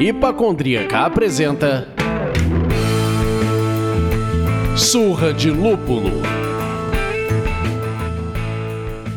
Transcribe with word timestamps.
Hipacondríaca 0.00 1.04
apresenta 1.04 1.86
Surra 4.74 5.30
de 5.30 5.50
Lúpulo. 5.50 6.10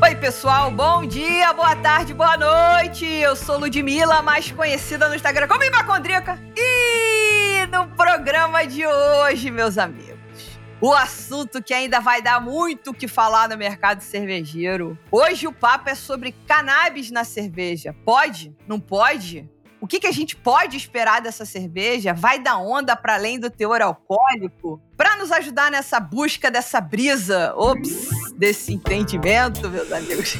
Oi, 0.02 0.16
pessoal, 0.16 0.70
bom 0.70 1.06
dia, 1.06 1.54
boa 1.54 1.74
tarde, 1.78 2.14
boa 2.14 2.36
noite. 2.36 3.06
Eu 3.06 3.34
sou 3.34 3.58
Ludmilla, 3.58 4.22
mais 4.22 4.52
conhecida 4.52 5.08
no 5.08 5.16
Instagram 5.16 5.48
como 5.48 5.64
Hipacondríaca. 5.64 6.38
E 6.58 7.66
no 7.68 7.88
programa 7.88 8.68
de 8.68 8.86
hoje, 8.86 9.50
meus 9.50 9.78
amigos, 9.78 10.03
o 10.84 10.94
assunto 10.94 11.64
que 11.64 11.74
ainda 11.74 12.02
vai 12.02 12.22
dar 12.22 12.42
muito 12.42 12.90
o 12.90 12.94
que 12.94 13.08
falar 13.08 13.48
no 13.48 13.58
mercado 13.58 14.02
cervejeiro. 14.02 15.00
Hoje 15.10 15.48
o 15.48 15.54
papo 15.54 15.90
é 15.90 15.96
sobre 15.96 16.36
cannabis 16.46 17.10
na 17.10 17.24
cerveja. 17.24 17.96
Pode? 18.04 18.54
Não 18.68 18.82
pode? 18.82 19.50
O 19.80 19.88
que, 19.88 20.02
que 20.02 20.08
a 20.08 20.12
gente 20.12 20.36
pode 20.36 20.76
esperar 20.76 21.22
dessa 21.22 21.46
cerveja? 21.46 22.14
Vai 22.14 22.38
dar 22.38 22.58
onda 22.58 22.98
para 22.98 23.16
além 23.16 23.40
do 23.40 23.50
teor 23.50 23.82
alcoólico? 23.82 24.82
Para 24.98 25.16
nos 25.16 25.32
ajudar 25.32 25.72
nessa 25.72 26.02
busca 26.02 26.52
dessa 26.52 26.82
brisa, 26.82 27.54
ops, 27.56 28.10
desse 28.36 28.74
entendimento, 28.74 29.70
meus 29.70 29.90
amigos. 29.90 30.36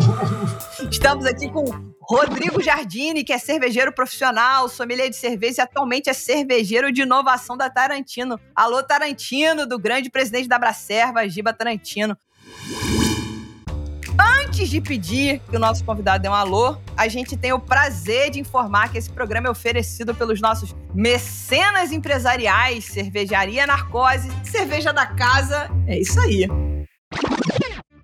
Estamos 0.90 1.26
aqui 1.26 1.50
com 1.50 1.97
Rodrigo 2.10 2.62
Jardini, 2.62 3.22
que 3.22 3.34
é 3.34 3.38
cervejeiro 3.38 3.92
profissional, 3.92 4.66
sommelier 4.66 5.10
de 5.10 5.16
cerveja 5.16 5.56
e 5.58 5.60
atualmente 5.60 6.08
é 6.08 6.14
cervejeiro 6.14 6.90
de 6.90 7.02
inovação 7.02 7.54
da 7.54 7.68
Tarantino. 7.68 8.40
Alô, 8.56 8.82
Tarantino, 8.82 9.66
do 9.66 9.78
grande 9.78 10.08
presidente 10.08 10.48
da 10.48 10.58
Bracerva, 10.58 11.28
Giba 11.28 11.52
Tarantino. 11.52 12.16
Antes 14.18 14.70
de 14.70 14.80
pedir 14.80 15.42
que 15.50 15.56
o 15.56 15.58
nosso 15.58 15.84
convidado 15.84 16.22
dê 16.22 16.30
um 16.30 16.34
alô, 16.34 16.78
a 16.96 17.08
gente 17.08 17.36
tem 17.36 17.52
o 17.52 17.60
prazer 17.60 18.30
de 18.30 18.40
informar 18.40 18.90
que 18.90 18.96
esse 18.96 19.10
programa 19.10 19.48
é 19.48 19.50
oferecido 19.50 20.14
pelos 20.14 20.40
nossos 20.40 20.74
mecenas 20.94 21.92
empresariais, 21.92 22.86
Cervejaria 22.86 23.66
Narcose, 23.66 24.30
Cerveja 24.44 24.94
da 24.94 25.06
Casa. 25.06 25.70
É 25.86 25.98
isso 25.98 26.18
aí. 26.18 26.48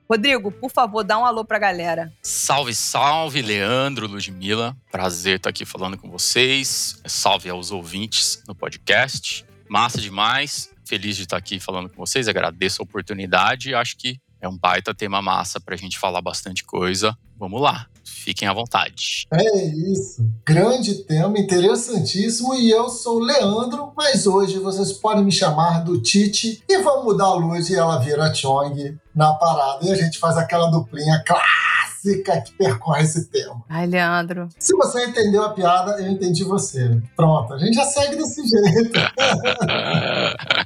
Rodrigo, 0.08 0.52
por 0.52 0.70
favor, 0.70 1.02
dá 1.02 1.19
um 1.19 1.24
alô 1.24 1.44
pra 1.44 1.58
galera. 1.58 2.12
Salve, 2.22 2.74
salve, 2.74 3.41
Leandro, 3.41 4.06
Ludmilla. 4.06 4.77
Prazer 4.91 5.36
estar 5.36 5.50
aqui 5.50 5.64
falando 5.64 5.96
com 5.96 6.11
vocês. 6.11 7.00
Salve 7.06 7.48
aos 7.48 7.70
ouvintes 7.70 8.42
no 8.46 8.55
podcast. 8.55 9.46
Massa 9.69 10.00
demais. 10.00 10.70
Feliz 10.84 11.16
de 11.16 11.22
estar 11.22 11.38
aqui 11.38 11.58
falando 11.58 11.88
com 11.88 11.96
vocês. 11.96 12.28
Agradeço 12.28 12.83
a 12.83 12.84
oportunidade. 12.84 13.74
Acho 13.74 13.96
que 13.96 14.20
é 14.45 14.48
um 14.48 14.56
baita 14.56 14.95
tema 14.95 15.23
massa 15.23 15.59
para 15.59 15.75
a 15.75 15.78
gente 15.78 15.98
falar 15.98 16.20
bastante 16.20 16.64
coisa. 16.64 17.17
Vamos 17.39 17.61
lá, 17.61 17.87
fiquem 18.05 18.47
à 18.47 18.53
vontade. 18.53 19.27
É 19.33 19.64
isso, 19.91 20.25
grande 20.47 21.03
tema, 21.05 21.39
interessantíssimo. 21.39 22.55
E 22.55 22.70
eu 22.70 22.89
sou 22.91 23.17
o 23.17 23.25
Leandro, 23.25 23.92
mas 23.97 24.27
hoje 24.27 24.59
vocês 24.59 24.92
podem 24.92 25.25
me 25.25 25.33
chamar 25.33 25.83
do 25.83 26.01
Tite 26.01 26.62
e 26.69 26.78
vamos 26.83 27.05
mudar 27.05 27.25
a 27.25 27.34
luz 27.34 27.70
e 27.70 27.75
ela 27.75 27.98
vira 27.98 28.33
Chong 28.34 28.97
na 29.14 29.33
parada. 29.33 29.84
E 29.86 29.91
a 29.91 29.97
gente 29.97 30.19
faz 30.19 30.36
aquela 30.36 30.70
duplinha 30.70 31.23
clássica 31.27 32.41
que 32.42 32.53
percorre 32.53 33.03
esse 33.03 33.31
tema. 33.31 33.64
Ai, 33.69 33.86
Leandro. 33.86 34.48
Se 34.58 34.77
você 34.77 35.06
entendeu 35.06 35.42
a 35.42 35.55
piada, 35.55 36.01
eu 36.03 36.08
entendi 36.08 36.45
você. 36.45 37.01
Pronto, 37.17 37.55
a 37.55 37.58
gente 37.58 37.75
já 37.75 37.84
segue 37.84 38.17
desse 38.17 38.42
jeito. 38.47 38.92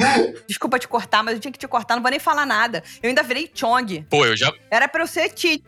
Desculpa 0.48 0.78
te 0.78 0.88
cortar, 0.88 1.22
mas 1.22 1.34
eu 1.34 1.40
tinha 1.40 1.52
que 1.52 1.58
te 1.58 1.68
cortar, 1.68 1.94
não 1.96 2.02
vou 2.02 2.10
nem 2.10 2.20
falar 2.20 2.44
nada. 2.46 2.82
Eu 3.02 3.08
ainda 3.08 3.22
virei 3.22 3.50
Chong. 3.54 4.06
Pô, 4.10 4.24
eu 4.26 4.36
já. 4.36 4.52
Era 4.70 4.88
pra 4.88 5.02
eu 5.02 5.06
ser 5.06 5.30
Tite. 5.30 5.64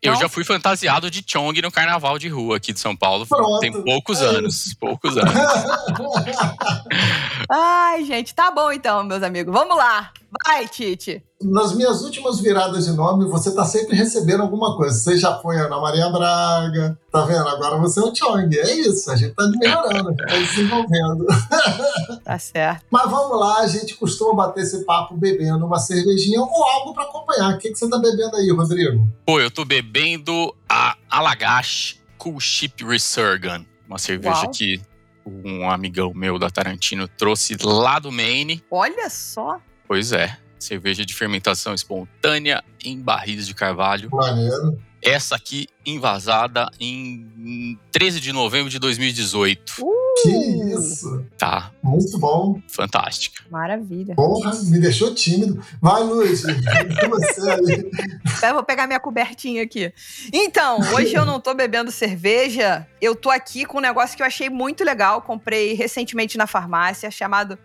Eu 0.00 0.12
Não? 0.12 0.20
já 0.20 0.28
fui 0.28 0.44
fantasiado 0.44 1.10
de 1.10 1.24
Chong 1.26 1.60
no 1.60 1.72
carnaval 1.72 2.20
de 2.20 2.28
rua 2.28 2.58
aqui 2.58 2.72
de 2.72 2.78
São 2.78 2.94
Paulo. 2.96 3.26
Pronto. 3.26 3.58
Tem 3.58 3.72
poucos 3.82 4.20
É 4.20 4.26
anos. 4.26 4.72
Poucos 4.78 5.16
anos. 5.16 5.34
Ai, 7.50 8.04
gente, 8.04 8.32
tá 8.34 8.48
bom 8.50 8.70
então, 8.70 9.02
meus 9.02 9.22
amigos. 9.24 9.52
Vamos 9.52 9.76
lá. 9.76 10.12
Vai, 10.46 10.68
Tite. 10.68 11.20
Nas 11.40 11.72
minhas 11.72 12.02
últimas 12.02 12.40
viradas 12.40 12.86
de 12.86 12.92
nome, 12.92 13.24
você 13.26 13.54
tá 13.54 13.64
sempre 13.64 13.96
recebendo 13.96 14.42
alguma 14.42 14.76
coisa. 14.76 14.98
Você 14.98 15.16
já 15.16 15.38
foi 15.38 15.56
Ana 15.56 15.80
Maria 15.80 16.10
Braga, 16.10 16.98
tá 17.12 17.24
vendo? 17.24 17.46
Agora 17.46 17.78
você 17.78 18.00
é 18.00 18.02
o 18.02 18.12
Chong. 18.12 18.58
É 18.58 18.74
isso, 18.74 19.08
a 19.08 19.14
gente 19.14 19.34
tá 19.34 19.48
melhorando, 19.48 20.16
tá 20.16 20.26
desenvolvendo. 20.26 21.26
Tá 22.24 22.38
certo. 22.38 22.84
Mas 22.90 23.10
vamos 23.10 23.38
lá, 23.40 23.60
a 23.60 23.66
gente 23.66 23.94
costuma 23.94 24.34
bater 24.34 24.62
esse 24.62 24.84
papo 24.84 25.16
bebendo 25.16 25.64
uma 25.64 25.78
cervejinha 25.78 26.40
ou 26.42 26.64
algo 26.64 26.92
pra 26.92 27.04
acompanhar. 27.04 27.54
O 27.54 27.58
que, 27.58 27.70
que 27.70 27.78
você 27.78 27.88
tá 27.88 27.98
bebendo 27.98 28.36
aí, 28.36 28.50
Rodrigo? 28.50 29.08
Pô, 29.24 29.40
eu 29.40 29.50
tô 29.50 29.64
bebendo 29.64 30.54
a 30.68 30.94
Alagash 31.08 31.98
Cool 32.18 32.38
Ship 32.38 32.84
Resurgam. 32.84 33.64
Uma 33.86 33.98
cerveja 33.98 34.42
Uau. 34.42 34.50
que 34.50 34.80
um 35.24 35.70
amigão 35.70 36.12
meu 36.14 36.38
da 36.38 36.50
Tarantino 36.50 37.08
trouxe 37.08 37.56
lá 37.62 37.98
do 37.98 38.12
Maine. 38.12 38.62
Olha 38.70 39.08
só. 39.08 39.58
Pois 39.86 40.12
é. 40.12 40.36
Cerveja 40.58 41.04
de 41.04 41.14
fermentação 41.14 41.74
espontânea 41.74 42.62
em 42.84 43.00
barris 43.00 43.46
de 43.46 43.54
carvalho. 43.54 44.08
Maneiro. 44.12 44.78
Essa 45.00 45.36
aqui 45.36 45.68
envasada 45.90 46.68
em 46.78 47.78
13 47.92 48.20
de 48.20 48.32
novembro 48.32 48.70
de 48.70 48.78
2018. 48.78 49.74
Que 50.22 50.30
isso. 50.74 51.24
Tá, 51.38 51.70
Muito 51.82 52.18
bom. 52.18 52.60
fantástica. 52.68 53.44
Maravilha. 53.50 54.14
Porra, 54.16 54.52
me 54.64 54.80
deixou 54.80 55.14
tímido. 55.14 55.62
Vai, 55.80 56.02
Luiz. 56.02 56.42
você 56.42 57.50
aí. 57.50 57.90
Eu 58.42 58.54
vou 58.54 58.64
pegar 58.64 58.86
minha 58.86 58.98
cobertinha 58.98 59.62
aqui. 59.62 59.92
Então, 60.32 60.80
hoje 60.92 61.14
eu 61.14 61.24
não 61.24 61.40
tô 61.40 61.54
bebendo 61.54 61.92
cerveja. 61.92 62.86
Eu 63.00 63.14
tô 63.14 63.30
aqui 63.30 63.64
com 63.64 63.78
um 63.78 63.80
negócio 63.80 64.16
que 64.16 64.22
eu 64.22 64.26
achei 64.26 64.50
muito 64.50 64.82
legal. 64.82 65.22
Comprei 65.22 65.72
recentemente 65.74 66.36
na 66.36 66.48
farmácia, 66.48 67.10
chamado 67.12 67.56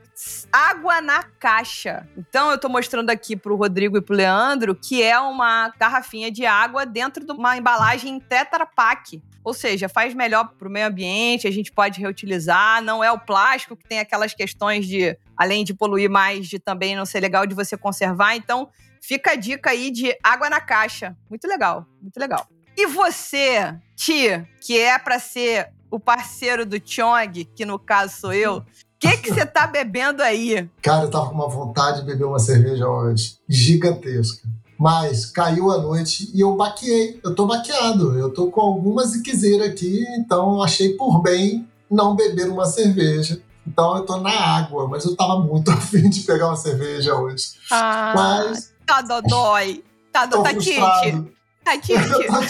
Água 0.52 1.02
na 1.02 1.24
Caixa. 1.24 2.08
Então, 2.16 2.52
eu 2.52 2.58
tô 2.60 2.70
mostrando 2.70 3.10
aqui 3.10 3.36
pro 3.36 3.56
Rodrigo 3.56 3.98
e 3.98 4.02
pro 4.02 4.16
Leandro 4.16 4.76
que 4.76 5.02
é 5.02 5.20
uma 5.20 5.74
garrafinha 5.80 6.32
de 6.32 6.46
água 6.46 6.86
dentro 6.86 7.26
de 7.26 7.32
uma 7.32 7.58
embalagem 7.58 8.13
Tetra 8.20 8.66
Pak. 8.66 9.22
Ou 9.44 9.54
seja, 9.54 9.90
faz 9.90 10.14
melhor 10.14 10.54
pro 10.58 10.70
meio 10.70 10.88
ambiente, 10.88 11.48
a 11.48 11.52
gente 11.52 11.72
pode 11.72 12.00
reutilizar. 12.00 12.82
Não 12.82 13.04
é 13.04 13.12
o 13.12 13.20
plástico 13.20 13.76
que 13.76 13.88
tem 13.88 14.00
aquelas 14.00 14.34
questões 14.34 14.88
de, 14.88 15.18
além 15.36 15.64
de 15.64 15.74
poluir 15.74 16.10
mais, 16.10 16.48
de 16.48 16.60
também 16.60 16.96
não 16.96 17.06
ser 17.06 17.20
legal 17.20 17.46
de 17.46 17.54
você 17.54 17.76
conservar. 17.76 18.36
Então, 18.36 18.70
Fica 19.06 19.32
a 19.32 19.36
dica 19.36 19.72
aí 19.72 19.92
de 19.92 20.18
água 20.24 20.50
na 20.50 20.62
caixa. 20.62 21.14
Muito 21.30 21.46
legal, 21.46 21.86
muito 22.02 22.18
legal. 22.18 22.48
E 22.76 22.88
você, 22.88 23.78
Ti, 23.98 24.48
que 24.62 24.80
é 24.80 24.98
pra 24.98 25.20
ser 25.20 25.74
o 25.92 26.00
parceiro 26.00 26.66
do 26.66 26.80
Chong, 26.80 27.44
que 27.54 27.66
no 27.66 27.78
caso 27.78 28.16
sou 28.16 28.32
eu, 28.32 28.60
o 28.60 28.66
que 28.98 29.18
que 29.18 29.34
você 29.34 29.46
tá 29.46 29.68
bebendo 29.68 30.24
aí? 30.24 30.70
Cara, 30.82 31.04
eu 31.04 31.12
tava 31.12 31.28
com 31.28 31.36
uma 31.36 31.50
vontade 31.50 32.00
de 32.00 32.06
beber 32.06 32.24
uma 32.24 32.40
cerveja 32.40 32.88
hoje. 32.88 33.36
Gigantesca. 33.50 34.48
Mas 34.84 35.26
caiu 35.26 35.72
a 35.72 35.78
noite 35.78 36.30
e 36.34 36.42
eu 36.42 36.58
baqueei. 36.58 37.18
Eu 37.24 37.34
tô 37.34 37.46
baqueado. 37.46 38.20
Eu 38.20 38.34
tô 38.34 38.52
com 38.52 38.60
algumas 38.60 39.12
ziquezeiras 39.12 39.70
aqui, 39.70 40.04
então 40.18 40.56
eu 40.56 40.62
achei 40.62 40.90
por 40.98 41.22
bem 41.22 41.66
não 41.90 42.18
beber 42.18 42.50
uma 42.50 42.66
cerveja. 42.66 43.42
Então 43.66 43.96
eu 43.96 44.06
tô 44.06 44.18
na 44.18 44.30
água, 44.30 44.86
mas 44.90 45.06
eu 45.06 45.16
tava 45.16 45.40
muito 45.40 45.72
afim 45.80 46.10
de 46.10 46.20
pegar 46.24 46.48
uma 46.48 46.58
cerveja 46.58 47.16
hoje. 47.16 47.54
Ah, 47.72 48.12
Mas 48.14 48.74
tá 48.86 49.02
dodói. 49.02 49.82
Tá, 50.12 50.26
do, 50.26 50.44
tá 50.44 50.50
frustrado. 50.50 51.32
Tá 51.64 51.78
Tite. 51.78 51.94
Tá. 52.28 52.42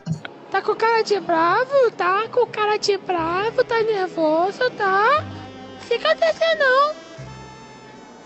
Tá 0.50 0.62
com 0.62 0.74
cara 0.74 1.02
de 1.02 1.20
bravo? 1.20 1.90
Tá 1.96 2.26
com 2.28 2.46
cara 2.46 2.78
de 2.78 2.96
bravo? 2.96 3.62
Tá 3.64 3.82
nervoso? 3.82 4.70
Tá? 4.76 5.22
Fica 5.80 6.16
triste 6.16 6.54
não. 6.58 7.09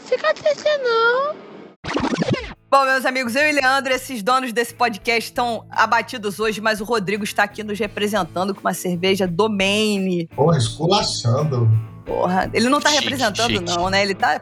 Fica 0.05 0.35
triste 0.35 0.69
não. 0.83 1.35
Bom, 2.71 2.85
meus 2.85 3.05
amigos, 3.07 3.37
eu 3.37 3.49
e 3.49 3.53
Leandro, 3.53 3.93
esses 3.93 4.23
donos 4.23 4.53
desse 4.53 4.75
podcast 4.75 5.31
estão 5.31 5.65
abatidos 5.71 6.41
hoje, 6.41 6.61
mas 6.61 6.81
o 6.81 6.85
Rodrigo 6.85 7.23
está 7.23 7.45
aqui 7.45 7.63
nos 7.63 7.79
representando 7.79 8.55
com 8.55 8.61
uma 8.61 8.75
cerveja 8.75 9.27
do 9.29 9.49
Maine. 9.49 10.27
Porra, 10.35 10.59
esculachando. 10.59 11.69
Porra, 12.05 12.51
ele 12.53 12.69
não 12.69 12.81
tá 12.81 12.91
Chique, 12.91 13.03
representando, 13.05 13.53
chique. 13.53 13.65
não, 13.65 13.89
né? 13.89 14.03
Ele 14.03 14.15
tá 14.15 14.41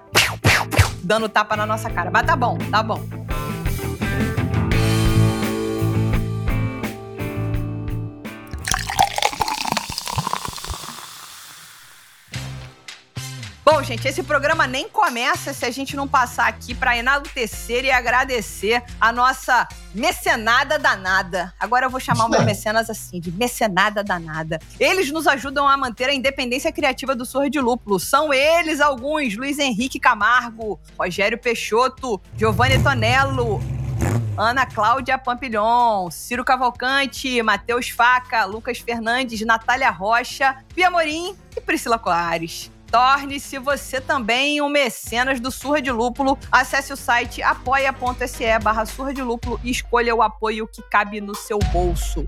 dando 1.02 1.28
tapa 1.28 1.56
na 1.56 1.66
nossa 1.66 1.90
cara. 1.90 2.10
Mas 2.10 2.24
tá 2.26 2.34
bom, 2.34 2.56
tá 2.70 2.82
bom. 2.82 3.00
Bom, 13.64 13.80
gente, 13.80 14.08
esse 14.08 14.24
programa 14.24 14.66
nem 14.66 14.88
começa 14.88 15.54
se 15.54 15.64
a 15.64 15.70
gente 15.70 15.94
não 15.94 16.08
passar 16.08 16.48
aqui 16.48 16.74
para 16.74 16.96
enaltecer 16.98 17.84
e 17.84 17.92
agradecer 17.92 18.82
a 19.00 19.12
nossa 19.12 19.68
mecenada 19.94 20.80
danada. 20.80 21.54
Agora 21.60 21.86
eu 21.86 21.90
vou 21.90 22.00
chamar 22.00 22.24
o 22.24 22.28
meu 22.28 22.42
mecenas 22.44 22.90
assim, 22.90 23.20
de 23.20 23.30
mecenada 23.30 24.02
danada. 24.02 24.58
Eles 24.80 25.12
nos 25.12 25.28
ajudam 25.28 25.68
a 25.68 25.76
manter 25.76 26.08
a 26.08 26.14
independência 26.14 26.72
criativa 26.72 27.14
do 27.14 27.24
Surra 27.24 27.48
de 27.48 27.60
Lúpulo. 27.60 28.00
São 28.00 28.34
eles 28.34 28.80
alguns: 28.80 29.36
Luiz 29.36 29.60
Henrique 29.60 30.00
Camargo, 30.00 30.80
Rogério 30.98 31.38
Peixoto, 31.38 32.20
Giovanni 32.36 32.82
Tonello, 32.82 33.60
Ana 34.36 34.66
Cláudia 34.66 35.16
Pampilhon, 35.18 36.10
Ciro 36.10 36.44
Cavalcante, 36.44 37.40
Matheus 37.44 37.90
Faca, 37.90 38.44
Lucas 38.44 38.80
Fernandes, 38.80 39.40
Natália 39.42 39.90
Rocha, 39.90 40.56
Pia 40.74 40.90
Morim 40.90 41.36
e 41.56 41.60
Priscila 41.60 41.96
Coares. 41.96 42.72
Torne-se 42.92 43.58
você 43.58 44.02
também 44.02 44.60
um 44.60 44.68
mecenas 44.68 45.40
do 45.40 45.50
Surra 45.50 45.80
de 45.80 45.90
Lúpulo. 45.90 46.38
Acesse 46.52 46.92
o 46.92 46.96
site 46.96 47.42
apoia.se 47.42 48.58
barra 48.58 48.84
Surra 48.84 49.14
de 49.14 49.22
Lúpulo 49.22 49.58
e 49.64 49.70
escolha 49.70 50.14
o 50.14 50.20
apoio 50.20 50.68
que 50.68 50.82
cabe 50.82 51.18
no 51.18 51.34
seu 51.34 51.58
bolso. 51.72 52.26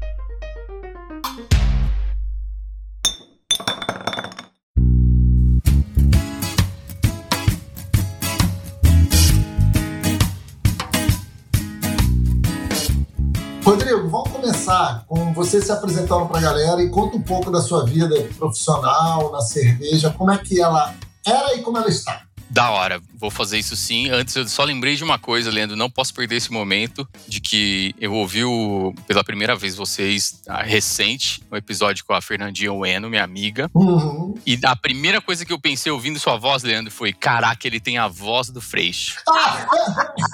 Rodrigo, 13.62 14.08
vamos 14.08 14.30
começar 14.30 15.04
com 15.06 15.23
você 15.34 15.60
se 15.60 15.72
apresentando 15.72 16.26
para 16.26 16.38
a 16.38 16.42
galera 16.42 16.82
e 16.82 16.88
conta 16.88 17.16
um 17.16 17.22
pouco 17.22 17.50
da 17.50 17.60
sua 17.60 17.84
vida 17.84 18.14
profissional 18.38 19.32
na 19.32 19.40
cerveja, 19.40 20.14
como 20.16 20.30
é 20.30 20.38
que 20.38 20.60
ela 20.60 20.94
era 21.26 21.56
e 21.56 21.62
como 21.62 21.76
ela 21.76 21.88
está. 21.88 22.23
Da 22.54 22.70
hora, 22.70 23.02
vou 23.18 23.32
fazer 23.32 23.58
isso 23.58 23.74
sim. 23.74 24.08
Antes, 24.10 24.36
eu 24.36 24.46
só 24.46 24.62
lembrei 24.62 24.94
de 24.94 25.02
uma 25.02 25.18
coisa, 25.18 25.50
Leandro, 25.50 25.74
não 25.74 25.90
posso 25.90 26.14
perder 26.14 26.36
esse 26.36 26.52
momento 26.52 27.04
de 27.26 27.40
que 27.40 27.92
eu 28.00 28.14
ouvi 28.14 28.44
o, 28.44 28.94
pela 29.08 29.24
primeira 29.24 29.56
vez 29.56 29.74
vocês, 29.74 30.40
a, 30.46 30.62
recente, 30.62 31.42
um 31.50 31.56
episódio 31.56 32.04
com 32.04 32.12
a 32.12 32.20
Fernandinha 32.20 32.72
Ueno, 32.72 33.10
minha 33.10 33.24
amiga. 33.24 33.68
Uhum. 33.74 34.36
E 34.46 34.56
a 34.62 34.76
primeira 34.76 35.20
coisa 35.20 35.44
que 35.44 35.52
eu 35.52 35.58
pensei 35.58 35.90
ouvindo 35.90 36.16
sua 36.20 36.36
voz, 36.36 36.62
Leandro, 36.62 36.92
foi: 36.92 37.12
caraca, 37.12 37.66
ele 37.66 37.80
tem 37.80 37.98
a 37.98 38.06
voz 38.06 38.50
do 38.50 38.60
Freixo. 38.60 39.18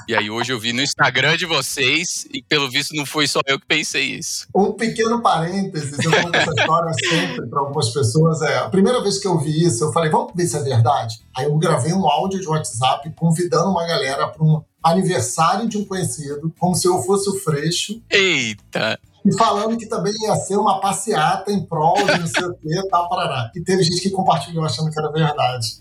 e 0.06 0.14
aí 0.14 0.28
hoje 0.28 0.52
eu 0.52 0.60
vi 0.60 0.74
no 0.74 0.82
Instagram 0.82 1.38
de 1.38 1.46
vocês 1.46 2.26
e 2.34 2.42
pelo 2.42 2.70
visto 2.70 2.94
não 2.94 3.06
foi 3.06 3.26
só 3.26 3.40
eu 3.46 3.58
que 3.58 3.64
pensei 3.64 4.16
isso. 4.16 4.46
Um 4.54 4.72
pequeno 4.72 5.22
parênteses, 5.22 5.98
eu 6.04 6.10
conto 6.10 6.36
essa 6.36 6.50
história 6.50 6.92
sempre 6.92 7.46
para 7.46 7.60
algumas 7.60 7.88
pessoas. 7.88 8.42
É, 8.42 8.58
a 8.58 8.68
primeira 8.68 9.02
vez 9.02 9.16
que 9.16 9.26
eu 9.26 9.38
vi 9.38 9.64
isso, 9.64 9.84
eu 9.84 9.92
falei, 9.92 10.10
vamos 10.10 10.34
ver 10.34 10.46
se 10.46 10.58
é 10.58 10.62
verdade. 10.62 11.18
Aí 11.34 11.46
eu 11.46 11.56
gravei 11.56 11.94
um 11.94 12.09
áudio 12.10 12.40
de 12.40 12.48
WhatsApp 12.48 13.10
convidando 13.16 13.70
uma 13.70 13.86
galera 13.86 14.28
para 14.28 14.42
um 14.42 14.62
aniversário 14.82 15.68
de 15.68 15.78
um 15.78 15.84
conhecido, 15.84 16.52
como 16.58 16.74
se 16.74 16.88
eu 16.88 17.02
fosse 17.02 17.28
o 17.28 17.38
Freixo. 17.38 18.02
Eita! 18.10 18.98
E 19.24 19.36
falando 19.36 19.76
que 19.76 19.86
também 19.86 20.14
ia 20.22 20.34
ser 20.36 20.56
uma 20.56 20.80
passeata 20.80 21.52
em 21.52 21.62
prol 21.64 21.94
de 21.94 22.18
não 22.18 22.26
sei 22.26 22.44
o 22.44 22.54
que, 22.54 22.88
tal, 22.88 23.08
parará. 23.08 23.50
E 23.54 23.60
teve 23.60 23.82
gente 23.82 24.00
que 24.00 24.10
compartilhou 24.10 24.64
achando 24.64 24.90
que 24.90 24.98
era 24.98 25.12
verdade. 25.12 25.76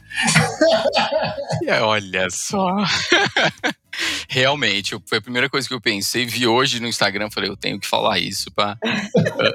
Olha 1.81 2.27
só. 2.29 2.75
Realmente, 4.27 4.97
foi 5.05 5.17
a 5.17 5.21
primeira 5.21 5.49
coisa 5.49 5.67
que 5.67 5.73
eu 5.73 5.81
pensei. 5.81 6.25
Vi 6.25 6.47
hoje 6.47 6.79
no 6.79 6.87
Instagram, 6.87 7.29
falei, 7.31 7.49
eu 7.49 7.57
tenho 7.57 7.79
que 7.79 7.87
falar 7.87 8.19
isso 8.19 8.51
pra, 8.51 8.77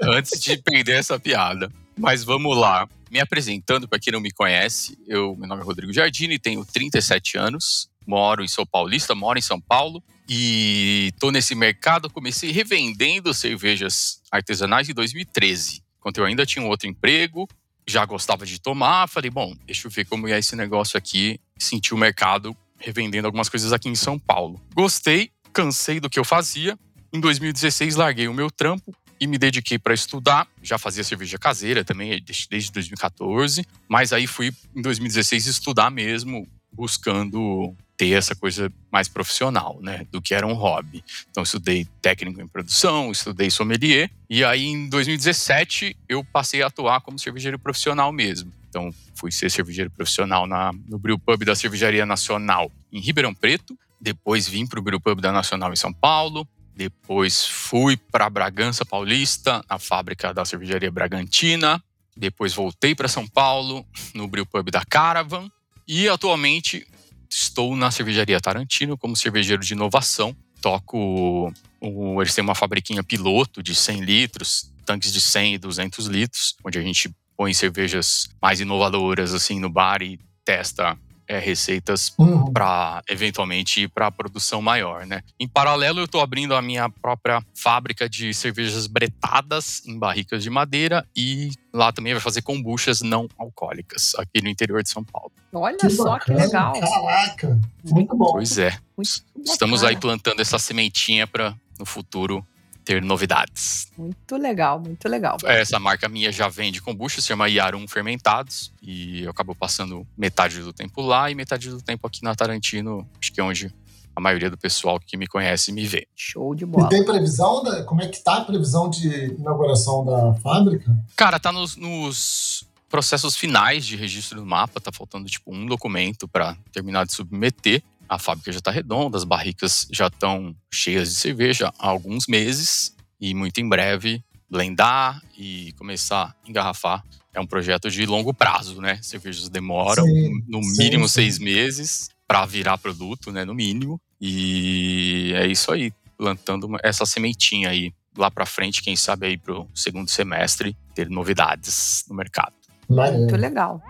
antes 0.02 0.40
de 0.40 0.56
perder 0.56 0.96
essa 0.96 1.18
piada. 1.18 1.70
Mas 1.96 2.24
vamos 2.24 2.56
lá. 2.56 2.88
Me 3.10 3.20
apresentando, 3.20 3.88
para 3.88 3.98
quem 3.98 4.12
não 4.12 4.20
me 4.20 4.30
conhece, 4.30 4.98
eu, 5.06 5.36
meu 5.36 5.46
nome 5.46 5.62
é 5.62 5.64
Rodrigo 5.64 5.92
Giardini, 5.92 6.38
tenho 6.38 6.64
37 6.64 7.38
anos, 7.38 7.88
moro 8.06 8.42
em 8.42 8.48
São 8.48 8.66
Paulista, 8.66 9.14
moro 9.14 9.38
em 9.38 9.42
São 9.42 9.60
Paulo 9.60 10.02
e 10.28 11.12
tô 11.20 11.30
nesse 11.30 11.54
mercado. 11.54 12.10
Comecei 12.10 12.50
revendendo 12.50 13.32
cervejas 13.32 14.20
artesanais 14.30 14.88
em 14.88 14.94
2013, 14.94 15.82
quando 16.00 16.18
eu 16.18 16.24
ainda 16.24 16.44
tinha 16.44 16.64
um 16.64 16.68
outro 16.68 16.88
emprego, 16.88 17.48
já 17.86 18.04
gostava 18.04 18.44
de 18.44 18.60
tomar. 18.60 19.08
Falei, 19.08 19.30
bom, 19.30 19.54
deixa 19.64 19.86
eu 19.86 19.90
ver 19.90 20.06
como 20.06 20.26
é 20.26 20.38
esse 20.38 20.56
negócio 20.56 20.98
aqui. 20.98 21.38
Senti 21.56 21.94
o 21.94 21.98
mercado 21.98 22.56
revendendo 22.78 23.26
algumas 23.26 23.48
coisas 23.48 23.72
aqui 23.72 23.88
em 23.88 23.94
São 23.94 24.18
Paulo. 24.18 24.60
Gostei, 24.74 25.30
cansei 25.52 26.00
do 26.00 26.10
que 26.10 26.18
eu 26.18 26.24
fazia. 26.24 26.76
Em 27.12 27.20
2016, 27.20 27.94
larguei 27.94 28.26
o 28.26 28.34
meu 28.34 28.50
trampo 28.50 28.92
e 29.24 29.26
me 29.26 29.38
dediquei 29.38 29.78
para 29.78 29.94
estudar. 29.94 30.46
Já 30.62 30.78
fazia 30.78 31.02
cerveja 31.02 31.38
caseira 31.38 31.82
também 31.82 32.22
desde 32.50 32.70
2014, 32.70 33.66
mas 33.88 34.12
aí 34.12 34.26
fui 34.26 34.52
em 34.76 34.82
2016 34.82 35.46
estudar 35.46 35.90
mesmo, 35.90 36.46
buscando 36.70 37.74
ter 37.96 38.10
essa 38.10 38.34
coisa 38.34 38.70
mais 38.92 39.08
profissional, 39.08 39.78
né, 39.80 40.06
do 40.10 40.20
que 40.20 40.34
era 40.34 40.46
um 40.46 40.52
hobby. 40.52 41.02
Então 41.30 41.42
estudei 41.42 41.86
técnico 42.02 42.40
em 42.40 42.46
produção, 42.46 43.10
estudei 43.10 43.50
sommelier 43.50 44.10
e 44.28 44.44
aí 44.44 44.66
em 44.66 44.88
2017 44.88 45.96
eu 46.08 46.22
passei 46.24 46.62
a 46.62 46.66
atuar 46.66 47.00
como 47.00 47.18
cervejeiro 47.18 47.58
profissional 47.58 48.12
mesmo. 48.12 48.52
Então 48.68 48.92
fui 49.14 49.32
ser 49.32 49.50
cervejeiro 49.50 49.90
profissional 49.90 50.46
na, 50.46 50.72
no 50.86 50.98
Brew 50.98 51.18
Pub 51.18 51.44
da 51.44 51.54
Cervejaria 51.54 52.04
Nacional 52.04 52.70
em 52.92 53.00
Ribeirão 53.00 53.32
Preto, 53.32 53.78
depois 54.00 54.46
vim 54.46 54.66
para 54.66 54.80
o 54.80 54.82
Brew 54.82 55.00
Pub 55.00 55.20
da 55.20 55.32
Nacional 55.32 55.72
em 55.72 55.76
São 55.76 55.92
Paulo, 55.92 56.46
depois 56.76 57.46
fui 57.46 57.96
para 57.96 58.28
Bragança 58.28 58.84
Paulista, 58.84 59.64
na 59.68 59.78
fábrica 59.78 60.34
da 60.34 60.44
cervejaria 60.44 60.90
Bragantina. 60.90 61.82
Depois 62.16 62.52
voltei 62.52 62.94
para 62.94 63.08
São 63.08 63.26
Paulo, 63.26 63.86
no 64.14 64.26
Brew 64.26 64.44
Pub 64.44 64.70
da 64.70 64.84
Caravan. 64.84 65.48
E 65.86 66.08
atualmente 66.08 66.86
estou 67.30 67.76
na 67.76 67.90
cervejaria 67.90 68.40
Tarantino 68.40 68.98
como 68.98 69.16
cervejeiro 69.16 69.62
de 69.62 69.72
inovação. 69.72 70.36
Toco. 70.60 71.52
O, 71.80 72.20
eles 72.20 72.34
têm 72.34 72.42
uma 72.42 72.54
fabriquinha 72.54 73.04
piloto 73.04 73.62
de 73.62 73.74
100 73.74 74.00
litros, 74.00 74.72
tanques 74.86 75.12
de 75.12 75.20
100 75.20 75.54
e 75.54 75.58
200 75.58 76.06
litros, 76.06 76.56
onde 76.64 76.78
a 76.78 76.82
gente 76.82 77.14
põe 77.36 77.52
cervejas 77.52 78.28
mais 78.40 78.60
inovadoras 78.60 79.34
assim 79.34 79.60
no 79.60 79.68
bar 79.68 80.02
e 80.02 80.18
testa 80.44 80.98
é, 81.28 81.38
receitas 81.38 82.12
Uhum. 82.18 82.52
para 82.52 83.02
eventualmente 83.08 83.82
ir 83.82 83.88
para 83.88 84.10
produção 84.10 84.60
maior, 84.62 85.06
né? 85.06 85.22
Em 85.38 85.48
paralelo, 85.48 86.00
eu 86.00 86.04
estou 86.04 86.20
abrindo 86.20 86.54
a 86.54 86.62
minha 86.62 86.88
própria 86.88 87.42
fábrica 87.54 88.08
de 88.08 88.32
cervejas 88.34 88.86
bretadas 88.86 89.82
em 89.86 89.98
barricas 89.98 90.42
de 90.42 90.50
madeira 90.50 91.06
e 91.16 91.50
lá 91.72 91.92
também 91.92 92.12
vai 92.12 92.20
fazer 92.20 92.42
kombuchas 92.42 93.00
não 93.00 93.28
alcoólicas 93.38 94.14
aqui 94.16 94.42
no 94.42 94.48
interior 94.48 94.82
de 94.82 94.90
São 94.90 95.02
Paulo. 95.04 95.32
Olha 95.52 95.76
Que 95.76 95.88
só 95.90 96.18
que 96.18 96.32
bacana, 96.32 96.44
legal. 96.44 96.72
Caraca, 96.80 97.60
muito 97.84 98.16
bom. 98.16 98.32
Pois 98.32 98.58
é, 98.58 98.76
Muito 98.96 99.22
estamos 99.44 99.80
bacana. 99.80 99.96
aí 99.96 100.00
plantando 100.00 100.40
essa 100.40 100.58
sementinha 100.58 101.26
para 101.26 101.54
no 101.78 101.86
futuro 101.86 102.46
ter 102.84 103.02
novidades. 103.02 103.88
Muito 103.96 104.36
legal, 104.36 104.78
muito 104.78 105.08
legal. 105.08 105.36
Essa 105.44 105.78
marca 105.78 106.08
minha 106.08 106.30
já 106.30 106.48
vende 106.48 106.82
kombucha, 106.82 107.20
se 107.20 107.28
chama 107.28 107.48
Yarum 107.48 107.88
Fermentados 107.88 108.72
e 108.82 109.22
eu 109.22 109.30
acabo 109.30 109.54
passando 109.54 110.06
metade 110.16 110.60
do 110.60 110.72
tempo 110.72 111.00
lá 111.00 111.30
e 111.30 111.34
metade 111.34 111.70
do 111.70 111.80
tempo 111.80 112.06
aqui 112.06 112.22
na 112.22 112.34
Tarantino, 112.34 113.08
acho 113.20 113.32
que 113.32 113.40
é 113.40 113.44
onde 113.44 113.74
a 114.14 114.20
maioria 114.20 114.48
do 114.48 114.56
pessoal 114.56 115.00
que 115.00 115.16
me 115.16 115.26
conhece 115.26 115.72
me 115.72 115.86
vê. 115.86 116.06
Show 116.14 116.54
de 116.54 116.62
E 116.64 116.66
bola. 116.66 116.88
tem 116.88 117.04
previsão? 117.04 117.64
Da, 117.64 117.82
como 117.84 118.00
é 118.02 118.06
que 118.08 118.22
tá 118.22 118.36
a 118.36 118.44
previsão 118.44 118.88
de 118.88 119.08
inauguração 119.34 120.04
da 120.04 120.34
fábrica? 120.34 120.94
Cara, 121.16 121.40
tá 121.40 121.50
nos, 121.50 121.74
nos 121.76 122.64
processos 122.88 123.34
finais 123.34 123.84
de 123.84 123.96
registro 123.96 124.38
do 124.38 124.46
mapa, 124.46 124.80
tá 124.80 124.92
faltando 124.92 125.26
tipo 125.28 125.52
um 125.52 125.66
documento 125.66 126.28
para 126.28 126.56
terminar 126.70 127.06
de 127.06 127.12
submeter. 127.12 127.82
A 128.08 128.18
fábrica 128.18 128.52
já 128.52 128.60
tá 128.60 128.70
redonda, 128.70 129.16
as 129.16 129.24
barricas 129.24 129.86
já 129.90 130.06
estão 130.08 130.54
cheias 130.72 131.08
de 131.08 131.14
cerveja 131.14 131.72
há 131.78 131.88
alguns 131.88 132.26
meses 132.26 132.94
e 133.20 133.34
muito 133.34 133.58
em 133.60 133.68
breve 133.68 134.22
blendar 134.50 135.20
e 135.36 135.72
começar 135.78 136.34
a 136.44 136.48
engarrafar. 136.48 137.02
É 137.32 137.40
um 137.40 137.46
projeto 137.46 137.90
de 137.90 138.06
longo 138.06 138.32
prazo, 138.32 138.80
né? 138.80 138.98
Cervejas 139.02 139.48
demoram 139.48 140.04
Sim, 140.04 140.42
no 140.46 140.62
sim, 140.62 140.78
mínimo 140.78 141.08
sim. 141.08 141.14
seis 141.14 141.38
meses 141.38 142.08
para 142.28 142.44
virar 142.46 142.78
produto, 142.78 143.32
né? 143.32 143.44
No 143.44 143.54
mínimo. 143.54 144.00
E 144.20 145.32
é 145.34 145.46
isso 145.46 145.72
aí, 145.72 145.92
plantando 146.16 146.64
uma- 146.64 146.78
essa 146.84 147.04
sementinha 147.04 147.70
aí 147.70 147.92
lá 148.16 148.30
para 148.30 148.46
frente, 148.46 148.80
quem 148.82 148.94
sabe 148.94 149.26
aí 149.26 149.36
pro 149.36 149.68
segundo 149.74 150.08
semestre 150.08 150.76
ter 150.94 151.10
novidades 151.10 152.04
no 152.08 152.14
mercado. 152.14 152.54
Muito 152.88 153.34
legal. 153.36 153.82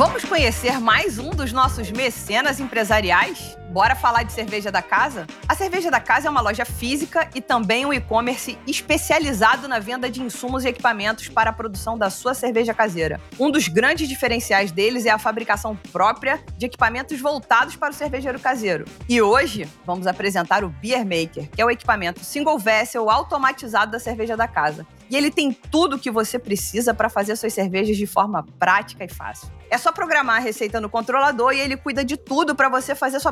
Vamos 0.00 0.24
conhecer 0.24 0.80
mais 0.80 1.18
um 1.18 1.28
dos 1.28 1.52
nossos 1.52 1.90
mecenas 1.90 2.58
empresariais? 2.58 3.59
Bora 3.70 3.94
falar 3.94 4.24
de 4.24 4.32
cerveja 4.32 4.68
da 4.72 4.82
casa? 4.82 5.28
A 5.46 5.54
cerveja 5.54 5.92
da 5.92 6.00
casa 6.00 6.26
é 6.26 6.30
uma 6.30 6.40
loja 6.40 6.64
física 6.64 7.30
e 7.36 7.40
também 7.40 7.86
um 7.86 7.92
e-commerce 7.92 8.58
especializado 8.66 9.68
na 9.68 9.78
venda 9.78 10.10
de 10.10 10.20
insumos 10.20 10.64
e 10.64 10.68
equipamentos 10.68 11.28
para 11.28 11.50
a 11.50 11.52
produção 11.52 11.96
da 11.96 12.10
sua 12.10 12.34
cerveja 12.34 12.74
caseira. 12.74 13.20
Um 13.38 13.48
dos 13.48 13.68
grandes 13.68 14.08
diferenciais 14.08 14.72
deles 14.72 15.06
é 15.06 15.10
a 15.10 15.20
fabricação 15.20 15.76
própria 15.92 16.42
de 16.58 16.66
equipamentos 16.66 17.20
voltados 17.20 17.76
para 17.76 17.90
o 17.90 17.94
cervejeiro 17.94 18.40
caseiro. 18.40 18.86
E 19.08 19.22
hoje 19.22 19.68
vamos 19.86 20.08
apresentar 20.08 20.64
o 20.64 20.68
Beer 20.68 21.04
Maker, 21.04 21.48
que 21.48 21.62
é 21.62 21.64
o 21.64 21.70
equipamento 21.70 22.24
single 22.24 22.58
vessel 22.58 23.08
automatizado 23.08 23.92
da 23.92 24.00
cerveja 24.00 24.36
da 24.36 24.48
casa. 24.48 24.84
E 25.08 25.16
ele 25.16 25.30
tem 25.30 25.52
tudo 25.52 25.94
o 25.96 25.98
que 25.98 26.10
você 26.10 26.40
precisa 26.40 26.94
para 26.94 27.08
fazer 27.08 27.34
suas 27.36 27.52
cervejas 27.52 27.96
de 27.96 28.06
forma 28.06 28.44
prática 28.58 29.04
e 29.04 29.08
fácil. 29.08 29.48
É 29.68 29.78
só 29.78 29.92
programar 29.92 30.36
a 30.36 30.40
receita 30.40 30.80
no 30.80 30.88
controlador 30.88 31.52
e 31.52 31.60
ele 31.60 31.76
cuida 31.76 32.04
de 32.04 32.16
tudo 32.16 32.56
para 32.56 32.68
você 32.68 32.94
fazer 32.94 33.20
sua 33.20 33.30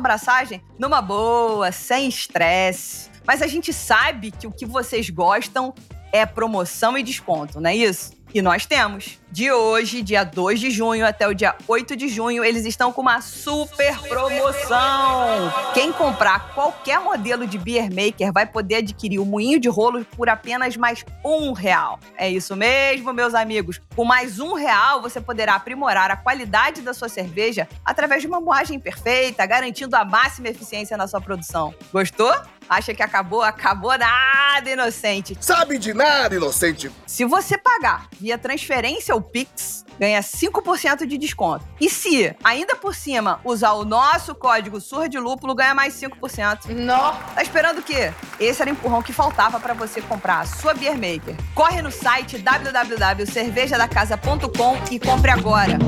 numa 0.77 1.01
boa, 1.01 1.71
sem 1.71 2.07
estresse. 2.07 3.09
Mas 3.25 3.41
a 3.41 3.47
gente 3.47 3.73
sabe 3.73 4.31
que 4.31 4.45
o 4.45 4.51
que 4.51 4.65
vocês 4.65 5.09
gostam 5.09 5.73
é 6.11 6.25
promoção 6.25 6.97
e 6.97 7.03
desconto, 7.03 7.59
não 7.59 7.69
é 7.69 7.75
isso? 7.75 8.11
E 8.33 8.41
nós 8.41 8.65
temos. 8.65 9.19
De 9.31 9.51
hoje, 9.51 10.01
dia 10.01 10.23
2 10.23 10.59
de 10.59 10.71
junho 10.71 11.05
até 11.05 11.27
o 11.27 11.33
dia 11.33 11.55
8 11.67 11.95
de 11.95 12.07
junho, 12.07 12.43
eles 12.43 12.65
estão 12.65 12.91
com 12.91 13.01
uma 13.01 13.21
super 13.21 13.97
promoção. 14.07 15.51
Quem 15.73 15.91
comprar 15.91 16.53
qualquer 16.53 16.99
modelo 16.99 17.45
de 17.45 17.57
Beer 17.57 17.89
Maker 17.89 18.31
vai 18.31 18.45
poder 18.45 18.75
adquirir 18.77 19.19
o 19.19 19.25
moinho 19.25 19.59
de 19.59 19.69
rolo 19.69 20.03
por 20.17 20.29
apenas 20.29 20.75
mais 20.75 21.05
um 21.23 21.53
real. 21.53 21.99
É 22.17 22.29
isso 22.29 22.55
mesmo, 22.55 23.13
meus 23.13 23.33
amigos. 23.33 23.79
Com 23.95 24.03
mais 24.03 24.39
um 24.39 24.53
real, 24.53 25.01
você 25.01 25.21
poderá 25.21 25.55
aprimorar 25.55 26.09
a 26.09 26.17
qualidade 26.17 26.81
da 26.81 26.93
sua 26.93 27.09
cerveja 27.09 27.67
através 27.85 28.21
de 28.21 28.27
uma 28.27 28.39
moagem 28.41 28.79
perfeita, 28.79 29.45
garantindo 29.45 29.95
a 29.95 30.03
máxima 30.03 30.49
eficiência 30.49 30.97
na 30.97 31.07
sua 31.07 31.21
produção. 31.21 31.73
Gostou? 31.91 32.33
Acha 32.69 32.93
que 32.93 33.01
acabou? 33.01 33.41
Acabou 33.41 33.97
nada, 33.97 34.69
inocente. 34.69 35.35
Sabe 35.41 35.79
de 35.79 35.93
nada, 35.93 36.35
inocente. 36.35 36.91
Se 37.07 37.25
você 37.25 37.57
pagar 37.57 38.07
via 38.19 38.37
transferência 38.37 39.15
ou 39.15 39.21
Pix, 39.21 39.83
ganha 39.99 40.21
5% 40.21 41.05
de 41.05 41.17
desconto. 41.17 41.65
E 41.81 41.89
se, 41.89 42.35
ainda 42.43 42.75
por 42.75 42.93
cima, 42.93 43.41
usar 43.43 43.71
o 43.73 43.83
nosso 43.83 44.35
código 44.35 44.79
Surra 44.79 45.09
de 45.09 45.17
Lúpulo, 45.17 45.55
ganha 45.55 45.73
mais 45.73 45.95
5%. 45.95 46.67
Nó. 46.69 47.13
Tá 47.33 47.41
esperando 47.41 47.79
o 47.79 47.83
quê? 47.83 48.13
Esse 48.39 48.61
era 48.61 48.69
o 48.69 48.73
empurrão 48.73 49.01
que 49.01 49.11
faltava 49.11 49.59
para 49.59 49.73
você 49.73 49.99
comprar 50.01 50.41
a 50.41 50.45
sua 50.45 50.75
Beer 50.75 50.93
Maker. 50.93 51.35
Corre 51.55 51.81
no 51.81 51.91
site 51.91 52.37
www.cervejadacasa.com 52.37 54.77
e 54.91 54.99
compre 54.99 55.31
agora. 55.31 55.79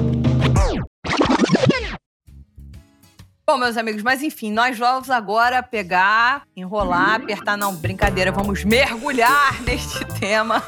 Bom, 3.52 3.58
meus 3.58 3.76
amigos, 3.76 4.02
mas 4.02 4.24
enfim, 4.24 4.50
nós 4.50 4.80
vamos 4.80 5.10
agora 5.10 5.62
pegar, 5.62 6.48
enrolar, 6.56 7.16
apertar. 7.16 7.58
Não, 7.58 7.76
brincadeira, 7.76 8.32
vamos 8.32 8.64
mergulhar 8.64 9.62
neste 9.68 10.06
tema. 10.18 10.64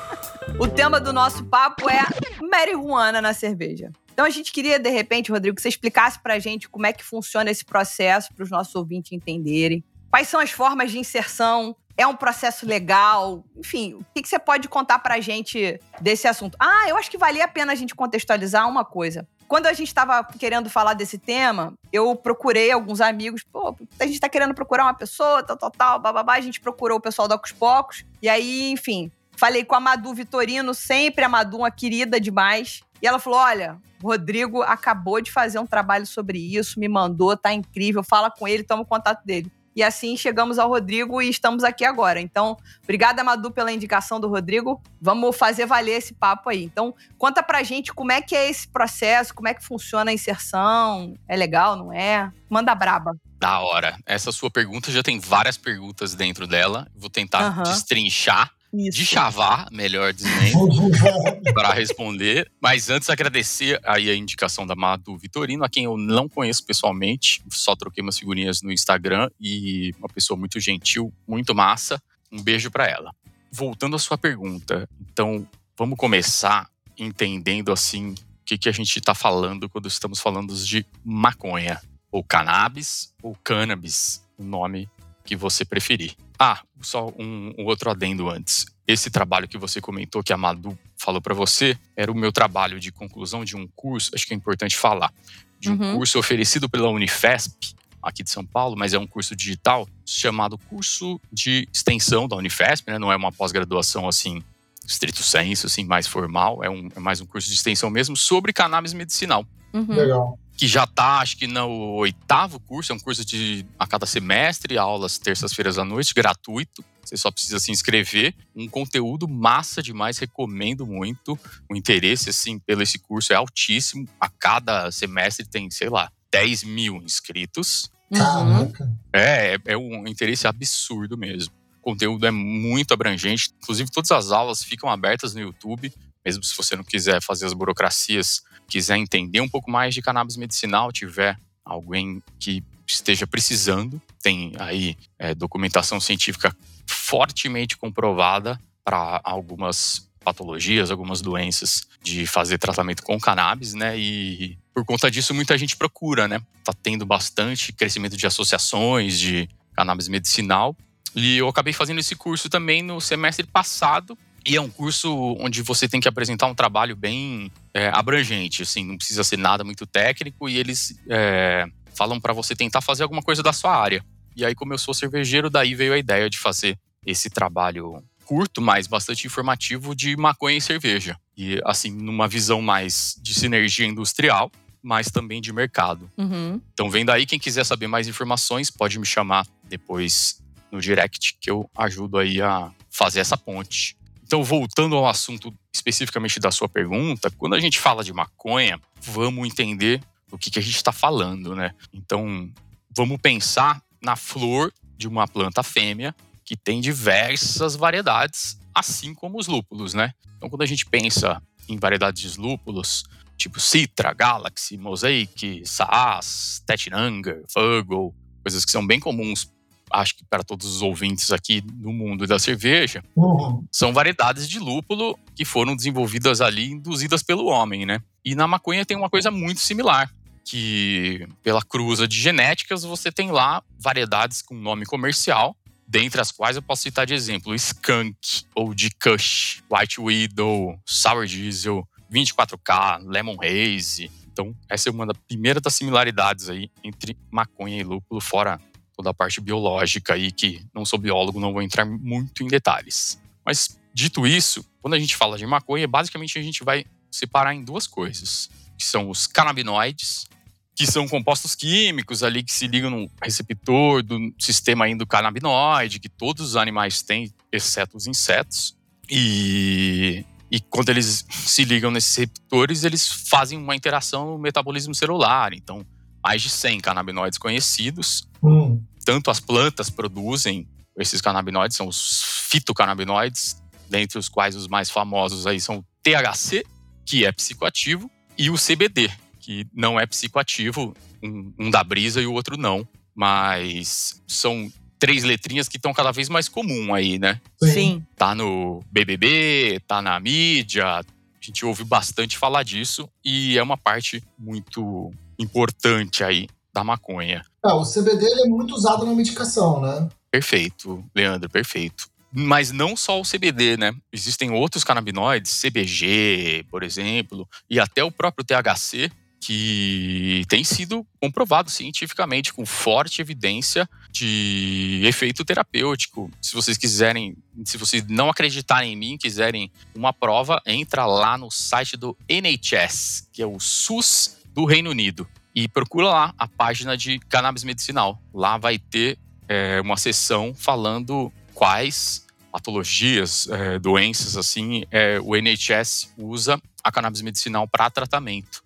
O 0.60 0.68
tema 0.68 1.00
do 1.00 1.14
nosso 1.14 1.46
papo 1.46 1.90
é 1.90 2.04
marihuana 2.42 3.22
na 3.22 3.34
cerveja. 3.34 3.90
Então 4.12 4.26
a 4.26 4.30
gente 4.30 4.52
queria, 4.52 4.78
de 4.78 4.90
repente, 4.90 5.32
Rodrigo, 5.32 5.56
que 5.56 5.62
você 5.62 5.70
explicasse 5.70 6.20
pra 6.22 6.40
gente 6.40 6.68
como 6.68 6.86
é 6.86 6.92
que 6.92 7.06
funciona 7.06 7.50
esse 7.50 7.64
processo 7.64 8.34
para 8.34 8.44
os 8.44 8.52
nossos 8.52 8.76
ouvintes 8.76 9.14
entenderem. 9.14 9.82
Quais 10.12 10.28
são 10.28 10.42
as 10.42 10.52
formas 10.52 10.92
de 10.92 11.00
inserção? 11.00 11.78
É 11.96 12.06
um 12.06 12.18
processo 12.18 12.66
legal? 12.66 13.46
Enfim, 13.56 13.94
o 13.94 14.06
que, 14.14 14.24
que 14.24 14.28
você 14.28 14.38
pode 14.38 14.68
contar 14.68 15.00
pra 15.00 15.22
gente 15.22 15.80
desse 16.02 16.28
assunto? 16.28 16.58
Ah, 16.60 16.90
eu 16.90 16.98
acho 16.98 17.10
que 17.10 17.18
valia 17.18 17.46
a 17.46 17.48
pena 17.48 17.72
a 17.72 17.76
gente 17.76 17.96
contextualizar 17.96 18.68
uma 18.68 18.84
coisa. 18.84 19.26
Quando 19.54 19.68
a 19.68 19.74
gente 19.74 19.90
estava 19.90 20.24
querendo 20.24 20.68
falar 20.68 20.96
desse 20.96 21.16
tema, 21.16 21.76
eu 21.92 22.16
procurei 22.16 22.72
alguns 22.72 23.00
amigos. 23.00 23.44
Pô, 23.44 23.78
a 24.00 24.04
gente 24.04 24.16
está 24.16 24.28
querendo 24.28 24.56
procurar 24.56 24.86
uma 24.86 24.96
pessoa, 24.96 25.44
tal, 25.44 25.56
tal, 25.56 25.70
tal, 25.70 26.00
bababá. 26.00 26.34
A 26.34 26.42
gente 26.42 26.60
procurou 26.60 26.98
o 26.98 27.00
pessoal 27.00 27.28
da 27.28 27.36
Ocus 27.36 27.52
Pocos. 27.52 28.04
E 28.20 28.28
aí, 28.28 28.72
enfim, 28.72 29.12
falei 29.38 29.64
com 29.64 29.76
a 29.76 29.80
Madu 29.80 30.12
Vitorino, 30.12 30.74
sempre 30.74 31.24
a 31.24 31.30
Madu, 31.30 31.58
uma 31.58 31.70
querida 31.70 32.20
demais. 32.20 32.82
E 33.00 33.06
ela 33.06 33.20
falou: 33.20 33.38
olha, 33.38 33.78
o 34.02 34.08
Rodrigo 34.08 34.64
acabou 34.64 35.22
de 35.22 35.32
fazer 35.32 35.60
um 35.60 35.68
trabalho 35.68 36.08
sobre 36.08 36.40
isso, 36.40 36.80
me 36.80 36.88
mandou, 36.88 37.38
tá 37.38 37.54
incrível, 37.54 38.04
fala 38.04 38.32
com 38.32 38.48
ele, 38.48 38.64
toma 38.64 38.82
o 38.82 38.88
contato 38.88 39.24
dele. 39.24 39.52
E 39.76 39.82
assim 39.82 40.16
chegamos 40.16 40.60
ao 40.60 40.70
Rodrigo 40.70 41.22
e 41.22 41.30
estamos 41.30 41.64
aqui 41.64 41.84
agora. 41.84 42.20
Então, 42.20 42.58
obrigada, 42.84 43.24
Madu, 43.24 43.52
pela 43.52 43.72
indicação 43.72 44.20
do 44.20 44.28
Rodrigo. 44.28 44.82
Vamos 45.02 45.36
fazer 45.36 45.66
valer 45.66 45.98
esse 45.98 46.14
papo 46.14 46.50
aí. 46.50 46.64
Então, 46.64 46.94
conta 47.18 47.42
pra 47.42 47.64
gente 47.64 47.94
como 47.94 48.12
é 48.12 48.22
que 48.22 48.36
é 48.36 48.50
esse 48.50 48.68
processo, 48.68 49.34
como 49.34 49.48
é 49.48 49.54
que 49.54 49.64
funciona 49.64 50.12
a 50.12 50.14
inserção. 50.14 51.16
É 51.28 51.36
legal, 51.36 51.76
não 51.76 51.92
é? 51.92 52.32
Manda 52.50 52.76
braba. 52.76 53.16
Da 53.40 53.60
hora. 53.60 53.98
Essa 54.06 54.32
sua 54.32 54.50
pergunta 54.50 54.92
já 54.92 55.04
tem 55.04 55.20
várias 55.20 55.58
perguntas 55.58 56.16
dentro 56.16 56.48
dela. 56.48 56.88
Vou 56.96 57.10
tentar 57.10 57.42
Aham. 57.42 57.64
destrinchar, 57.64 58.52
Isso. 58.74 58.98
de 58.98 59.06
chavar, 59.06 59.70
melhor 59.72 60.12
dizendo, 60.14 60.68
para 61.54 61.74
responder. 61.74 62.50
Mas 62.60 62.90
antes, 62.90 63.10
agradecer 63.10 63.80
aí 63.84 64.10
a 64.10 64.16
indicação 64.16 64.66
da 64.66 64.76
Madu 64.76 65.16
Vitorino, 65.16 65.64
a 65.64 65.70
quem 65.70 65.84
eu 65.84 65.96
não 65.96 66.28
conheço 66.28 66.66
pessoalmente, 66.66 67.44
só 67.50 67.76
troquei 67.76 68.02
umas 68.02 68.18
figurinhas 68.18 68.64
no 68.64 68.72
Instagram 68.72 69.30
e 69.40 69.92
uma 70.00 70.10
pessoa 70.10 70.38
muito 70.38 70.60
gentil, 70.60 71.14
muito 71.28 71.54
massa. 71.54 72.02
Um 72.32 72.42
beijo 72.42 72.72
para 72.72 72.88
ela. 72.88 73.14
Voltando 73.52 73.96
à 73.96 74.00
sua 74.00 74.18
pergunta, 74.18 74.90
então 75.00 75.48
vamos 75.78 75.98
começar 75.98 76.68
entendendo 76.98 77.72
assim 77.72 78.12
o 78.12 78.46
que, 78.46 78.58
que 78.58 78.70
a 78.70 78.72
gente 78.72 78.98
está 78.98 79.14
falando 79.14 79.70
quando 79.70 79.88
estamos 79.88 80.20
falando 80.20 80.56
de 80.56 80.84
maconha, 81.04 81.80
ou 82.12 82.24
cannabis, 82.24 83.14
ou 83.22 83.36
cannabis, 83.44 84.24
o 84.38 84.44
nome 84.44 84.90
que 85.24 85.36
você 85.36 85.64
preferir. 85.64 86.16
Ah, 86.38 86.62
só 86.82 87.08
um, 87.18 87.54
um 87.58 87.66
outro 87.66 87.90
adendo 87.90 88.30
antes. 88.30 88.66
Esse 88.88 89.10
trabalho 89.10 89.48
que 89.48 89.58
você 89.58 89.80
comentou, 89.80 90.22
que 90.24 90.34
a 90.34 90.38
Madu 90.38 90.78
falou 90.98 91.22
para 91.22 91.34
você, 91.34 91.78
era 91.96 92.12
o 92.12 92.16
meu 92.16 92.32
trabalho 92.32 92.80
de 92.80 92.92
conclusão 92.92 93.46
de 93.46 93.56
um 93.56 93.68
curso, 93.76 94.12
acho 94.14 94.26
que 94.28 94.34
é 94.34 94.36
importante 94.38 94.76
falar, 94.76 95.12
de 95.60 95.70
um 95.70 95.80
Uhum. 95.80 95.96
curso 95.98 96.20
oferecido 96.20 96.70
pela 96.70 96.90
Unifesp, 96.90 97.74
aqui 98.02 98.22
de 98.22 98.30
São 98.30 98.46
Paulo, 98.46 98.76
mas 98.78 98.94
é 98.94 99.00
um 99.00 99.08
curso 99.08 99.34
digital, 99.34 99.88
chamado 100.06 100.58
Curso 100.58 101.20
de 101.32 101.68
Extensão 101.74 102.28
da 102.28 102.36
Unifesp, 102.36 102.92
né? 102.92 103.00
não 103.00 103.12
é 103.12 103.16
uma 103.16 103.32
pós-graduação 103.32 104.08
assim, 104.10 104.44
estrito 104.86 105.24
senso, 105.24 105.68
assim, 105.68 105.86
mais 105.86 106.06
formal, 106.06 106.62
é, 106.62 106.70
um, 106.70 106.90
é 106.94 107.00
mais 107.00 107.22
um 107.22 107.26
curso 107.26 107.48
de 107.48 107.54
extensão 107.54 107.90
mesmo, 107.90 108.18
sobre 108.18 108.52
cannabis 108.52 108.92
medicinal 108.94 109.46
Uhum. 109.74 109.88
Legal. 109.96 110.38
Que 110.64 110.68
já 110.70 110.88
tá, 110.88 111.20
acho 111.20 111.36
que 111.36 111.46
no 111.46 111.96
oitavo 111.96 112.58
curso, 112.58 112.94
é 112.94 112.96
um 112.96 113.00
curso 113.00 113.26
de 113.26 113.66
a 113.78 113.86
cada 113.86 114.06
semestre, 114.06 114.78
aulas 114.78 115.18
terças-feiras 115.18 115.78
à 115.78 115.84
noite, 115.84 116.14
gratuito. 116.14 116.82
Você 117.04 117.18
só 117.18 117.30
precisa 117.30 117.60
se 117.60 117.70
inscrever. 117.70 118.34
Um 118.56 118.70
conteúdo 118.70 119.28
massa 119.28 119.84
demais, 119.84 120.18
recomendo 120.18 120.88
muito. 120.88 121.38
O 121.70 121.76
interesse, 121.76 122.30
assim, 122.30 122.58
pelo 122.60 122.82
esse 122.82 122.98
curso 122.98 123.34
é 123.34 123.36
altíssimo. 123.36 124.08
A 124.18 124.30
cada 124.30 124.90
semestre 124.90 125.46
tem, 125.46 125.70
sei 125.70 125.90
lá, 125.90 126.10
10 126.32 126.64
mil 126.64 126.96
inscritos. 127.04 127.92
Caraca. 128.10 128.90
É, 129.12 129.56
é, 129.56 129.60
é 129.66 129.78
um 129.78 130.08
interesse 130.08 130.48
absurdo 130.48 131.18
mesmo. 131.18 131.54
O 131.82 131.92
conteúdo 131.92 132.26
é 132.26 132.32
muito 132.32 132.94
abrangente. 132.94 133.52
Inclusive, 133.62 133.92
todas 133.92 134.12
as 134.12 134.32
aulas 134.32 134.64
ficam 134.64 134.90
abertas 134.90 135.36
no 135.36 135.42
YouTube. 135.42 135.92
Mesmo 136.26 136.42
se 136.42 136.56
você 136.56 136.74
não 136.78 136.86
quiser 136.86 137.22
fazer 137.22 137.48
as 137.48 137.52
burocracias, 137.52 138.42
quiser 138.74 138.98
entender 138.98 139.40
um 139.40 139.48
pouco 139.48 139.70
mais 139.70 139.94
de 139.94 140.02
cannabis 140.02 140.36
medicinal, 140.36 140.92
tiver 140.92 141.38
alguém 141.64 142.24
que 142.40 142.64
esteja 142.88 143.28
precisando, 143.28 144.02
tem 144.20 144.54
aí 144.58 144.98
é, 145.20 145.36
documentação 145.36 146.00
científica 146.00 146.56
fortemente 146.88 147.78
comprovada 147.78 148.60
para 148.84 149.22
algumas 149.24 150.10
patologias, 150.24 150.90
algumas 150.90 151.22
doenças 151.22 151.84
de 152.02 152.26
fazer 152.26 152.58
tratamento 152.58 153.04
com 153.04 153.20
cannabis, 153.20 153.76
né? 153.76 153.96
E 153.96 154.58
por 154.74 154.84
conta 154.84 155.12
disso 155.12 155.36
muita 155.36 155.56
gente 155.56 155.78
procura, 155.78 156.28
né? 156.28 156.42
Tá 156.64 156.74
tendo 156.74 157.06
bastante 157.06 157.72
crescimento 157.72 158.18
de 158.18 158.26
associações 158.26 159.20
de 159.20 159.48
cannabis 159.76 160.08
medicinal. 160.08 160.76
E 161.14 161.38
eu 161.38 161.48
acabei 161.48 161.74
fazendo 161.74 162.00
esse 162.00 162.16
curso 162.16 162.50
também 162.50 162.82
no 162.82 163.00
semestre 163.00 163.46
passado. 163.46 164.18
E 164.44 164.56
é 164.56 164.62
um 164.62 164.70
curso 164.70 165.16
onde 165.40 165.62
você 165.62 165.88
tem 165.88 166.02
que 166.02 166.08
apresentar 166.08 166.48
um 166.48 166.56
trabalho 166.56 166.96
bem 166.96 167.52
é, 167.74 167.90
abrangente, 167.90 168.64
assim, 168.64 168.86
não 168.86 168.98
precisa 168.98 169.24
ser 169.24 169.38
nada 169.38 169.64
muito 169.64 169.86
técnico. 169.86 170.48
E 170.48 170.58
eles 170.58 170.98
é, 171.10 171.66
falam 171.94 172.20
para 172.20 172.34
você 172.34 172.56
tentar 172.56 172.82
fazer 172.82 173.04
alguma 173.04 173.22
coisa 173.22 173.42
da 173.42 173.54
sua 173.54 173.76
área. 173.76 174.04
E 174.36 174.46
aí, 174.46 174.56
como 174.56 174.74
eu 174.74 174.78
sou 174.78 174.94
cervejeiro, 174.94 175.50
daí 175.50 175.76
veio 175.76 175.94
a 175.94 175.98
ideia 175.98 176.30
de 176.30 176.40
fazer 176.40 176.78
esse 177.06 177.30
trabalho 177.30 178.04
curto, 178.26 178.62
mas 178.62 178.88
bastante 178.88 179.28
informativo 179.28 179.96
de 179.96 180.16
maconha 180.16 180.58
e 180.58 180.62
cerveja. 180.62 181.18
E 181.38 181.60
assim, 181.66 181.92
numa 181.92 182.28
visão 182.28 182.62
mais 182.62 183.20
de 183.22 183.34
sinergia 183.34 183.86
industrial, 183.86 184.52
mas 184.82 185.10
também 185.10 185.42
de 185.42 185.54
mercado. 185.54 186.10
Uhum. 186.18 186.60
Então, 186.74 186.90
vendo 186.90 187.10
aí, 187.10 187.26
quem 187.26 187.40
quiser 187.40 187.64
saber 187.64 187.88
mais 187.88 188.08
informações, 188.08 188.70
pode 188.70 189.00
me 189.00 189.06
chamar 189.06 189.46
depois 189.64 190.42
no 190.72 190.82
direct, 190.82 191.38
que 191.40 191.50
eu 191.50 191.70
ajudo 191.78 192.18
aí 192.18 192.42
a 192.42 192.72
fazer 192.90 193.20
essa 193.20 193.38
ponte. 193.38 193.96
Então, 194.34 194.44
voltando 194.44 194.96
ao 194.96 195.06
assunto 195.06 195.54
especificamente 195.72 196.40
da 196.40 196.50
sua 196.50 196.68
pergunta, 196.68 197.30
quando 197.30 197.54
a 197.54 197.60
gente 197.60 197.80
fala 197.80 198.04
de 198.04 198.12
maconha, 198.12 198.82
vamos 199.00 199.46
entender 199.48 200.02
o 200.32 200.40
que, 200.40 200.50
que 200.50 200.58
a 200.58 200.62
gente 200.62 200.76
está 200.76 200.92
falando, 200.92 201.56
né? 201.56 201.76
Então, 201.94 202.52
vamos 202.98 203.22
pensar 203.22 203.80
na 204.02 204.16
flor 204.16 204.74
de 204.98 205.08
uma 205.08 205.28
planta 205.28 205.62
fêmea 205.62 206.16
que 206.44 206.58
tem 206.58 206.82
diversas 206.82 207.76
variedades, 207.76 208.58
assim 208.74 209.14
como 209.14 209.38
os 209.38 209.46
lúpulos, 209.46 209.94
né? 209.94 210.16
Então, 210.36 210.50
quando 210.50 210.64
a 210.64 210.66
gente 210.66 210.88
pensa 210.88 211.40
em 211.70 211.78
variedades 211.78 212.34
de 212.34 212.40
lúpulos, 212.40 213.04
tipo 213.38 213.60
Citra, 213.60 214.14
Galaxy, 214.14 214.80
Mosaic, 214.80 215.62
Saaz, 215.64 216.60
Tetnanger, 216.66 217.44
Fuggle, 217.48 218.16
coisas 218.42 218.66
que 218.66 218.72
são 218.72 218.84
bem 218.84 219.00
comuns, 219.00 219.48
acho 219.94 220.16
que 220.16 220.26
para 220.26 220.44
todos 220.44 220.66
os 220.68 220.82
ouvintes 220.82 221.32
aqui 221.32 221.64
no 221.80 221.94
mundo 221.94 222.26
da 222.26 222.40
cerveja, 222.40 223.04
Uhum. 223.16 223.64
são 223.72 223.94
variedades 223.94 224.50
de 224.50 224.60
lúpulo 224.60 225.18
que 225.36 225.46
foram 225.46 225.76
desenvolvidas 225.76 226.42
ali, 226.42 226.72
induzidas 226.72 227.22
pelo 227.22 227.46
homem, 227.46 227.86
né? 227.86 228.02
E 228.26 228.34
na 228.36 228.48
maconha 228.48 228.86
tem 228.86 228.98
uma 228.98 229.10
coisa 229.10 229.30
muito 229.30 229.60
similar, 229.62 230.10
que 230.44 231.28
pela 231.42 231.62
cruza 231.62 232.08
de 232.08 232.20
genéticas 232.20 232.84
você 232.84 233.12
tem 233.12 233.32
lá 233.32 233.62
variedades 233.80 234.42
com 234.42 234.56
nome 234.56 234.86
comercial, 234.86 235.56
dentre 235.88 236.20
as 236.20 236.32
quais 236.32 236.56
eu 236.56 236.62
posso 236.62 236.82
citar 236.84 237.06
de 237.06 237.14
exemplo 237.14 237.54
Skunk, 237.56 238.46
ou 238.56 238.74
de 238.74 238.90
Kush, 238.92 239.62
White 239.72 240.02
Widow, 240.02 240.80
Sour 240.86 241.26
Diesel, 241.28 241.88
24K, 242.12 243.00
Lemon 243.06 243.38
Haze. 243.42 244.10
Então, 244.32 244.56
essa 244.68 244.90
é 244.90 244.92
uma 244.92 245.06
das 245.06 245.18
primeiras 245.28 245.62
das 245.62 245.76
similaridades 245.76 246.50
aí 246.50 246.70
entre 246.84 247.16
maconha 247.32 247.80
e 247.80 247.84
lúpulo, 247.84 248.20
fora 248.20 248.60
toda 248.96 249.10
a 249.10 249.14
parte 249.14 249.42
biológica 249.42 250.14
aí, 250.14 250.32
que 250.32 250.66
não 250.74 250.86
sou 250.86 251.00
biólogo, 251.00 251.40
não 251.40 251.54
vou 251.54 251.62
entrar 251.62 251.86
muito 251.86 252.44
em 252.44 252.48
detalhes. 252.48 253.20
Mas, 253.46 253.78
dito 253.94 254.26
isso, 254.26 254.66
quando 254.82 254.94
a 254.94 255.00
gente 255.00 255.16
fala 255.16 255.38
de 255.38 255.46
maconha, 255.46 255.88
basicamente 255.88 256.38
a 256.38 256.42
gente 256.42 256.64
vai 256.64 256.86
separar 257.12 257.54
em 257.54 257.64
duas 257.64 257.88
coisas, 257.88 258.50
que 258.78 258.86
são 258.86 259.10
os 259.10 259.28
canabinoides, 259.28 260.28
que 260.76 260.88
são 260.88 261.08
compostos 261.08 261.54
químicos 261.54 262.24
ali 262.24 262.44
que 262.44 262.52
se 262.52 262.68
ligam 262.68 262.90
no 262.90 263.10
receptor 263.22 264.02
do 264.02 264.34
sistema 264.40 264.90
endocannabinoide, 264.90 266.00
que 266.00 266.10
todos 266.10 266.50
os 266.50 266.56
animais 266.56 267.02
têm, 267.04 267.32
exceto 267.52 267.96
os 267.96 268.08
insetos. 268.08 268.76
E, 269.10 270.26
e 270.50 270.60
quando 270.60 270.90
eles 270.90 271.26
se 271.30 271.64
ligam 271.64 271.92
nesses 271.92 272.16
receptores, 272.16 272.84
eles 272.84 273.08
fazem 273.08 273.58
uma 273.58 273.76
interação 273.76 274.32
no 274.32 274.40
metabolismo 274.40 274.96
celular. 274.96 275.54
Então, 275.54 275.86
mais 276.24 276.42
de 276.42 276.50
100 276.50 276.80
canabinoides 276.80 277.38
conhecidos. 277.38 278.28
Hum. 278.42 278.82
Tanto 279.06 279.30
as 279.30 279.40
plantas 279.40 279.90
produzem 279.90 280.68
esses 280.98 281.22
canabinoides, 281.22 281.76
são 281.76 281.88
os 281.88 282.24
fitocannabinoides, 282.50 283.62
dentre 283.90 284.18
os 284.18 284.30
quais 284.30 284.56
os 284.56 284.68
mais 284.68 284.90
famosos 284.90 285.46
aí 285.46 285.60
são 285.60 285.80
o 285.80 285.86
THC, 286.02 286.64
que 287.06 287.26
é 287.26 287.32
psicoativo, 287.32 288.10
e 288.38 288.50
o 288.50 288.56
CBD, 288.56 289.12
que 289.40 289.68
não 289.74 290.00
é 290.00 290.06
psicoativo, 290.06 290.96
um, 291.22 291.54
um 291.60 291.70
dá 291.70 291.84
brisa 291.84 292.22
e 292.22 292.26
o 292.26 292.34
outro 292.34 292.58
não. 292.58 292.88
Mas 293.16 294.22
são 294.28 294.72
três 294.98 295.24
letrinhas 295.24 295.68
que 295.68 295.78
estão 295.78 295.94
cada 295.94 296.12
vez 296.12 296.30
mais 296.30 296.48
comum 296.48 296.94
aí, 296.96 297.20
né? 297.20 297.40
Sim. 297.62 298.04
Tá 298.16 298.34
no 298.34 298.82
BBB, 298.92 299.82
tá 299.88 300.02
na 300.02 300.20
mídia, 300.20 301.00
a 301.00 301.04
gente 301.42 301.66
ouve 301.66 301.84
bastante 301.84 302.38
falar 302.38 302.64
disso 302.64 303.08
e 303.24 303.58
é 303.58 303.62
uma 303.62 303.78
parte 303.78 304.24
muito 304.40 305.12
importante 305.40 306.24
aí 306.24 306.48
da 306.74 306.84
maconha. 306.84 307.46
É, 307.64 307.72
o 307.72 307.84
CBD 307.84 308.26
é 308.26 308.48
muito 308.48 308.74
usado 308.74 309.06
na 309.06 309.14
medicação, 309.14 309.80
né? 309.82 310.10
Perfeito, 310.32 311.04
Leandro, 311.16 311.50
perfeito. 311.50 312.08
Mas 312.32 312.72
não 312.72 312.98
só 312.98 313.22
o 313.22 313.24
CBD, 313.24 313.78
né? 313.78 313.94
Existem 314.12 314.50
outros 314.50 314.84
canabinoides, 314.84 315.62
CBG, 315.62 316.66
por 316.72 316.82
exemplo, 316.82 317.48
e 317.70 317.80
até 317.80 318.04
o 318.04 318.12
próprio 318.12 318.44
THC, 318.44 319.12
que 319.40 320.44
tem 320.48 320.64
sido 320.64 321.06
comprovado 321.22 321.70
cientificamente 321.70 322.54
com 322.54 322.66
forte 322.66 323.22
evidência 323.22 323.88
de 324.10 325.02
efeito 325.04 325.44
terapêutico. 325.44 326.32
Se 326.42 326.56
vocês 326.56 326.78
quiserem, 326.78 327.36
se 327.66 327.78
vocês 327.78 328.08
não 328.08 328.30
acreditarem 328.30 328.94
em 328.94 328.96
mim, 328.96 329.18
quiserem 329.18 329.70
uma 329.94 330.14
prova, 330.14 330.62
entra 330.66 331.06
lá 331.06 331.38
no 331.38 331.52
site 331.52 331.98
do 331.98 332.18
NHS, 332.28 333.28
que 333.34 333.42
é 333.42 333.46
o 333.46 333.60
SUS 333.60 334.38
do 334.54 334.66
Reino 334.66 334.90
Unido, 334.90 335.28
e 335.56 335.68
procura 335.68 336.08
lá 336.08 336.34
a 336.38 336.48
página 336.48 336.96
de 336.98 337.20
cannabis 337.20 337.64
medicinal. 337.64 338.22
Lá 338.34 338.58
vai 338.58 338.78
ter 338.80 339.18
é, 339.48 339.80
uma 339.82 339.98
sessão 339.98 340.54
falando 340.56 341.32
quais 341.54 342.26
patologias, 342.52 343.48
é, 343.50 343.78
doenças 343.80 344.38
assim, 344.38 344.84
é, 344.92 345.20
o 345.20 345.36
NHS 345.36 346.14
usa 346.18 346.60
a 346.84 346.92
cannabis 346.92 347.22
medicinal 347.22 347.68
para 347.68 347.90
tratamento 347.90 348.64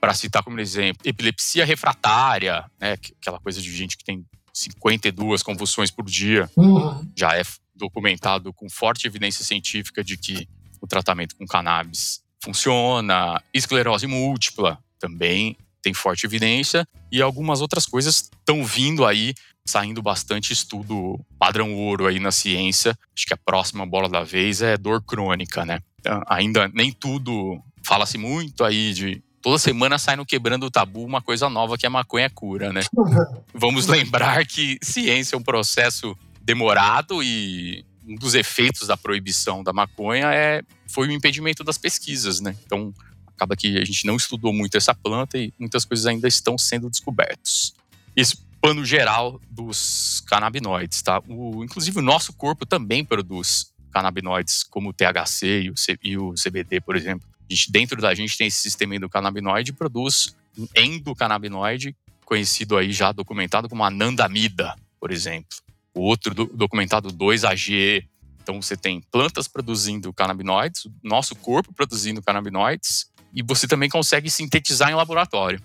para 0.00 0.12
citar 0.14 0.42
como 0.42 0.58
exemplo, 0.60 1.02
epilepsia 1.04 1.64
refratária, 1.64 2.64
né, 2.80 2.96
que- 2.96 3.12
aquela 3.20 3.38
coisa 3.38 3.60
de 3.62 3.70
gente 3.74 3.96
que 3.96 4.04
tem 4.04 4.24
52 4.52 5.42
convulsões 5.42 5.90
por 5.90 6.04
dia, 6.04 6.50
Uhum. 6.56 7.08
já 7.16 7.36
é 7.38 7.42
documentado 7.74 8.52
com 8.52 8.68
forte 8.68 9.06
evidência 9.06 9.44
científica 9.44 10.02
de 10.02 10.16
que 10.16 10.48
o 10.80 10.86
tratamento 10.86 11.36
com 11.36 11.46
cannabis 11.46 12.22
funciona. 12.42 13.40
Esclerose 13.54 14.06
múltipla 14.06 14.78
também 15.00 15.56
tem 15.82 15.94
forte 15.94 16.26
evidência 16.26 16.86
e 17.10 17.22
algumas 17.22 17.60
outras 17.60 17.86
coisas 17.86 18.16
estão 18.16 18.64
vindo 18.64 19.04
aí, 19.04 19.34
saindo 19.66 20.02
bastante 20.02 20.52
estudo 20.52 21.18
padrão 21.38 21.74
ouro 21.74 22.06
aí 22.06 22.20
na 22.20 22.30
ciência. 22.30 22.96
Acho 23.16 23.26
que 23.26 23.34
a 23.34 23.38
próxima 23.38 23.86
bola 23.86 24.08
da 24.08 24.22
vez 24.22 24.62
é 24.62 24.76
dor 24.76 25.02
crônica, 25.02 25.64
né? 25.64 25.80
Então, 25.98 26.22
ainda 26.28 26.68
nem 26.68 26.92
tudo 26.92 27.60
fala-se 27.82 28.18
muito 28.18 28.62
aí 28.62 28.92
de 28.92 29.22
toda 29.40 29.58
semana 29.58 29.98
sai 29.98 30.16
no 30.16 30.26
quebrando 30.26 30.66
o 30.66 30.70
tabu 30.70 31.04
uma 31.04 31.22
coisa 31.22 31.48
nova 31.48 31.78
que 31.78 31.86
a 31.86 31.90
maconha 31.90 32.28
cura, 32.30 32.72
né? 32.72 32.82
Vamos 33.54 33.86
lembrar 33.86 34.46
que 34.46 34.78
ciência 34.82 35.34
é 35.34 35.38
um 35.38 35.42
processo 35.42 36.16
demorado 36.42 37.22
e 37.22 37.84
um 38.06 38.16
dos 38.16 38.34
efeitos 38.34 38.88
da 38.88 38.96
proibição 38.96 39.62
da 39.62 39.72
maconha 39.72 40.32
é 40.32 40.62
foi 40.88 41.06
o 41.06 41.12
impedimento 41.12 41.62
das 41.62 41.78
pesquisas, 41.78 42.40
né? 42.40 42.56
Então 42.66 42.92
acaba 43.40 43.56
que 43.56 43.78
a 43.78 43.84
gente 43.84 44.06
não 44.06 44.16
estudou 44.16 44.52
muito 44.52 44.76
essa 44.76 44.94
planta 44.94 45.38
e 45.38 45.52
muitas 45.58 45.84
coisas 45.86 46.04
ainda 46.06 46.28
estão 46.28 46.58
sendo 46.58 46.90
descobertas. 46.90 47.74
Esse 48.14 48.36
pano 48.60 48.84
geral 48.84 49.40
dos 49.50 50.22
canabinoides, 50.26 51.00
tá? 51.00 51.22
O, 51.26 51.64
inclusive 51.64 51.98
o 51.98 52.02
nosso 52.02 52.32
corpo 52.34 52.66
também 52.66 53.02
produz 53.02 53.72
canabinoides 53.90 54.62
como 54.62 54.90
o 54.90 54.92
THC 54.92 55.62
e 55.62 55.70
o, 55.70 55.76
C- 55.76 55.98
e 56.02 56.18
o 56.18 56.34
CBD, 56.34 56.80
por 56.82 56.94
exemplo. 56.96 57.26
A 57.50 57.52
gente, 57.54 57.72
dentro 57.72 58.00
da 58.00 58.14
gente 58.14 58.36
tem 58.36 58.46
esse 58.46 58.58
sistema 58.58 58.94
endocannabinoide 58.94 59.70
e 59.70 59.74
produz 59.74 60.36
um 60.58 60.66
endocannabinoide 60.76 61.96
conhecido 62.24 62.76
aí 62.76 62.92
já 62.92 63.10
documentado 63.10 63.68
como 63.68 63.82
anandamida, 63.82 64.76
por 65.00 65.10
exemplo. 65.10 65.48
O 65.94 66.02
outro 66.02 66.34
do- 66.34 66.46
documentado 66.54 67.08
2-AG. 67.10 68.06
Então 68.50 68.60
você 68.60 68.76
tem 68.76 69.00
plantas 69.00 69.46
produzindo 69.46 70.12
canabinoides, 70.12 70.86
o 70.86 70.92
nosso 71.04 71.36
corpo 71.36 71.72
produzindo 71.72 72.20
canabinoides, 72.20 73.08
e 73.32 73.44
você 73.44 73.68
também 73.68 73.88
consegue 73.88 74.28
sintetizar 74.28 74.90
em 74.90 74.94
laboratório. 74.94 75.62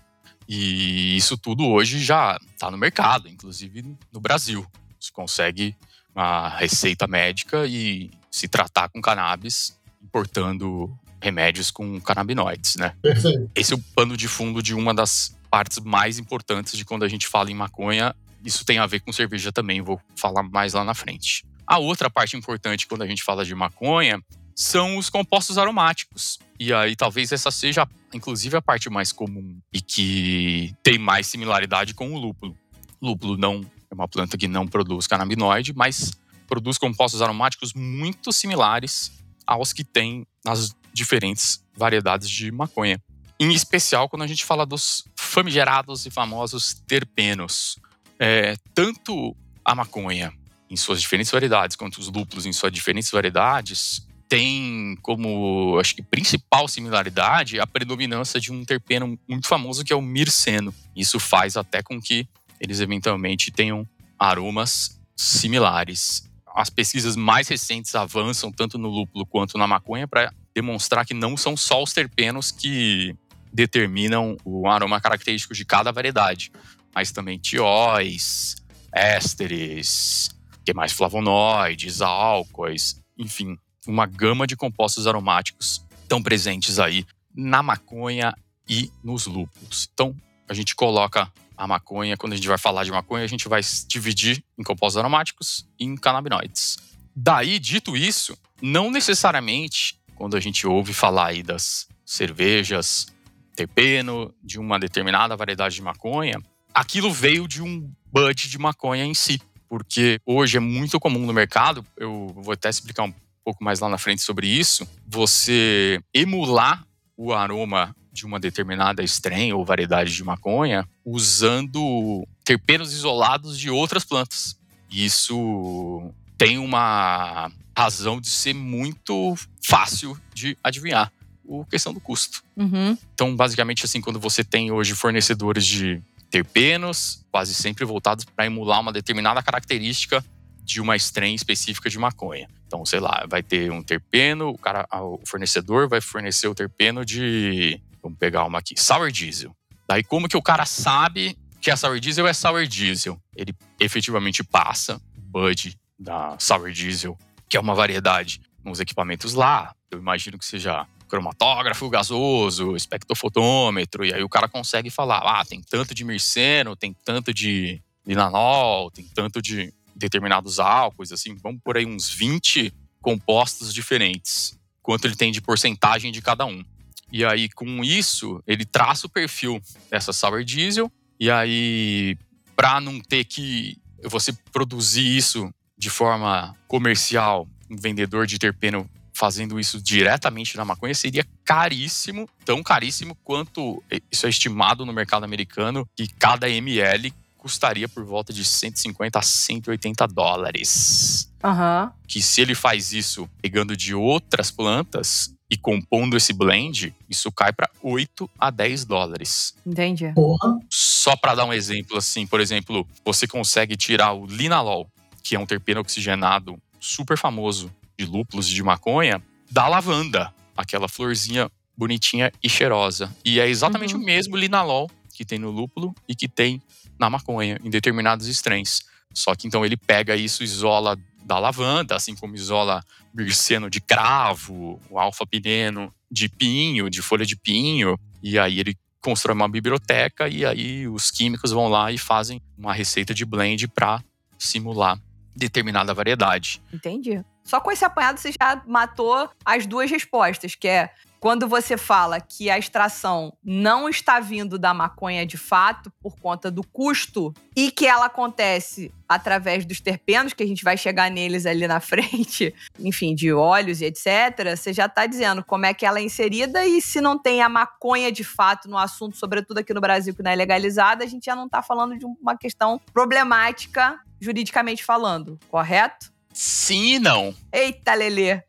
E 0.48 1.18
isso 1.18 1.36
tudo 1.36 1.66
hoje 1.66 1.98
já 1.98 2.40
está 2.54 2.70
no 2.70 2.78
mercado, 2.78 3.28
inclusive 3.28 3.98
no 4.14 4.20
Brasil. 4.20 4.64
Você 5.00 5.12
consegue 5.12 5.76
uma 6.14 6.50
receita 6.50 7.08
médica 7.08 7.66
e 7.66 8.12
se 8.30 8.48
tratar 8.48 8.90
com 8.90 9.02
cannabis, 9.02 9.80
importando 10.04 10.96
remédios 11.20 11.72
com 11.72 12.00
canabinoides, 12.00 12.76
né? 12.76 12.96
Perfeito. 13.02 13.50
Esse 13.56 13.74
é 13.74 13.76
o 13.76 13.82
pano 13.96 14.16
de 14.16 14.28
fundo 14.28 14.62
de 14.62 14.76
uma 14.76 14.94
das 14.94 15.36
partes 15.50 15.80
mais 15.80 16.20
importantes 16.20 16.78
de 16.78 16.86
quando 16.86 17.04
a 17.04 17.08
gente 17.08 17.26
fala 17.26 17.50
em 17.50 17.56
maconha. 17.56 18.16
Isso 18.44 18.64
tem 18.64 18.78
a 18.78 18.86
ver 18.86 19.00
com 19.00 19.12
cerveja 19.12 19.52
também, 19.52 19.82
vou 19.82 20.00
falar 20.16 20.44
mais 20.44 20.76
lá 20.76 20.84
na 20.84 20.94
frente. 20.94 21.44
A 21.68 21.78
outra 21.78 22.10
parte 22.10 22.38
importante 22.38 22.88
quando 22.88 23.02
a 23.02 23.08
gente 23.08 23.24
fala 23.24 23.44
de 23.44 23.56
maconha 23.56 24.22
são 24.56 24.98
os 24.98 25.10
compostos 25.10 25.58
aromáticos. 25.58 26.40
E 26.60 26.74
aí 26.74 26.96
talvez 26.96 27.32
essa 27.32 27.52
seja, 27.52 27.88
inclusive, 28.14 28.56
a 28.56 28.62
parte 28.62 28.90
mais 28.90 29.12
comum 29.12 29.60
e 29.74 29.82
que 29.82 30.74
tem 30.82 30.98
mais 30.98 31.28
similaridade 31.28 31.94
com 31.94 32.14
o 32.14 32.18
lúpulo. 32.18 32.58
Lúpulo 33.02 33.38
não 33.38 33.66
é 33.92 33.94
uma 33.94 34.08
planta 34.08 34.38
que 34.38 34.48
não 34.48 34.68
produz 34.68 35.08
canabinoide, 35.08 35.74
mas 35.76 36.14
produz 36.48 36.78
compostos 36.78 37.22
aromáticos 37.22 37.74
muito 37.74 38.32
similares 38.32 39.12
aos 39.46 39.74
que 39.74 39.84
tem 39.84 40.26
nas 40.44 40.76
diferentes 40.94 41.64
variedades 41.76 42.30
de 42.30 42.52
maconha. 42.52 43.02
Em 43.40 43.54
especial 43.54 44.08
quando 44.08 44.22
a 44.22 44.28
gente 44.28 44.46
fala 44.46 44.66
dos 44.66 45.04
famigerados 45.16 46.06
e 46.06 46.12
famosos 46.12 46.74
terpenos. 46.88 47.78
É, 48.18 48.56
tanto 48.74 49.36
a 49.64 49.76
maconha 49.76 50.32
em 50.70 50.76
suas 50.76 51.02
diferentes 51.02 51.32
variedades, 51.32 51.76
quanto 51.76 52.00
os 52.00 52.08
lúpulos 52.08 52.46
em 52.46 52.54
suas 52.54 52.72
diferentes 52.72 53.12
variedades, 53.12 54.06
tem 54.28 54.98
como, 55.02 55.78
acho 55.80 55.96
que, 55.96 56.02
principal 56.02 56.68
similaridade 56.68 57.60
a 57.60 57.68
predominância 57.68 58.40
de 58.40 58.52
um 58.52 58.66
terpeno 58.66 59.20
muito 59.28 59.48
famoso 59.48 59.84
que 59.84 59.94
é 59.94 59.96
o 59.96 60.02
mirceno. 60.02 60.74
Isso 60.96 61.20
faz 61.20 61.56
até 61.56 61.84
com 61.84 62.02
que 62.02 62.28
eles 62.60 62.80
eventualmente 62.80 63.52
tenham 63.52 63.88
aromas 64.18 65.00
similares. 65.16 66.30
As 66.56 66.70
pesquisas 66.70 67.16
mais 67.16 67.48
recentes 67.48 67.94
avançam 67.96 68.52
tanto 68.52 68.78
no 68.78 68.90
lúpulo 68.90 69.26
quanto 69.26 69.58
na 69.58 69.68
maconha 69.68 70.08
para 70.08 70.34
demonstrar 70.54 71.06
que 71.06 71.14
não 71.14 71.36
são 71.36 71.56
só 71.56 71.84
os 71.84 71.94
terpenos 71.94 72.52
que 72.52 73.14
determinam 73.54 74.38
o 74.44 74.68
aroma 74.68 75.00
característico 75.00 75.54
de 75.54 75.64
cada 75.66 75.92
variedade, 75.92 76.52
mas 76.94 77.12
também 77.12 77.38
tióis, 77.38 78.56
ésteres, 78.92 80.30
que 80.66 80.74
mais 80.74 80.92
flavonoides, 80.92 82.02
álcoois, 82.02 83.02
enfim, 83.18 83.58
uma 83.88 84.06
gama 84.06 84.48
de 84.48 84.56
compostos 84.56 85.06
aromáticos 85.08 85.86
estão 86.02 86.22
presentes 86.22 86.80
aí 86.80 87.06
na 87.34 87.62
maconha 87.62 88.34
e 88.68 88.92
nos 89.04 89.28
lúpulos. 89.28 89.88
Então, 89.94 90.16
a 90.50 90.54
gente 90.54 90.76
coloca 90.76 91.32
a 91.58 91.68
maconha, 91.68 92.18
quando 92.18 92.34
a 92.34 92.36
gente 92.36 92.48
vai 92.48 92.58
falar 92.58 92.84
de 92.84 92.92
maconha, 92.92 93.24
a 93.24 93.28
gente 93.28 93.48
vai 93.48 93.62
dividir 93.88 94.44
em 94.58 94.64
compostos 94.64 94.98
aromáticos 94.98 95.68
e 95.80 95.86
em 95.86 95.96
canabinoides. 95.96 96.78
Daí, 97.16 97.60
dito 97.60 97.96
isso, 97.96 98.38
não 98.62 98.92
necessariamente 98.92 99.98
quando 100.16 100.36
a 100.36 100.40
gente 100.40 100.66
ouve 100.66 100.94
falar 100.94 101.28
aí 101.28 101.44
das 101.44 101.88
cervejas 102.06 103.08
terpeno, 103.56 104.34
de 104.44 104.60
uma 104.60 104.78
determinada 104.78 105.36
variedade 105.36 105.76
de 105.76 105.82
maconha, 105.82 106.42
aquilo 106.74 107.12
veio 107.12 107.48
de 107.48 107.62
um 107.62 107.90
bud 108.12 108.50
de 108.50 108.58
maconha 108.58 109.06
em 109.06 109.14
si. 109.14 109.42
Porque 109.76 110.22
hoje 110.26 110.56
é 110.56 110.60
muito 110.62 110.98
comum 111.02 111.26
no 111.26 111.34
mercado, 111.34 111.86
eu 111.98 112.34
vou 112.34 112.54
até 112.54 112.70
explicar 112.70 113.04
um 113.04 113.14
pouco 113.44 113.62
mais 113.62 113.82
lá 113.82 113.90
na 113.90 113.98
frente 113.98 114.22
sobre 114.22 114.48
isso, 114.48 114.88
você 115.06 116.00
emular 116.14 116.88
o 117.18 117.34
aroma 117.34 117.94
de 118.10 118.26
uma 118.26 118.40
determinada 118.40 119.04
strain 119.04 119.52
ou 119.52 119.66
variedade 119.66 120.14
de 120.14 120.24
maconha 120.24 120.88
usando 121.04 122.26
terpenos 122.46 122.94
isolados 122.94 123.60
de 123.60 123.70
outras 123.70 124.06
plantas. 124.06 124.58
Isso 124.90 126.10
tem 126.38 126.58
uma 126.58 127.52
razão 127.78 128.22
de 128.22 128.30
ser 128.30 128.54
muito 128.54 129.36
fácil 129.62 130.18
de 130.34 130.58
adivinhar. 130.64 131.12
A 131.52 131.70
questão 131.70 131.94
do 131.94 132.00
custo. 132.00 132.42
Uhum. 132.56 132.98
Então, 133.14 133.36
basicamente, 133.36 133.84
assim, 133.84 134.00
quando 134.00 134.22
você 134.22 134.42
tem 134.42 134.72
hoje 134.72 134.96
fornecedores 134.96 135.66
de 135.66 136.02
terpenos, 136.30 137.26
quase 137.32 137.54
sempre 137.54 137.86
voltados 137.86 138.26
para 138.26 138.46
emular 138.46 138.82
uma 138.82 138.92
determinada 138.92 139.42
característica 139.42 140.24
de 140.64 140.82
uma 140.82 140.96
strain 140.96 141.36
específica 141.36 141.90
de 141.90 142.00
maconha. 142.00 142.50
Então, 142.66 142.86
sei 142.86 143.00
lá, 143.00 143.26
vai 143.30 143.44
ter 143.44 143.72
um 143.72 143.84
terpeno, 143.84 144.50
o, 144.50 144.58
cara, 144.58 144.88
o 144.92 145.20
fornecedor 145.26 145.88
vai 145.88 146.02
fornecer 146.02 146.48
o 146.48 146.56
terpeno 146.56 147.06
de. 147.06 147.80
Vamos 148.02 148.18
pegar 148.18 148.44
uma 148.46 148.60
aqui, 148.60 148.74
sour 148.78 149.12
diesel. 149.12 149.56
Daí, 149.88 150.04
como 150.04 150.28
que 150.28 150.38
o 150.38 150.42
cara 150.42 150.66
sabe 150.66 151.38
que 151.62 151.70
a 151.70 151.78
sour 151.78 152.00
diesel 152.00 152.28
é 152.28 152.34
sour 152.34 152.66
diesel? 152.66 153.20
Ele 153.36 153.56
efetivamente 153.80 154.44
passa 154.44 155.00
o 155.16 155.22
bud 155.22 155.78
da 155.98 156.36
sour 156.40 156.72
diesel, 156.72 157.18
que 157.48 157.56
é 157.56 157.60
uma 157.60 157.76
variedade, 157.76 158.42
nos 158.64 158.80
equipamentos 158.80 159.34
lá. 159.34 159.74
Eu 159.92 160.00
imagino 160.00 160.38
que 160.38 160.46
seja 160.46 160.88
cromatógrafo 161.08 161.90
gasoso, 161.90 162.76
espectrofotômetro, 162.76 164.06
e 164.06 164.14
aí 164.14 164.24
o 164.24 164.30
cara 164.30 164.48
consegue 164.48 164.90
falar: 164.90 165.20
ah, 165.20 165.46
tem 165.46 165.62
tanto 165.62 165.94
de 165.94 166.04
mirceno, 166.04 166.76
tem 166.76 166.96
tanto 167.06 167.34
de 167.34 167.82
linanol, 168.06 168.92
tem 168.92 169.06
tanto 169.14 169.42
de 169.42 169.74
determinados 169.96 170.60
álcoois, 170.60 171.12
assim, 171.12 171.36
vamos 171.36 171.62
por 171.64 171.78
aí 171.78 171.86
uns 171.86 172.10
20 172.10 172.74
compostos 173.02 173.74
diferentes, 173.74 174.58
quanto 174.82 175.06
ele 175.06 175.16
tem 175.16 175.32
de 175.32 175.42
porcentagem 175.42 176.12
de 176.12 176.22
cada 176.22 176.46
um. 176.46 176.64
E 177.12 177.24
aí, 177.24 177.48
com 177.50 177.84
isso, 177.84 178.44
ele 178.46 178.66
traça 178.66 179.08
o 179.08 179.10
perfil 179.10 179.62
dessa 179.90 180.12
sour 180.12 180.44
diesel, 180.44 180.92
e 181.20 181.32
aí, 181.32 182.18
para 182.56 182.82
não 182.82 183.00
ter 183.00 183.24
que 183.24 183.78
você 184.04 184.34
produzir 184.52 185.16
isso 185.16 185.54
de 185.78 185.90
forma 185.90 186.56
comercial, 186.68 187.48
um 187.70 187.76
vendedor 187.76 188.28
de 188.28 188.38
terpeno 188.38 188.90
fazendo 189.16 189.58
isso 189.58 189.82
diretamente 189.82 190.58
na 190.58 190.66
maconha 190.66 190.94
seria 190.94 191.26
caríssimo, 191.46 192.28
tão 192.44 192.62
caríssimo 192.62 193.16
quanto 193.24 193.82
isso 194.12 194.26
é 194.26 194.30
estimado 194.30 194.86
no 194.86 194.92
mercado 194.92 195.24
americano, 195.24 195.88
que 195.96 196.06
cada 196.06 196.50
ml 196.50 197.14
custaria 197.38 197.88
por 197.88 198.04
volta 198.04 198.34
de 198.34 198.44
150 198.44 199.18
a 199.18 199.22
180 199.22 200.06
dólares. 200.08 201.32
Uhum. 201.42 201.90
Que 202.06 202.22
se 202.22 202.42
ele 202.42 202.54
faz 202.54 202.92
isso 202.92 203.30
pegando 203.42 203.78
de 203.78 203.96
outras 203.96 204.52
plantas 204.52 205.34
e 205.50 205.56
compondo 205.56 206.18
esse 206.18 206.34
blend, 206.34 206.94
isso 207.10 207.32
cai 207.32 207.54
para 207.54 207.70
8 207.82 208.30
a 208.38 208.50
10 208.50 208.84
dólares. 208.84 209.56
Entendi. 209.66 210.12
Porra. 210.14 210.60
Só 210.70 211.16
para 211.16 211.36
dar 211.36 211.46
um 211.46 211.54
exemplo 211.54 211.98
assim, 211.98 212.28
por 212.28 212.42
exemplo, 212.42 212.86
você 213.06 213.26
consegue 213.26 213.78
tirar 213.78 214.12
o 214.12 214.26
linalol, 214.26 214.90
que 215.24 215.36
é 215.38 215.40
um 215.40 215.46
terpeno 215.46 215.80
oxigenado 215.80 216.58
super 216.82 217.18
famoso 217.18 217.72
de 217.98 218.06
lúpulos 218.06 218.50
e 218.50 218.54
de 218.54 218.64
maconha, 218.64 219.22
da 219.52 219.68
lavanda, 219.68 220.34
aquela 220.56 220.88
florzinha 220.88 221.50
bonitinha 221.78 222.32
e 222.42 222.50
cheirosa. 222.50 223.14
E 223.24 223.40
é 223.40 223.48
exatamente 223.48 223.96
Uhum. 223.96 224.02
o 224.02 224.06
mesmo 224.06 224.36
linalol 224.38 224.90
que 225.14 225.26
tem 225.26 225.40
no 225.40 225.50
lúpulo 225.52 225.94
e 226.08 226.16
que 226.16 226.28
tem 226.28 226.62
na 227.00 227.10
maconha, 227.10 227.60
em 227.64 227.70
determinados 227.70 228.28
strains. 228.28 228.84
Só 229.14 229.34
que 229.36 229.48
então 229.48 229.66
ele 229.66 229.78
pega 229.78 230.16
isso, 230.16 230.44
isola 230.44 230.98
da 231.24 231.40
lavanda, 231.40 231.96
assim 231.96 232.16
como 232.16 232.36
isola 232.36 232.84
mirceno 233.14 233.70
de 233.70 233.82
cravo, 233.82 234.80
o 234.90 235.00
alfa-pineno 235.00 235.94
de 236.12 236.30
pinho, 236.30 236.90
de 236.90 237.02
folha 237.02 237.26
de 237.26 237.36
pinho, 237.36 237.98
e 238.22 238.38
aí 238.38 238.60
ele 238.60 238.78
constrói 239.02 239.36
uma 239.36 239.48
biblioteca 239.48 240.28
e 240.28 240.46
aí 240.46 240.88
os 240.88 241.12
químicos 241.12 241.52
vão 241.52 241.68
lá 241.68 241.92
e 241.92 241.98
fazem 241.98 242.42
uma 242.58 242.74
receita 242.74 243.14
de 243.14 243.24
blend 243.26 243.68
para 243.68 244.04
simular 244.38 245.00
determinada 245.36 245.94
variedade. 245.94 246.62
Entendi. 246.74 247.24
Só 247.44 247.60
com 247.60 247.72
esse 247.72 247.86
apanhado 247.86 248.20
você 248.20 248.32
já 248.32 248.62
matou 248.66 249.30
as 249.44 249.68
duas 249.68 249.92
respostas, 249.92 250.56
que 250.56 250.68
é 250.68 250.90
quando 251.26 251.48
você 251.48 251.76
fala 251.76 252.22
que 252.22 252.52
a 252.52 252.60
extração 252.60 253.36
não 253.44 253.90
está 253.90 254.20
vindo 254.20 254.60
da 254.60 254.76
maconha 254.76 255.26
de 255.26 255.40
fato 255.40 255.92
por 256.00 256.16
conta 256.20 256.52
do 256.52 256.64
custo 256.64 257.34
e 257.58 257.72
que 257.72 257.88
ela 257.88 258.06
acontece 258.06 258.94
através 259.10 259.66
dos 259.66 259.82
terpenos, 259.82 260.34
que 260.34 260.44
a 260.44 260.46
gente 260.46 260.64
vai 260.64 260.78
chegar 260.78 261.10
neles 261.10 261.48
ali 261.48 261.68
na 261.68 261.80
frente, 261.82 262.54
enfim, 262.78 263.16
de 263.16 263.34
óleos 263.34 263.82
e 263.82 263.86
etc., 263.86 264.56
você 264.56 264.72
já 264.72 264.86
está 264.86 265.08
dizendo 265.08 265.44
como 265.44 265.66
é 265.66 265.74
que 265.74 265.84
ela 265.84 265.98
é 265.98 266.04
inserida 266.04 266.64
e 266.64 266.80
se 266.80 267.02
não 267.02 267.18
tem 267.18 267.42
a 267.42 267.50
maconha 267.50 268.12
de 268.12 268.24
fato 268.24 268.70
no 268.70 268.78
assunto, 268.78 269.18
sobretudo 269.18 269.58
aqui 269.58 269.74
no 269.74 269.82
Brasil, 269.82 270.14
que 270.14 270.22
não 270.22 270.30
é 270.30 270.36
legalizada, 270.36 271.04
a 271.04 271.08
gente 271.08 271.26
já 271.26 271.36
não 271.36 271.48
está 271.48 271.60
falando 271.64 271.98
de 271.98 272.06
uma 272.06 272.38
questão 272.38 272.80
problemática 272.94 274.00
juridicamente 274.22 274.84
falando, 274.84 275.40
correto? 275.50 276.14
Sim 276.36 276.96
e 276.96 277.00
não. 277.00 277.34
Eita, 277.52 277.94
Lelê. 277.94 278.42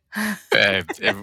É, 0.52 0.78
é, 1.00 1.14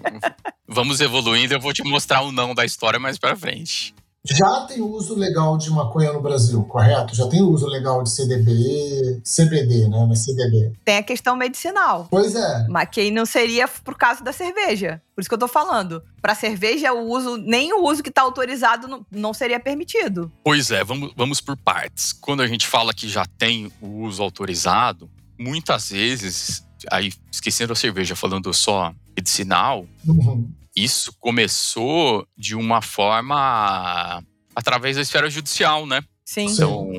vamos 0.66 1.00
evoluindo, 1.00 1.52
eu 1.52 1.60
vou 1.60 1.72
te 1.72 1.82
mostrar 1.82 2.22
o 2.22 2.32
não 2.32 2.54
da 2.54 2.64
história 2.64 2.98
mais 2.98 3.18
pra 3.18 3.36
frente. 3.36 3.94
Já 4.26 4.62
tem 4.62 4.80
uso 4.80 5.14
legal 5.14 5.58
de 5.58 5.68
maconha 5.68 6.10
no 6.10 6.22
Brasil, 6.22 6.62
correto? 6.64 7.14
Já 7.14 7.28
tem 7.28 7.42
uso 7.42 7.66
legal 7.66 8.02
de 8.02 8.10
CDB, 8.10 9.20
CBD, 9.22 9.86
né? 9.88 10.06
Mas 10.08 10.24
CBD. 10.24 10.72
Tem 10.82 10.96
a 10.96 11.02
questão 11.02 11.36
medicinal. 11.36 12.08
Pois 12.10 12.34
é. 12.34 12.66
Mas 12.66 12.88
que 12.88 13.02
aí 13.02 13.10
não 13.10 13.26
seria 13.26 13.68
por 13.68 13.98
causa 13.98 14.24
da 14.24 14.32
cerveja. 14.32 15.02
Por 15.14 15.20
isso 15.20 15.28
que 15.28 15.34
eu 15.34 15.38
tô 15.38 15.46
falando. 15.46 16.02
Pra 16.22 16.34
cerveja, 16.34 16.94
o 16.94 17.06
uso, 17.10 17.36
nem 17.36 17.74
o 17.74 17.84
uso 17.84 18.02
que 18.02 18.10
tá 18.10 18.22
autorizado 18.22 18.88
não, 18.88 19.04
não 19.10 19.34
seria 19.34 19.60
permitido. 19.60 20.32
Pois 20.42 20.70
é, 20.70 20.82
vamos, 20.82 21.12
vamos 21.14 21.42
por 21.42 21.54
partes. 21.54 22.14
Quando 22.14 22.40
a 22.40 22.46
gente 22.46 22.66
fala 22.66 22.94
que 22.94 23.06
já 23.06 23.26
tem 23.26 23.70
o 23.78 24.04
uso 24.04 24.22
autorizado, 24.22 25.10
muitas 25.38 25.90
vezes, 25.90 26.66
aí 26.90 27.12
esquecendo 27.32 27.72
a 27.72 27.76
cerveja, 27.76 28.14
falando 28.16 28.52
só 28.52 28.94
medicinal, 29.16 29.86
Uhum. 30.06 30.50
isso 30.74 31.12
começou 31.20 32.26
de 32.36 32.54
uma 32.54 32.80
forma 32.82 34.22
através 34.54 34.96
da 34.96 35.02
esfera 35.02 35.28
judicial, 35.30 35.86
né? 35.86 36.02
Sim. 36.24 36.46
Então, 36.46 36.90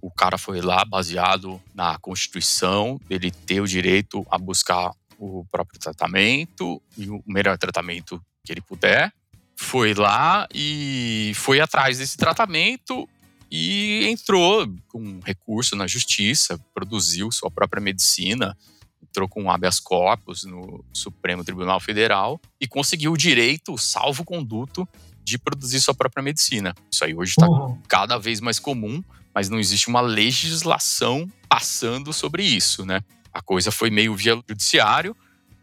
o 0.00 0.10
cara 0.10 0.36
foi 0.36 0.60
lá 0.60 0.84
baseado 0.84 1.60
na 1.74 1.96
Constituição, 1.98 3.00
ele 3.08 3.30
ter 3.30 3.60
o 3.60 3.66
direito 3.68 4.26
a 4.30 4.36
buscar 4.38 4.90
o 5.18 5.44
próprio 5.50 5.78
tratamento 5.78 6.82
e 6.98 7.08
o 7.08 7.22
melhor 7.26 7.56
tratamento 7.56 8.20
que 8.44 8.52
ele 8.52 8.60
puder. 8.60 9.12
Foi 9.56 9.94
lá 9.94 10.46
e 10.52 11.32
foi 11.36 11.60
atrás 11.60 11.98
desse 11.98 12.16
tratamento 12.16 13.08
e 13.56 14.08
entrou 14.08 14.66
com 14.88 15.20
recurso 15.24 15.76
na 15.76 15.86
justiça, 15.86 16.58
produziu 16.74 17.30
sua 17.30 17.48
própria 17.48 17.80
medicina, 17.80 18.58
entrou 19.00 19.28
com 19.28 19.48
habeas 19.48 19.78
corpus 19.78 20.42
no 20.42 20.84
Supremo 20.92 21.44
Tribunal 21.44 21.78
Federal 21.78 22.40
e 22.60 22.66
conseguiu 22.66 23.12
o 23.12 23.16
direito, 23.16 23.72
o 23.72 23.78
salvo-conduto, 23.78 24.88
de 25.22 25.38
produzir 25.38 25.80
sua 25.80 25.94
própria 25.94 26.20
medicina. 26.20 26.74
Isso 26.90 27.04
aí 27.04 27.14
hoje 27.14 27.30
está 27.30 27.48
Uhum. 27.48 27.80
cada 27.86 28.18
vez 28.18 28.40
mais 28.40 28.58
comum, 28.58 29.00
mas 29.32 29.48
não 29.48 29.60
existe 29.60 29.86
uma 29.86 30.00
legislação 30.00 31.30
passando 31.48 32.12
sobre 32.12 32.42
isso, 32.42 32.84
né? 32.84 33.02
A 33.32 33.40
coisa 33.40 33.70
foi 33.70 33.88
meio 33.88 34.16
via 34.16 34.34
judiciário. 34.34 35.16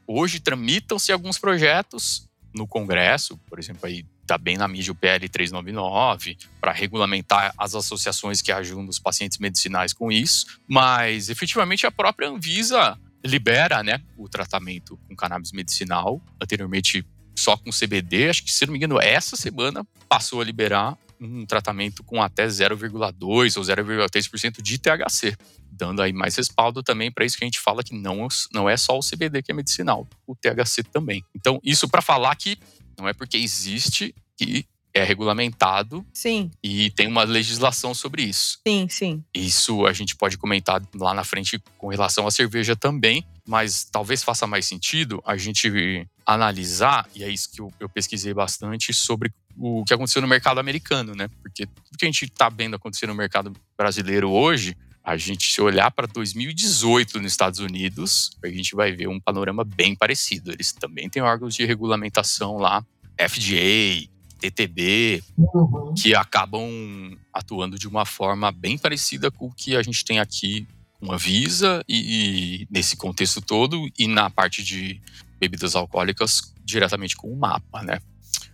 Hoje 0.07 0.39
tramitam-se 0.39 1.11
alguns 1.11 1.37
projetos 1.37 2.25
no 2.55 2.65
Congresso, 2.65 3.37
por 3.49 3.59
exemplo, 3.59 3.85
aí 3.85 4.05
tá 4.31 4.37
bem 4.37 4.55
na 4.55 4.65
mídia 4.65 4.93
o 4.93 4.95
PL 4.95 5.27
399 5.27 6.37
para 6.61 6.71
regulamentar 6.71 7.53
as 7.57 7.75
associações 7.75 8.41
que 8.41 8.49
ajudam 8.49 8.87
os 8.87 8.97
pacientes 8.97 9.37
medicinais 9.39 9.91
com 9.91 10.09
isso, 10.09 10.45
mas 10.65 11.29
efetivamente 11.29 11.85
a 11.85 11.91
própria 11.91 12.29
Anvisa 12.29 12.97
libera, 13.25 13.83
né, 13.83 14.01
o 14.17 14.29
tratamento 14.29 14.97
com 15.05 15.15
cannabis 15.17 15.51
medicinal. 15.51 16.21
Anteriormente 16.41 17.05
só 17.37 17.57
com 17.57 17.71
CBD, 17.71 18.29
acho 18.29 18.43
que 18.43 18.51
se 18.51 18.65
não 18.65 18.71
me 18.71 18.77
engano 18.77 19.01
essa 19.01 19.35
semana 19.35 19.85
passou 20.07 20.39
a 20.39 20.45
liberar 20.45 20.97
um 21.19 21.45
tratamento 21.45 22.01
com 22.03 22.21
até 22.21 22.47
0,2 22.47 23.57
ou 23.57 23.63
0,3% 23.63 24.61
de 24.61 24.77
THC, 24.77 25.35
dando 25.71 26.01
aí 26.01 26.13
mais 26.13 26.35
respaldo 26.37 26.81
também 26.81 27.11
para 27.11 27.25
isso 27.25 27.37
que 27.37 27.43
a 27.43 27.47
gente 27.47 27.59
fala 27.59 27.83
que 27.83 27.93
não, 27.93 28.27
não 28.53 28.69
é 28.69 28.77
só 28.77 28.97
o 28.97 29.01
CBD 29.01 29.43
que 29.43 29.51
é 29.51 29.55
medicinal, 29.55 30.07
o 30.25 30.35
THC 30.35 30.83
também. 30.83 31.23
Então, 31.35 31.59
isso 31.63 31.87
para 31.89 32.01
falar 32.01 32.35
que 32.35 32.57
não 32.97 33.07
é 33.07 33.13
porque 33.13 33.37
existe 33.37 34.13
que 34.37 34.65
é 34.93 35.03
regulamentado. 35.03 36.05
Sim. 36.13 36.51
E 36.61 36.91
tem 36.91 37.07
uma 37.07 37.23
legislação 37.23 37.93
sobre 37.93 38.23
isso. 38.23 38.59
Sim, 38.67 38.87
sim. 38.89 39.23
Isso 39.33 39.85
a 39.85 39.93
gente 39.93 40.15
pode 40.15 40.37
comentar 40.37 40.81
lá 40.95 41.13
na 41.13 41.23
frente 41.23 41.61
com 41.77 41.87
relação 41.87 42.27
à 42.27 42.31
cerveja 42.31 42.75
também, 42.75 43.25
mas 43.47 43.85
talvez 43.85 44.23
faça 44.23 44.45
mais 44.45 44.65
sentido 44.65 45.21
a 45.25 45.37
gente 45.37 46.07
analisar, 46.25 47.07
e 47.15 47.23
é 47.23 47.29
isso 47.29 47.51
que 47.51 47.61
eu, 47.61 47.71
eu 47.79 47.89
pesquisei 47.89 48.33
bastante, 48.33 48.93
sobre 48.93 49.31
o 49.57 49.83
que 49.83 49.93
aconteceu 49.93 50.21
no 50.21 50.27
mercado 50.27 50.59
americano, 50.59 51.13
né? 51.13 51.29
Porque 51.41 51.65
tudo 51.65 51.97
que 51.97 52.05
a 52.05 52.07
gente 52.07 52.25
está 52.25 52.49
vendo 52.49 52.75
acontecer 52.75 53.07
no 53.07 53.15
mercado 53.15 53.53
brasileiro 53.77 54.29
hoje, 54.29 54.77
a 55.03 55.17
gente 55.17 55.51
se 55.51 55.61
olhar 55.61 55.89
para 55.91 56.07
2018 56.07 57.19
nos 57.19 57.31
Estados 57.31 57.59
Unidos, 57.59 58.31
a 58.43 58.47
gente 58.47 58.75
vai 58.75 58.91
ver 58.91 59.07
um 59.07 59.19
panorama 59.19 59.63
bem 59.63 59.95
parecido. 59.95 60.51
Eles 60.51 60.71
também 60.71 61.09
têm 61.09 61.21
órgãos 61.21 61.55
de 61.55 61.65
regulamentação 61.65 62.57
lá, 62.57 62.85
FDA, 63.19 64.07
TTB, 64.39 65.23
uhum. 65.37 65.93
que 65.95 66.15
acabam 66.15 67.17
atuando 67.33 67.77
de 67.77 67.87
uma 67.87 68.05
forma 68.05 68.51
bem 68.51 68.77
parecida 68.77 69.31
com 69.31 69.47
o 69.47 69.53
que 69.53 69.75
a 69.75 69.81
gente 69.81 70.03
tem 70.05 70.19
aqui 70.19 70.67
com 70.99 71.11
a 71.11 71.17
Visa 71.17 71.83
e, 71.87 72.63
e 72.63 72.67
nesse 72.69 72.95
contexto 72.95 73.41
todo 73.41 73.89
e 73.97 74.07
na 74.07 74.29
parte 74.29 74.63
de 74.63 75.01
bebidas 75.39 75.75
alcoólicas 75.75 76.53
diretamente 76.63 77.15
com 77.15 77.31
o 77.31 77.35
mapa, 77.35 77.81
né? 77.81 77.99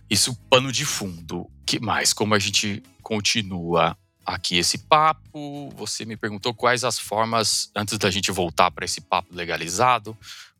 Isso 0.08 0.34
pano 0.48 0.72
de 0.72 0.86
fundo. 0.86 1.50
Que 1.66 1.78
mais? 1.78 2.14
Como 2.14 2.34
a 2.34 2.38
gente 2.38 2.82
continua 3.02 3.96
aqui 4.28 4.58
esse 4.58 4.78
papo? 4.78 5.70
Você 5.70 6.04
me 6.04 6.16
perguntou 6.16 6.52
quais 6.52 6.84
as 6.84 6.98
formas 6.98 7.70
antes 7.74 7.96
da 7.96 8.10
gente 8.10 8.30
voltar 8.30 8.70
para 8.70 8.84
esse 8.84 9.00
papo 9.00 9.34
legalizado. 9.34 10.16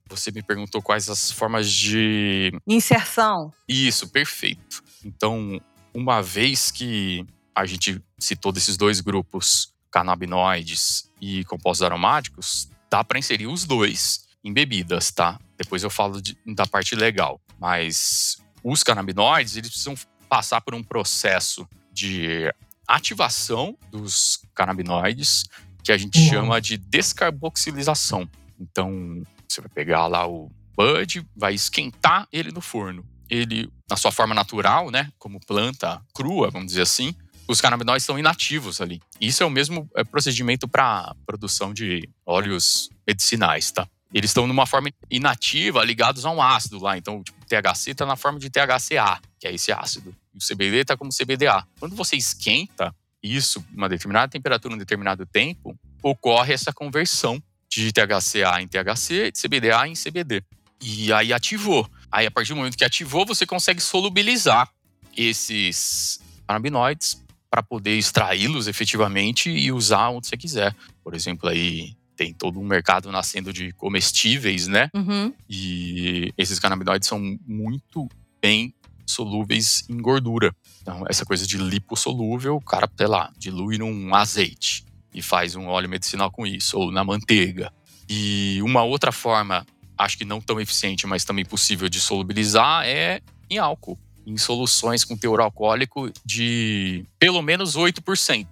Você 0.09 0.31
me 0.31 0.43
perguntou 0.43 0.81
quais 0.81 1.11
as 1.11 1.31
formas 1.31 1.71
de 1.71 2.51
inserção. 2.67 3.53
Isso, 3.69 4.09
perfeito. 4.09 4.83
Então, 5.05 5.61
uma 5.93 6.23
vez 6.23 6.71
que 6.71 7.27
a 7.55 7.67
gente 7.67 8.03
citou 8.19 8.51
desses 8.51 8.77
dois 8.77 9.03
grupos, 9.03 9.75
canabinoides 9.91 11.11
e 11.21 11.45
compostos 11.45 11.83
aromáticos, 11.83 12.71
dá 12.91 13.05
para 13.05 13.19
inserir 13.19 13.49
os 13.49 13.65
dois 13.65 14.27
em 14.43 14.53
bebidas, 14.53 15.11
tá? 15.11 15.39
Depois 15.59 15.83
eu 15.83 15.91
falo 15.91 16.23
de, 16.23 16.39
da 16.47 16.67
parte 16.67 16.95
legal. 16.95 17.39
Mas 17.59 18.39
os 18.65 18.83
canabinoides, 18.83 19.57
eles 19.57 19.71
precisam 19.71 19.95
passar 20.27 20.63
por 20.63 20.75
um 20.75 20.83
processo 20.83 21.69
de 21.93 22.51
ativação 22.89 23.77
dos 23.91 24.41
canabinoides 24.55 25.45
que 25.85 25.93
a 25.93 25.99
gente 25.99 26.19
uhum. 26.19 26.29
chama 26.29 26.61
de 26.61 26.77
descarboxilização. 26.77 28.29
Então, 28.59 29.23
você 29.49 29.61
vai 29.61 29.71
pegar 29.71 30.07
lá 30.07 30.27
o 30.27 30.51
bud, 30.77 31.27
vai 31.37 31.55
esquentar 31.55 32.27
ele 32.33 32.51
no 32.51 32.61
forno 32.61 33.05
ele, 33.29 33.71
na 33.89 33.97
sua 33.97 34.11
forma 34.11 34.35
natural, 34.35 34.91
né, 34.91 35.13
como 35.19 35.41
planta 35.41 36.01
crua, 36.15 36.51
vamos 36.51 36.69
dizer 36.69 36.83
assim, 36.83 37.15
os 37.47 37.61
canabinoides 37.61 38.03
estão 38.03 38.19
inativos 38.19 38.81
ali. 38.81 39.01
Isso 39.21 39.43
é 39.43 39.47
o 39.47 39.51
mesmo 39.51 39.89
é, 39.97 40.05
procedimento 40.05 40.69
para 40.69 41.15
produção 41.27 41.73
de 41.73 42.09
óleos 42.27 42.91
medicinais, 43.07 43.71
tá? 43.71 43.89
Eles 44.13 44.31
estão 44.31 44.47
numa 44.47 44.67
forma 44.67 44.91
inativa, 45.11 45.85
ligados 45.85 46.25
a 46.25 46.31
um 46.31 46.41
ácido 46.41 46.79
lá. 46.79 46.97
Então, 46.97 47.23
tipo, 47.23 47.39
o 47.43 47.47
THC 47.47 47.91
está 47.91 48.07
na 48.07 48.17
forma 48.17 48.39
de 48.39 48.49
THCA, 48.49 49.21
que 49.39 49.47
é 49.47 49.55
esse 49.55 49.71
ácido. 49.71 50.15
E 50.35 50.39
o 50.39 50.41
CBD 50.41 50.79
está 50.79 50.97
como 50.97 51.11
CBDA. 51.11 51.67
Quando 51.79 51.95
você 51.95 52.17
esquenta 52.17 52.95
isso, 53.23 53.65
uma 53.75 53.89
determinada 53.89 54.29
temperatura, 54.29 54.75
um 54.75 54.79
determinado 54.79 55.27
tempo, 55.27 55.79
ocorre 56.03 56.55
essa 56.55 56.73
conversão 56.73 57.43
de 57.69 57.93
THCA 57.93 58.63
em 58.63 58.67
THC, 58.69 59.31
de 59.31 59.41
CBDA 59.41 59.87
em 59.87 59.93
CBD. 59.93 60.43
E 60.81 61.13
aí 61.13 61.33
ativou. 61.33 61.89
Aí, 62.11 62.27
a 62.27 62.31
partir 62.31 62.51
do 62.51 62.57
momento 62.57 62.79
que 62.79 62.85
ativou, 62.85 63.27
você 63.27 63.45
consegue 63.45 63.81
solubilizar 63.81 64.71
esses 65.15 66.21
canabinoides 66.47 67.23
para 67.51 67.63
poder 67.63 67.97
extraí-los 67.97 68.69
efetivamente 68.69 69.51
e 69.51 69.73
usar 69.73 70.09
onde 70.11 70.29
você 70.29 70.37
quiser. 70.37 70.75
Por 71.03 71.15
exemplo, 71.15 71.49
aí 71.49 71.97
tem 72.19 72.35
todo 72.35 72.59
um 72.59 72.67
mercado 72.67 73.13
nascendo 73.13 73.53
de 73.53 73.73
comestíveis, 73.73 74.67
né? 74.67 74.91
Uhum. 74.93 75.33
E 75.49 76.35
esses 76.37 76.59
canabinoides 76.59 77.09
são 77.09 77.39
muito 77.47 78.09
bem 78.43 78.75
solúveis 79.07 79.85
em 79.89 79.97
gordura. 79.97 80.55
Então, 80.83 81.05
essa 81.09 81.25
coisa 81.25 81.47
de 81.47 81.57
lipossolúvel, 81.57 82.57
o 82.57 82.61
cara, 82.61 82.91
sei 82.99 83.07
lá, 83.07 83.33
dilui 83.39 83.79
num 83.79 84.13
azeite 84.13 84.85
e 85.15 85.23
faz 85.23 85.55
um 85.55 85.67
óleo 85.67 85.89
medicinal 85.89 86.31
com 86.31 86.45
isso, 86.45 86.77
ou 86.77 86.91
na 86.91 87.05
manteiga. 87.05 87.73
E 88.09 88.61
uma 88.63 88.83
outra 88.83 89.13
forma 89.13 89.65
acho 89.97 90.19
que 90.19 90.25
não 90.25 90.41
tão 90.41 90.61
eficiente, 90.61 91.07
mas 91.07 91.25
também 91.25 91.45
possível 91.45 91.89
de 91.89 92.01
solubilizar, 92.01 92.85
é 92.85 93.21
em 93.49 93.59
álcool. 93.59 93.99
Em 94.27 94.37
soluções 94.37 95.05
com 95.05 95.17
teor 95.17 95.41
alcoólico 95.41 96.11
de 96.25 97.07
pelo 97.19 97.41
menos 97.43 97.77
8%. 97.77 98.47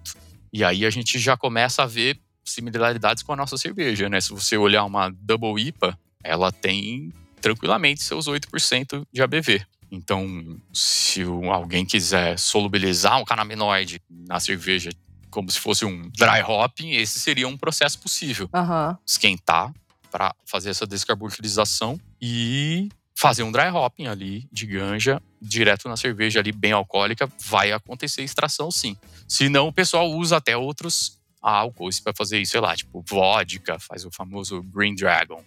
E 0.53 0.63
aí 0.63 0.85
a 0.85 0.89
gente 0.89 1.19
já 1.19 1.35
começa 1.35 1.83
a 1.83 1.85
ver 1.85 2.19
similaridades 2.51 3.23
com 3.23 3.33
a 3.33 3.35
nossa 3.35 3.57
cerveja, 3.57 4.09
né? 4.09 4.19
Se 4.21 4.31
você 4.31 4.57
olhar 4.57 4.83
uma 4.85 5.09
Double 5.09 5.61
IPA, 5.61 5.97
ela 6.23 6.51
tem 6.51 7.13
tranquilamente 7.41 8.03
seus 8.03 8.27
8% 8.27 9.05
de 9.11 9.21
ABV. 9.21 9.65
Então, 9.91 10.57
se 10.73 11.23
alguém 11.51 11.85
quiser 11.85 12.37
solubilizar 12.37 13.19
um 13.19 13.25
canaminoide 13.25 14.01
na 14.09 14.39
cerveja 14.39 14.89
como 15.29 15.51
se 15.51 15.59
fosse 15.59 15.85
um 15.85 16.09
dry 16.09 16.41
hopping, 16.45 16.91
esse 16.91 17.19
seria 17.19 17.47
um 17.47 17.57
processo 17.57 17.99
possível. 17.99 18.49
Uhum. 18.53 18.97
Esquentar, 19.05 19.71
para 20.11 20.33
fazer 20.45 20.69
essa 20.69 20.87
descarbonização 20.87 21.99
e 22.21 22.89
fazer 23.15 23.43
um 23.43 23.51
dry 23.51 23.69
hopping 23.69 24.07
ali 24.07 24.47
de 24.51 24.65
ganja 24.65 25.21
direto 25.41 25.87
na 25.87 25.97
cerveja 25.97 26.39
ali 26.39 26.51
bem 26.51 26.71
alcoólica, 26.71 27.29
vai 27.45 27.71
acontecer 27.71 28.23
extração 28.23 28.71
sim. 28.71 28.97
Se 29.27 29.49
não, 29.49 29.67
o 29.67 29.73
pessoal 29.73 30.09
usa 30.11 30.37
até 30.37 30.55
outros 30.55 31.19
álcools 31.47 31.99
para 31.99 32.13
fazer 32.13 32.39
isso, 32.39 32.51
sei 32.51 32.61
lá, 32.61 32.75
tipo 32.75 33.03
vodka, 33.07 33.79
faz 33.79 34.05
o 34.05 34.11
famoso 34.11 34.61
Green 34.63 34.95
Dragon. 34.95 35.41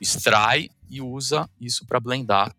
Extrai 0.00 0.68
e 0.90 1.00
usa 1.00 1.48
isso 1.60 1.86
para 1.86 1.98
blendar 1.98 2.54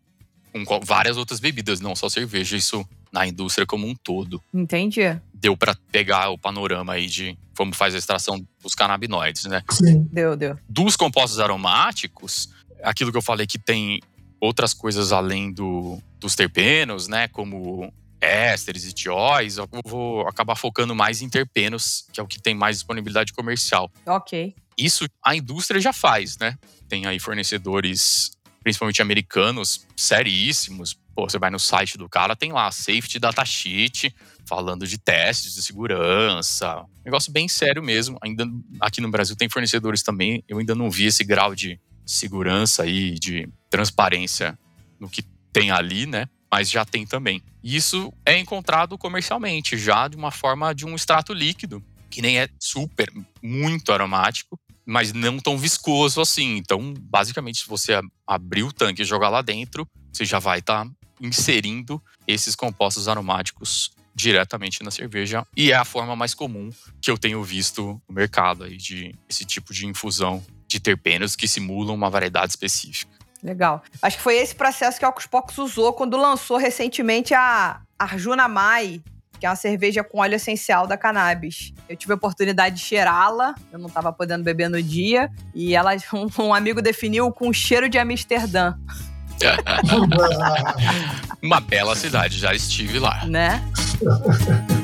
com 0.52 0.80
várias 0.80 1.16
outras 1.16 1.38
bebidas, 1.38 1.80
não 1.80 1.94
só 1.94 2.08
cerveja, 2.08 2.56
isso 2.56 2.86
na 3.12 3.26
indústria 3.26 3.66
como 3.66 3.86
um 3.86 3.94
todo. 3.94 4.42
Entendi. 4.52 5.02
Deu 5.32 5.56
para 5.56 5.76
pegar 5.92 6.30
o 6.30 6.38
panorama 6.38 6.94
aí 6.94 7.06
de 7.06 7.38
como 7.56 7.74
faz 7.74 7.94
a 7.94 7.98
extração 7.98 8.44
dos 8.62 8.74
canabinoides, 8.74 9.44
né? 9.44 9.62
Sim. 9.70 10.08
Deu, 10.12 10.36
deu. 10.36 10.58
Dos 10.68 10.96
compostos 10.96 11.38
aromáticos, 11.38 12.50
aquilo 12.82 13.12
que 13.12 13.18
eu 13.18 13.22
falei 13.22 13.46
que 13.46 13.58
tem 13.58 14.00
outras 14.40 14.74
coisas 14.74 15.12
além 15.12 15.52
do, 15.52 15.98
dos 16.18 16.34
terpenos, 16.34 17.08
né? 17.08 17.28
Como 17.28 17.92
ésteres 18.20 18.84
e 18.84 18.92
tióis, 18.92 19.58
eu 19.58 19.68
vou 19.84 20.26
acabar 20.26 20.56
focando 20.56 20.94
mais 20.94 21.22
em 21.22 21.28
terpenos, 21.28 22.06
que 22.12 22.20
é 22.20 22.22
o 22.22 22.26
que 22.26 22.40
tem 22.40 22.54
mais 22.54 22.76
disponibilidade 22.76 23.32
comercial. 23.32 23.90
Ok. 24.06 24.54
Isso 24.76 25.06
a 25.24 25.34
indústria 25.34 25.80
já 25.80 25.92
faz, 25.92 26.38
né? 26.38 26.56
Tem 26.88 27.06
aí 27.06 27.18
fornecedores 27.18 28.30
principalmente 28.62 29.00
americanos, 29.00 29.86
seríssimos. 29.96 30.94
Pô, 31.14 31.28
você 31.28 31.38
vai 31.38 31.50
no 31.50 31.58
site 31.58 31.96
do 31.96 32.08
cara, 32.08 32.36
tem 32.36 32.52
lá 32.52 32.70
Safety 32.70 33.18
Datasheet, 33.18 34.14
falando 34.46 34.86
de 34.86 34.98
testes 34.98 35.54
de 35.54 35.62
segurança. 35.62 36.84
Negócio 37.04 37.32
bem 37.32 37.48
sério 37.48 37.82
mesmo. 37.82 38.18
Ainda 38.22 38.46
aqui 38.80 39.00
no 39.00 39.10
Brasil 39.10 39.34
tem 39.34 39.48
fornecedores 39.48 40.02
também. 40.02 40.44
Eu 40.48 40.58
ainda 40.58 40.74
não 40.74 40.90
vi 40.90 41.06
esse 41.06 41.24
grau 41.24 41.54
de 41.54 41.80
segurança 42.06 42.86
e 42.86 43.14
de 43.14 43.48
transparência 43.68 44.58
no 45.00 45.08
que 45.08 45.22
tem 45.52 45.70
ali, 45.70 46.06
né? 46.06 46.26
Mas 46.50 46.70
já 46.70 46.84
tem 46.84 47.06
também. 47.06 47.42
Isso 47.62 48.12
é 48.24 48.38
encontrado 48.38 48.96
comercialmente, 48.96 49.76
já 49.76 50.08
de 50.08 50.16
uma 50.16 50.30
forma 50.30 50.74
de 50.74 50.86
um 50.86 50.94
extrato 50.94 51.32
líquido, 51.32 51.84
que 52.10 52.22
nem 52.22 52.38
é 52.38 52.48
super, 52.58 53.12
muito 53.42 53.92
aromático, 53.92 54.58
mas 54.86 55.12
não 55.12 55.38
tão 55.38 55.58
viscoso 55.58 56.20
assim. 56.20 56.56
Então, 56.56 56.94
basicamente, 56.98 57.58
se 57.58 57.68
você 57.68 58.00
abrir 58.26 58.62
o 58.62 58.72
tanque 58.72 59.02
e 59.02 59.04
jogar 59.04 59.28
lá 59.28 59.42
dentro, 59.42 59.86
você 60.10 60.24
já 60.24 60.38
vai 60.38 60.60
estar 60.60 60.86
tá 60.86 60.90
inserindo 61.20 62.02
esses 62.26 62.54
compostos 62.54 63.08
aromáticos 63.08 63.90
diretamente 64.14 64.82
na 64.82 64.90
cerveja 64.90 65.46
e 65.56 65.70
é 65.70 65.76
a 65.76 65.84
forma 65.84 66.16
mais 66.16 66.34
comum 66.34 66.70
que 67.00 67.08
eu 67.08 67.16
tenho 67.16 67.42
visto 67.44 68.02
no 68.08 68.14
mercado 68.14 68.64
aí 68.64 68.76
de 68.76 69.14
esse 69.28 69.44
tipo 69.44 69.72
de 69.72 69.86
infusão 69.86 70.44
de 70.66 70.80
terpenos 70.80 71.36
que 71.36 71.46
simulam 71.46 71.94
uma 71.94 72.10
variedade 72.10 72.50
específica. 72.50 73.17
Legal. 73.42 73.82
Acho 74.02 74.16
que 74.16 74.22
foi 74.22 74.36
esse 74.36 74.54
processo 74.54 74.98
que 74.98 75.04
a 75.04 75.08
Ocuspox 75.08 75.56
usou 75.58 75.92
quando 75.92 76.16
lançou 76.16 76.56
recentemente 76.56 77.34
a 77.34 77.80
Arjuna 77.98 78.48
Mai, 78.48 79.00
que 79.38 79.46
é 79.46 79.48
uma 79.48 79.56
cerveja 79.56 80.02
com 80.02 80.18
óleo 80.18 80.34
essencial 80.34 80.86
da 80.86 80.96
cannabis. 80.96 81.72
Eu 81.88 81.96
tive 81.96 82.12
a 82.12 82.16
oportunidade 82.16 82.76
de 82.76 82.82
cheirá-la, 82.82 83.54
eu 83.72 83.78
não 83.78 83.86
estava 83.86 84.12
podendo 84.12 84.42
beber 84.42 84.68
no 84.68 84.82
dia, 84.82 85.30
e 85.54 85.74
ela 85.74 85.92
um, 86.12 86.42
um 86.42 86.54
amigo 86.54 86.82
definiu 86.82 87.30
com 87.32 87.52
cheiro 87.52 87.88
de 87.88 87.98
Amsterdã. 87.98 88.74
Uma 91.40 91.60
bela 91.60 91.94
cidade, 91.94 92.38
já 92.38 92.52
estive 92.52 92.98
lá. 92.98 93.24
Né? 93.24 93.62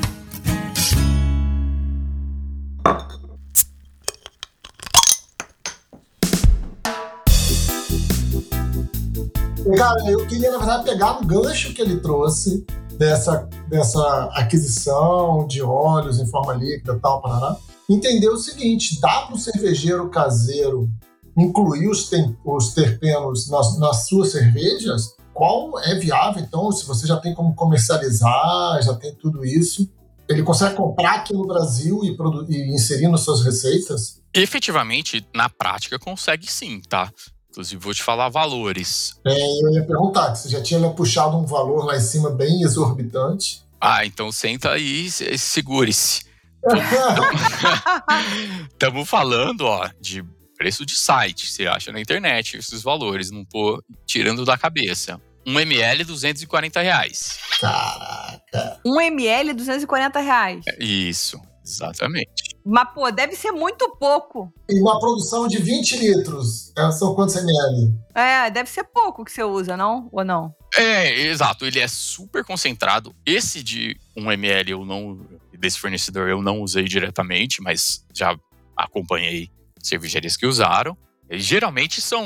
Cara, 9.73 10.11
eu 10.11 10.25
queria, 10.27 10.51
na 10.51 10.59
verdade, 10.59 10.83
pegar 10.83 11.19
no 11.19 11.25
gancho 11.25 11.73
que 11.73 11.81
ele 11.81 11.99
trouxe 11.99 12.63
dessa, 12.97 13.49
dessa 13.67 14.29
aquisição 14.33 15.47
de 15.47 15.61
óleos 15.61 16.19
em 16.19 16.27
forma 16.27 16.53
líquida 16.53 16.99
tal, 17.01 17.21
parará. 17.21 17.57
Entender 17.89 18.29
o 18.29 18.37
seguinte, 18.37 18.99
dá 19.01 19.21
para 19.21 19.35
o 19.35 19.39
cervejeiro 19.39 20.09
caseiro 20.09 20.87
incluir 21.35 21.87
os, 21.87 22.09
tem, 22.09 22.37
os 22.45 22.73
terpenos 22.73 23.49
nas, 23.49 23.77
nas 23.79 24.07
suas 24.07 24.31
cervejas? 24.31 25.15
Qual 25.33 25.79
é 25.79 25.95
viável, 25.95 26.41
então, 26.41 26.71
se 26.71 26.85
você 26.85 27.07
já 27.07 27.17
tem 27.17 27.33
como 27.33 27.55
comercializar, 27.55 28.81
já 28.83 28.93
tem 28.93 29.13
tudo 29.15 29.43
isso? 29.43 29.89
Ele 30.29 30.43
consegue 30.43 30.75
comprar 30.75 31.15
aqui 31.15 31.33
no 31.33 31.45
Brasil 31.45 32.01
e, 32.03 32.15
e 32.49 32.73
inserir 32.73 33.07
nas 33.07 33.21
suas 33.21 33.43
receitas? 33.43 34.21
Efetivamente, 34.33 35.27
na 35.33 35.49
prática, 35.49 35.99
consegue 35.99 36.49
sim, 36.49 36.81
tá? 36.87 37.11
Inclusive, 37.55 37.81
vou 37.81 37.93
te 37.93 38.03
falar 38.03 38.27
valores. 38.27 39.17
É, 39.25 39.31
eu 39.31 39.71
ia 39.71 39.85
perguntar, 39.85 40.33
que 40.33 40.39
você 40.39 40.49
já 40.49 40.61
tinha 40.61 40.89
puxado 40.89 41.37
um 41.37 41.45
valor 41.45 41.85
lá 41.85 41.95
em 41.95 42.01
cima 42.01 42.29
bem 42.29 42.61
exorbitante. 42.61 43.63
Ah, 43.79 44.05
então 44.05 44.29
senta 44.29 44.71
aí 44.71 45.05
e 45.05 45.37
segure-se. 45.37 46.25
Estamos 48.69 49.07
falando, 49.07 49.61
ó, 49.61 49.89
de 50.01 50.21
preço 50.57 50.85
de 50.85 50.97
site. 50.97 51.49
Você 51.49 51.65
acha 51.65 51.93
na 51.93 52.01
internet 52.01 52.57
esses 52.57 52.83
valores, 52.83 53.31
não 53.31 53.45
tô 53.45 53.81
tirando 54.05 54.43
da 54.43 54.57
cabeça. 54.57 55.21
1 55.47 55.57
ml, 55.57 56.03
240 56.03 56.81
reais. 56.81 57.39
Caraca. 57.61 58.81
1 58.85 59.01
ml, 59.01 59.53
240 59.53 60.19
reais. 60.19 60.65
Isso, 60.77 61.39
exatamente. 61.65 62.55
Mas, 62.65 62.93
pô, 62.93 63.11
deve 63.11 63.35
ser 63.35 63.51
muito 63.51 63.95
pouco. 63.99 64.51
E 64.69 64.79
uma 64.79 64.99
produção 64.99 65.47
de 65.47 65.59
20 65.59 65.97
litros, 65.97 66.73
é, 66.77 66.91
são 66.91 67.13
quantos 67.13 67.35
ml? 67.35 67.93
É, 68.13 68.49
deve 68.49 68.69
ser 68.69 68.83
pouco 68.85 69.23
que 69.23 69.31
você 69.31 69.43
usa, 69.43 69.77
não? 69.77 70.09
Ou 70.11 70.23
não? 70.23 70.53
É, 70.75 71.27
exato. 71.27 71.65
Ele 71.65 71.79
é 71.79 71.87
super 71.87 72.43
concentrado. 72.43 73.13
Esse 73.25 73.61
de 73.61 73.95
1 74.17 74.31
ml 74.31 74.71
eu 74.71 74.85
não. 74.85 75.19
Desse 75.57 75.79
fornecedor 75.79 76.27
eu 76.27 76.41
não 76.41 76.61
usei 76.61 76.85
diretamente, 76.85 77.61
mas 77.61 78.03
já 78.13 78.37
acompanhei 78.75 79.49
cervejarias 79.81 80.35
que 80.35 80.45
usaram. 80.45 80.97
Eles 81.29 81.45
geralmente 81.45 82.01
são 82.01 82.25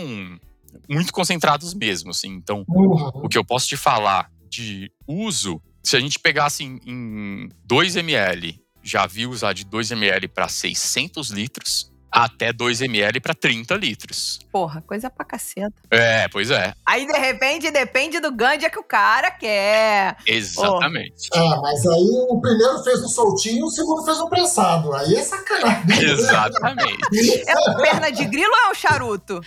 muito 0.90 1.14
concentrados 1.14 1.74
mesmo, 1.74 2.12
assim. 2.12 2.30
Então, 2.30 2.64
uhum. 2.68 3.12
o 3.14 3.30
que 3.30 3.38
eu 3.38 3.46
posso 3.46 3.68
te 3.68 3.78
falar 3.78 4.32
de 4.50 4.92
uso, 5.08 5.62
se 5.84 5.96
a 5.96 6.00
gente 6.00 6.20
pegasse 6.20 6.64
em, 6.64 6.80
em 6.86 7.50
2 7.66 7.98
ml, 7.98 8.60
já 8.84 9.06
vi 9.06 9.28
usar 9.28 9.54
de 9.54 9.66
2 9.66 9.92
ml 9.92 10.28
para 10.28 10.48
600 10.48 11.30
litros, 11.30 11.92
até 12.12 12.52
2 12.52 12.82
ml 12.82 13.20
para 13.20 13.34
30 13.34 13.76
litros. 13.76 14.40
Porra, 14.52 14.82
coisa 14.82 15.10
pra 15.10 15.24
caceta. 15.24 15.74
É, 15.92 16.28
pois 16.28 16.50
é. 16.50 16.74
Aí, 16.86 17.06
de 17.06 17.18
repente, 17.18 17.70
depende 17.70 18.20
do 18.20 18.32
ganja 18.32 18.70
que 18.70 18.80
o 18.80 18.84
cara 18.84 19.30
quer. 19.32 20.18
Exatamente. 20.26 21.30
Oh. 21.34 21.38
Ah, 21.38 21.60
mas 21.62 21.86
aí 21.86 22.26
o 22.30 22.42
primeiro 22.42 22.84
fez 22.84 23.04
um 23.04 23.08
soltinho, 23.08 23.66
o 23.66 23.70
segundo 23.70 24.04
fez 24.04 24.20
um 24.20 24.28
prensado. 24.28 24.94
Aí 24.94 25.16
é 25.16 25.24
sacanagem. 25.24 25.86
Exatamente. 26.02 27.44
é 27.48 27.56
uma 27.56 27.78
perna 27.78 28.12
de 28.12 28.26
grilo 28.26 28.52
ou 28.52 28.70
é 28.70 28.72
um 28.72 28.76
charuto? 28.76 29.40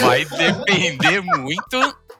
Vai 0.00 0.24
depender 0.24 1.20
muito 1.20 1.78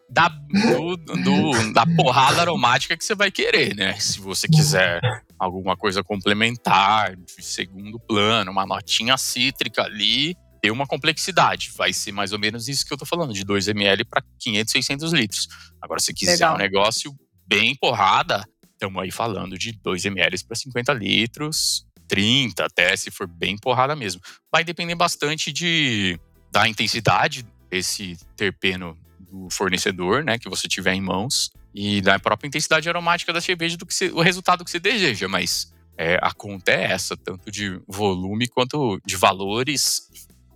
da, 0.09 0.29
do, 0.29 0.97
do, 0.97 1.73
da 1.73 1.85
porrada 1.87 2.41
aromática 2.41 2.97
que 2.97 3.05
você 3.05 3.15
vai 3.15 3.31
querer, 3.31 3.77
né? 3.77 3.99
Se 4.01 4.21
você 4.21 4.49
quiser 4.49 5.01
alguma 5.39 5.77
coisa 5.77 6.03
complementar, 6.03 7.15
de 7.15 7.43
segundo 7.43 8.01
plano, 8.01 8.51
uma 8.51 8.67
notinha 8.67 9.17
cítrica 9.19 9.83
ali, 9.83 10.35
tem 10.63 10.71
uma 10.71 10.87
complexidade. 10.87 11.73
Vai 11.77 11.93
ser 11.93 12.13
mais 12.13 12.33
ou 12.33 12.39
menos 12.39 12.69
isso 12.69 12.87
que 12.87 12.93
eu 12.93 12.99
tô 12.99 13.05
falando, 13.05 13.33
de 13.33 13.45
2 13.45 13.69
ml 13.69 14.05
para 14.05 14.23
500, 14.39 14.73
600 14.73 15.13
litros. 15.13 15.49
Agora, 15.81 16.01
se 16.01 16.15
quiser 16.15 16.33
Legal. 16.33 16.55
um 16.55 16.59
negócio 16.59 17.15
bem 17.47 17.75
porrada, 17.77 18.45
estamos 18.73 19.03
aí 19.03 19.11
falando 19.11 19.59
de 19.59 19.73
2 19.73 20.07
ml 20.07 20.45
para 20.45 20.57
50 20.57 20.93
litros, 20.95 21.87
30 22.09 22.65
até, 22.65 22.97
se 22.97 23.11
for 23.11 23.27
bem 23.27 23.57
porrada 23.59 23.95
mesmo. 23.95 24.21
Vai 24.51 24.65
depender 24.65 24.95
bastante 24.95 25.53
de, 25.53 26.19
da 26.51 26.67
intensidade 26.67 27.47
desse 27.71 28.17
terpeno 28.35 28.97
do 29.31 29.49
fornecedor, 29.51 30.25
né, 30.25 30.39
que 30.39 30.49
você 30.49 30.67
tiver 30.69 30.95
em 30.95 31.01
mãos, 31.01 31.51
e 31.75 32.01
da 32.01 32.19
própria 32.19 32.49
intensidade 32.49 32.89
aromática 32.89 33.33
da 33.33 33.41
cerveja 33.41 33.77
do 33.77 33.87
que 33.87 33.95
você, 33.95 34.09
o 34.11 34.21
resultado 34.21 34.65
que 34.65 34.71
você 34.71 34.81
deseja, 34.81 35.29
mas 35.29 35.73
é, 35.97 36.19
a 36.23 36.33
conta 36.33 36.71
é 36.71 36.93
essa, 36.93 37.17
tanto 37.17 37.51
de 37.51 37.81
volume 37.87 38.49
quanto 38.49 39.01
de 39.05 39.17
valores. 39.17 40.09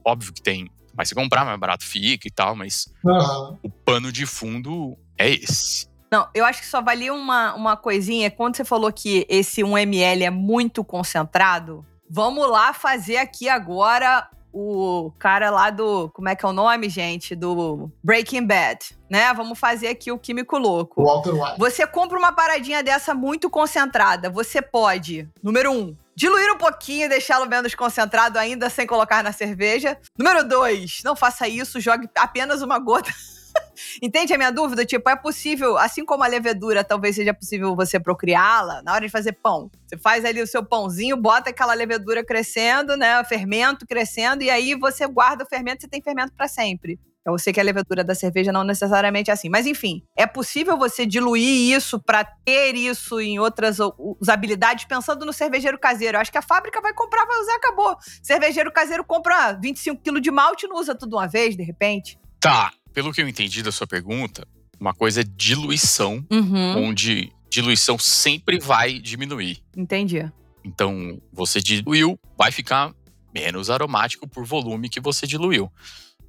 Óbvio 0.05 0.33
que 0.33 0.43
tem, 0.43 0.71
mas 0.97 1.09
se 1.09 1.15
comprar 1.15 1.45
mais 1.45 1.59
barato 1.59 1.85
fica 1.85 2.27
e 2.27 2.31
tal, 2.31 2.55
mas 2.55 2.87
uhum. 3.05 3.59
o 3.63 3.71
pano 3.71 4.13
de 4.13 4.25
fundo 4.27 4.97
é 5.19 5.31
esse. 5.31 5.91
Não, 6.11 6.29
eu 6.35 6.45
acho 6.45 6.61
que 6.61 6.67
só 6.67 6.83
valia 6.83 7.13
uma, 7.15 7.55
uma 7.55 7.77
coisinha. 7.77 8.31
Quando 8.31 8.57
você 8.57 8.65
falou 8.65 8.93
que 8.93 9.27
esse 9.29 9.63
1ml 9.63 10.23
é 10.23 10.31
muito 10.31 10.85
concentrado, 10.85 11.87
vamos 12.09 12.49
lá 12.51 12.75
fazer 12.75 13.17
aqui 13.17 13.49
agora 13.49 14.29
o 14.53 15.11
cara 15.19 15.51
lá 15.51 15.71
do. 15.71 16.09
Como 16.11 16.29
é 16.29 16.37
que 16.37 16.45
é 16.45 16.49
o 16.49 16.53
nome, 16.53 16.89
gente? 16.89 17.35
Do 17.35 17.91
Breaking 18.03 18.47
Bad, 18.47 18.97
né? 19.11 19.33
Vamos 19.35 19.59
fazer 19.59 19.89
aqui 19.89 20.13
o 20.13 20.19
Químico 20.19 20.59
Louco. 20.59 21.03
Walter 21.03 21.33
White. 21.33 21.59
Você 21.59 21.87
compra 21.87 22.19
uma 22.19 22.33
paradinha 22.33 22.83
dessa 22.83 23.15
muito 23.15 23.49
concentrada. 23.49 24.29
Você 24.31 24.61
pode, 24.61 25.29
número 25.43 25.73
um, 25.73 25.97
diluir 26.15 26.53
um 26.53 26.59
pouquinho 26.59 27.07
e 27.07 27.09
deixá-lo 27.09 27.49
menos 27.49 27.75
concentrado 27.75 28.39
ainda 28.39 28.69
sem 28.69 28.87
colocar 28.87 29.23
na 29.23 29.33
cerveja. 29.33 29.99
Número 30.19 30.47
dois, 30.47 31.01
não 31.05 31.17
faça 31.17 31.49
isso, 31.49 31.81
jogue 31.81 32.09
apenas 32.15 32.63
uma 32.63 32.79
gota 32.79 33.11
Entende 34.03 34.33
a 34.33 34.39
minha 34.39 34.51
dúvida? 34.51 34.85
Tipo, 34.85 35.09
é 35.11 35.17
possível, 35.17 35.77
assim 35.77 36.05
como 36.05 36.25
a 36.25 36.27
levedura, 36.27 36.85
talvez 36.85 37.17
seja 37.17 37.35
possível 37.35 37.75
você 37.75 37.99
procriá-la 37.99 38.83
na 38.83 38.93
hora 38.93 39.07
de 39.07 39.13
fazer 39.13 39.33
pão. 39.33 39.71
Você 39.87 39.97
faz 39.97 40.25
ali 40.25 40.41
o 40.43 40.47
seu 40.47 40.65
pãozinho, 40.65 41.17
bota 41.17 41.51
aquela 41.51 41.75
levedura 41.75 42.25
crescendo, 42.25 42.97
né? 42.97 43.21
O 43.21 43.25
fermento 43.25 43.87
crescendo, 43.87 44.43
e 44.43 44.51
aí 44.51 44.75
você 44.75 45.07
guarda 45.07 45.45
o 45.45 45.47
fermento, 45.47 45.83
você 45.83 45.89
tem 45.89 46.03
fermento 46.03 46.33
para 46.37 46.49
sempre. 46.49 46.99
Eu 47.25 47.39
sei 47.39 47.53
que 47.53 47.61
a 47.61 47.63
levedura 47.63 48.03
da 48.03 48.17
cerveja 48.17 48.51
não 48.51 48.65
necessariamente 48.65 49.31
é 49.31 49.33
assim. 49.33 49.49
Mas 49.49 49.65
enfim, 49.65 50.03
é 50.17 50.27
possível 50.27 50.77
você 50.77 51.07
diluir 51.07 51.73
isso 51.75 52.01
para 52.01 52.25
ter 52.25 52.75
isso 52.75 53.21
em 53.21 53.39
outras 53.39 53.79
usabilidades, 54.21 54.85
pensando 54.87 55.25
no 55.25 55.33
cervejeiro 55.33 55.79
caseiro. 55.79 56.17
Eu 56.17 56.21
acho 56.21 56.33
que 56.33 56.39
a 56.39 56.43
fábrica 56.43 56.81
vai 56.81 56.93
comprar, 56.93 57.25
vai 57.25 57.39
usar, 57.41 57.55
acabou. 57.55 57.97
Cervejeiro 58.23 58.73
caseiro 58.73 59.05
compra 59.05 59.53
25 59.53 60.03
quilos 60.03 60.21
de 60.21 60.33
malte 60.33 60.67
e 60.67 60.69
não 60.69 60.77
usa 60.77 60.97
tudo 60.97 61.17
uma 61.17 61.29
vez, 61.29 61.57
de 61.57 61.63
repente. 61.63 62.19
Tá, 62.41 62.73
pelo 62.93 63.13
que 63.13 63.21
eu 63.21 63.29
entendi 63.29 63.63
da 63.63 63.73
sua 63.73 63.87
pergunta, 63.87 64.47
uma 64.79 64.95
coisa 64.95 65.21
é 65.21 65.25
diluição, 65.25 66.25
uhum. 66.31 66.89
onde 66.89 67.33
diluição 67.51 67.99
sempre 67.99 68.59
vai 68.59 68.99
diminuir. 68.99 69.63
Entendi. 69.77 70.31
Então, 70.65 71.21
você 71.33 71.61
diluiu, 71.61 72.19
vai 72.37 72.51
ficar 72.51 72.95
menos 73.35 73.71
aromático 73.71 74.29
por 74.29 74.45
volume 74.45 74.89
que 74.89 75.01
você 75.01 75.27
diluiu. 75.27 75.71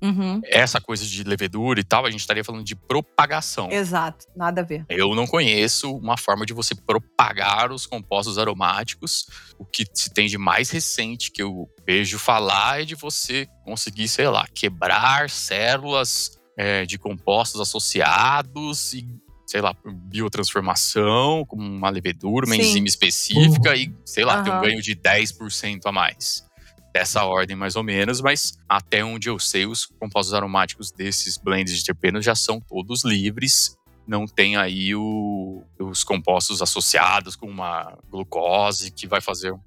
Uhum. 0.03 0.41
Essa 0.43 0.81
coisa 0.81 1.05
de 1.05 1.23
levedura 1.23 1.79
e 1.79 1.83
tal, 1.83 2.05
a 2.05 2.11
gente 2.11 2.19
estaria 2.19 2.43
falando 2.43 2.65
de 2.65 2.75
propagação. 2.75 3.71
Exato, 3.71 4.25
nada 4.35 4.59
a 4.59 4.63
ver. 4.63 4.85
Eu 4.89 5.15
não 5.15 5.25
conheço 5.25 5.95
uma 5.95 6.17
forma 6.17 6.45
de 6.45 6.51
você 6.51 6.75
propagar 6.75 7.71
os 7.71 7.85
compostos 7.85 8.37
aromáticos. 8.37 9.27
O 9.57 9.63
que 9.65 9.85
se 9.93 10.13
tem 10.13 10.27
de 10.27 10.37
mais 10.37 10.69
recente 10.69 11.31
que 11.31 11.41
eu 11.41 11.69
vejo 11.87 12.19
falar 12.19 12.81
é 12.81 12.85
de 12.85 12.95
você 12.95 13.47
conseguir, 13.63 14.09
sei 14.09 14.27
lá, 14.27 14.45
quebrar 14.53 15.29
células 15.29 16.37
é, 16.57 16.85
de 16.85 16.97
compostos 16.97 17.59
associados 17.59 18.93
e, 18.93 19.05
sei 19.45 19.61
lá, 19.61 19.75
biotransformação, 19.85 21.45
como 21.45 21.63
uma 21.63 21.89
levedura, 21.89 22.45
uma 22.45 22.55
Sim. 22.55 22.61
enzima 22.61 22.87
específica 22.87 23.71
uhum. 23.71 23.75
e, 23.75 23.93
sei 24.05 24.25
lá, 24.25 24.37
uhum. 24.37 24.43
ter 24.43 24.51
um 24.51 24.61
ganho 24.61 24.81
de 24.81 24.95
10% 24.95 25.81
a 25.85 25.91
mais. 25.91 26.45
Dessa 26.93 27.23
ordem, 27.23 27.55
mais 27.55 27.75
ou 27.75 27.81
menos, 27.81 28.21
mas 28.21 28.53
até 28.69 29.03
onde 29.03 29.27
eu 29.27 29.39
sei, 29.39 29.65
os 29.65 29.87
compostos 29.87 30.31
aromáticos 30.31 30.91
desses 30.91 31.37
blends 31.37 31.75
de 31.75 31.83
terpenos 31.83 32.23
já 32.23 32.35
são 32.35 32.59
todos 32.59 33.03
livres 33.03 33.75
não 34.07 34.25
tem 34.25 34.55
aí 34.55 34.93
o, 34.95 35.63
os 35.79 36.03
compostos 36.03 36.61
associados 36.61 37.35
com 37.35 37.47
uma 37.47 37.97
glucose 38.09 38.91
que 38.91 39.07
vai 39.07 39.21
fazer 39.21 39.51
um 39.51 39.59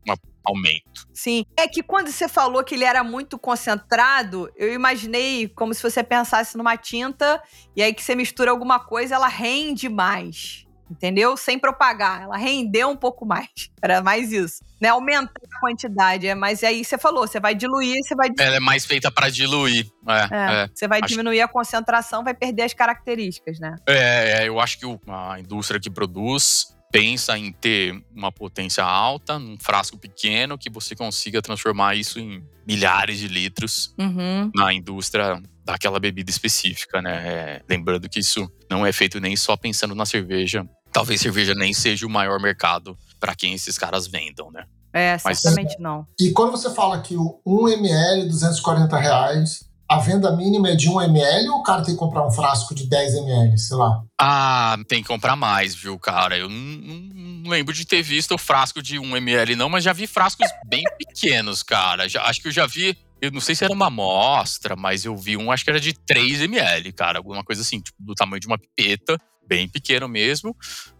aumento. 0.44 1.06
Sim. 1.12 1.44
É 1.56 1.66
que 1.66 1.82
quando 1.82 2.10
você 2.10 2.28
falou 2.28 2.62
que 2.62 2.74
ele 2.74 2.84
era 2.84 3.02
muito 3.02 3.38
concentrado, 3.38 4.50
eu 4.56 4.72
imaginei 4.72 5.48
como 5.48 5.74
se 5.74 5.82
você 5.82 6.02
pensasse 6.02 6.56
numa 6.56 6.76
tinta 6.76 7.42
e 7.74 7.82
aí 7.82 7.92
que 7.92 8.02
você 8.02 8.14
mistura 8.14 8.50
alguma 8.50 8.78
coisa, 8.78 9.14
ela 9.14 9.28
rende 9.28 9.88
mais 9.88 10.65
entendeu? 10.90 11.36
Sem 11.36 11.58
propagar. 11.58 12.22
Ela 12.22 12.36
rendeu 12.36 12.88
um 12.88 12.96
pouco 12.96 13.24
mais. 13.26 13.48
Era 13.82 14.02
mais 14.02 14.32
isso. 14.32 14.64
Né? 14.80 14.88
Aumentar 14.88 15.32
a 15.52 15.60
quantidade. 15.60 16.26
É, 16.26 16.34
mas 16.34 16.62
aí 16.62 16.84
você 16.84 16.98
falou, 16.98 17.26
você 17.26 17.40
vai 17.40 17.54
diluir, 17.54 17.96
você 18.02 18.14
vai. 18.14 18.28
Ela 18.38 18.56
é 18.56 18.60
mais 18.60 18.84
feita 18.84 19.10
para 19.10 19.28
diluir. 19.28 19.86
É, 20.08 20.12
é, 20.12 20.62
é. 20.64 20.70
Você 20.74 20.86
vai 20.86 21.00
acho... 21.00 21.08
diminuir 21.08 21.40
a 21.40 21.48
concentração, 21.48 22.22
vai 22.22 22.34
perder 22.34 22.62
as 22.62 22.74
características, 22.74 23.58
né? 23.58 23.76
É, 23.86 24.42
é 24.42 24.48
eu 24.48 24.60
acho 24.60 24.78
que 24.78 24.86
a 25.08 25.40
indústria 25.40 25.80
que 25.80 25.90
produz 25.90 26.76
pensa 26.90 27.36
em 27.36 27.52
ter 27.52 28.00
uma 28.14 28.30
potência 28.30 28.84
alta 28.84 29.38
num 29.38 29.58
frasco 29.58 29.98
pequeno 29.98 30.56
que 30.56 30.70
você 30.70 30.94
consiga 30.94 31.42
transformar 31.42 31.94
isso 31.94 32.18
em 32.18 32.42
milhares 32.66 33.18
de 33.18 33.28
litros 33.28 33.94
uhum. 33.98 34.50
na 34.54 34.72
indústria 34.72 35.42
daquela 35.66 35.98
bebida 35.98 36.30
específica, 36.30 37.02
né? 37.02 37.16
É, 37.28 37.62
lembrando 37.68 38.08
que 38.08 38.20
isso 38.20 38.48
não 38.70 38.86
é 38.86 38.92
feito 38.92 39.18
nem 39.18 39.34
só 39.34 39.56
pensando 39.56 39.94
na 39.96 40.06
cerveja. 40.06 40.64
Talvez 40.92 41.20
cerveja 41.20 41.54
nem 41.54 41.74
seja 41.74 42.06
o 42.06 42.10
maior 42.10 42.40
mercado 42.40 42.96
para 43.18 43.34
quem 43.34 43.52
esses 43.52 43.76
caras 43.76 44.06
vendam, 44.06 44.50
né? 44.52 44.64
É, 44.92 45.18
Mas- 45.24 45.40
certamente 45.40 45.76
não. 45.80 46.06
E 46.18 46.30
quando 46.30 46.52
você 46.52 46.72
fala 46.72 47.02
que 47.02 47.16
o 47.16 47.40
1 47.44 47.68
ml, 47.68 48.28
240 48.28 48.96
reais, 48.96 49.65
a 49.88 49.98
venda 49.98 50.34
mínima 50.36 50.70
é 50.70 50.74
de 50.74 50.88
1 50.88 51.00
ml 51.02 51.48
ou 51.50 51.58
o 51.58 51.62
cara 51.62 51.82
tem 51.82 51.94
que 51.94 51.98
comprar 51.98 52.26
um 52.26 52.30
frasco 52.30 52.74
de 52.74 52.86
10 52.88 53.14
ml, 53.14 53.58
sei 53.58 53.76
lá? 53.76 54.02
Ah, 54.20 54.76
tem 54.88 55.02
que 55.02 55.08
comprar 55.08 55.36
mais, 55.36 55.74
viu, 55.74 55.98
cara? 55.98 56.36
Eu 56.36 56.48
não, 56.48 57.48
lembro 57.50 57.72
de 57.74 57.84
ter 57.84 58.02
visto 58.02 58.34
o 58.34 58.38
frasco 58.38 58.82
de 58.82 58.96
1ml, 58.98 59.54
não, 59.54 59.68
mas 59.68 59.84
já 59.84 59.92
vi 59.92 60.06
frascos 60.06 60.48
bem 60.66 60.82
pequenos, 60.98 61.62
cara. 61.62 62.08
Já- 62.08 62.24
acho 62.24 62.40
que 62.42 62.48
eu 62.48 62.52
já 62.52 62.66
vi. 62.66 62.96
Eu 63.20 63.30
não 63.30 63.40
sei 63.40 63.54
se 63.54 63.64
era 63.64 63.72
uma 63.72 63.86
amostra, 63.86 64.76
mas 64.76 65.04
eu 65.04 65.16
vi 65.16 65.36
um, 65.36 65.50
acho 65.50 65.64
que 65.64 65.70
era 65.70 65.80
de 65.80 65.92
3ml, 65.94 66.92
cara. 66.92 67.18
Alguma 67.18 67.42
coisa 67.42 67.62
assim, 67.62 67.80
tipo, 67.80 67.96
do 68.00 68.14
tamanho 68.14 68.40
de 68.40 68.46
uma 68.46 68.58
pipeta, 68.58 69.18
bem 69.48 69.66
pequeno 69.68 70.06
mesmo. 70.08 70.54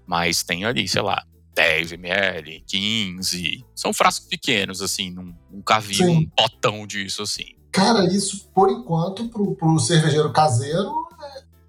Mas 0.06 0.42
tem 0.42 0.64
ali, 0.64 0.88
sei 0.88 1.02
lá, 1.02 1.22
10ml, 1.54 2.62
15. 2.66 3.64
São 3.74 3.92
frascos 3.92 4.28
pequenos, 4.28 4.80
assim. 4.80 5.10
Nun- 5.10 5.34
Nunca 5.50 5.78
vi 5.80 5.96
Sim. 5.96 6.08
um 6.08 6.26
potão 6.30 6.86
disso, 6.86 7.22
assim. 7.22 7.55
Cara, 7.76 8.04
isso, 8.06 8.48
por 8.54 8.70
enquanto, 8.70 9.28
pro, 9.28 9.54
pro 9.54 9.78
cervejeiro 9.78 10.32
caseiro, 10.32 10.90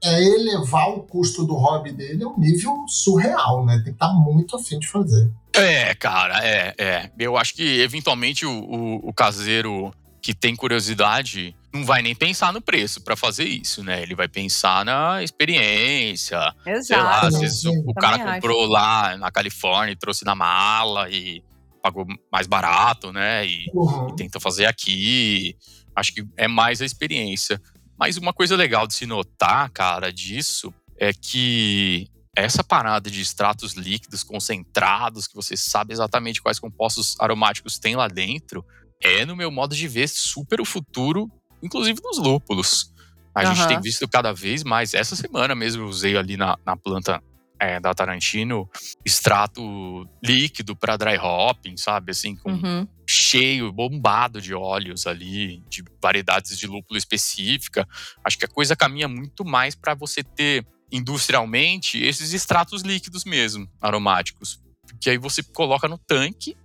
é, 0.03 0.14
é 0.16 0.24
elevar 0.24 0.89
o 0.89 1.03
custo 1.03 1.43
do 1.45 1.53
hobby 1.55 1.91
dele 1.91 2.24
a 2.24 2.28
um 2.30 2.39
nível 2.39 2.74
surreal, 2.88 3.66
né? 3.66 3.76
Tem 3.76 3.84
que 3.86 3.89
estar 3.91 4.14
muito 4.14 4.55
afim 4.55 4.80
de 4.80 4.88
fazer. 4.88 5.30
É, 5.53 5.93
cara, 5.95 6.45
é, 6.45 6.74
é. 6.78 7.12
Eu 7.20 7.36
acho 7.36 7.53
que 7.55 7.82
eventualmente 7.82 8.45
o, 8.45 8.51
o- 8.51 9.10
o 9.10 9.14
caseiro 9.14 9.91
que 10.22 10.34
tem 10.34 10.55
curiosidade 10.55 11.55
não 11.74 11.84
vai 11.86 12.01
nem 12.01 12.16
pensar 12.16 12.51
no 12.53 12.62
preço 12.62 13.01
pra 13.01 13.16
fazer 13.16 13.45
isso, 13.45 13.84
né? 13.84 14.01
Ele 14.01 14.16
vai 14.16 14.28
pensar 14.28 14.86
na 14.86 15.22
experiência. 15.24 16.39
Sei 16.64 16.95
lá, 16.97 17.18
Exato. 17.18 17.26
às 17.28 17.39
vezes 17.39 17.66
o, 17.66 17.72
o 17.72 17.93
cara 17.93 18.18
Também 18.18 18.32
acho. 18.34 18.41
comprou 18.41 18.66
lá 18.68 19.18
na 19.18 19.32
Califórnia 19.32 19.91
e 19.93 19.95
trouxe 19.97 20.24
na 20.26 20.36
mala 20.36 21.10
e 21.10 21.43
pagou 21.82 22.05
mais 22.32 22.47
barato, 22.47 23.12
né? 23.14 23.45
E, 23.47 23.66
Uhum. 23.74 24.10
e 24.10 24.16
tenta 24.16 24.39
fazer 24.39 24.66
aqui. 24.66 25.55
Acho 25.98 26.14
que 26.14 26.24
é 26.38 26.48
mais 26.48 26.80
a 26.80 26.86
experiência. 26.86 27.60
Mas 27.98 28.18
uma 28.18 28.32
coisa 28.32 28.56
legal 28.56 28.86
de 28.86 28.93
se 28.93 29.08
notar, 29.08 29.68
cara, 29.72 30.14
disso 30.14 30.72
é 30.95 31.12
que 31.12 32.08
essa 32.36 32.64
parada 32.64 33.10
de 33.10 33.20
extratos 33.20 33.74
líquidos 33.74 34.24
concentrados, 34.24 35.26
que 35.26 35.34
você 35.34 35.58
sabe 35.58 35.93
exatamente 35.93 36.39
quais 36.39 36.60
compostos 36.60 37.16
aromáticos 37.20 37.80
tem 37.80 37.95
lá 37.95 38.08
dentro, 38.08 38.64
é, 39.02 39.26
no 39.26 39.36
meu 39.36 39.50
modo 39.50 39.76
de 39.76 39.88
ver, 39.88 40.08
super 40.08 40.62
o 40.62 40.66
futuro, 40.66 41.32
inclusive 41.64 42.00
dos 42.00 42.20
lúpulos. 42.20 42.93
A 43.34 43.45
gente 43.45 43.62
Aham. 43.62 43.68
tem 43.68 43.82
visto 43.82 44.08
cada 44.08 44.32
vez 44.32 44.64
mais. 44.64 44.93
Essa 44.93 45.16
semana 45.16 45.56
mesmo 45.56 45.82
eu 45.82 45.88
usei 45.88 46.16
ali 46.16 46.38
na, 46.38 46.60
na 46.64 46.78
planta 46.78 47.24
é, 47.60 47.80
da 47.80 47.93
Tarantino 47.93 48.70
extrato 49.05 50.08
líquido 50.24 50.76
para 50.76 50.97
dry 50.97 51.18
hopping, 51.18 51.76
sabe? 51.78 52.12
Assim, 52.12 52.36
com 52.36 52.51
Uhum. 52.51 52.88
cheio, 53.08 53.72
bombado 53.72 54.41
de 54.41 54.53
óleos 54.53 55.08
ali, 55.08 55.64
de 55.70 55.84
variedades 56.01 56.58
de 56.58 56.68
lúpulo 56.68 56.97
específica. 56.97 57.88
Acho 58.24 58.38
que 58.38 58.45
a 58.45 58.49
coisa 58.49 58.76
caminha 58.76 59.08
muito 59.08 59.43
mais 59.45 59.76
para 59.76 59.93
você 59.93 60.24
ter 60.24 60.66
industrialmente 60.91 62.01
esses 62.03 62.34
extratos 62.34 62.82
líquidos 62.82 63.26
mesmo, 63.26 63.68
aromáticos. 63.82 64.60
Que 65.01 65.10
aí 65.10 65.18
você 65.18 65.41
coloca 65.41 65.88
no 65.88 65.97
tanque, 65.97 66.55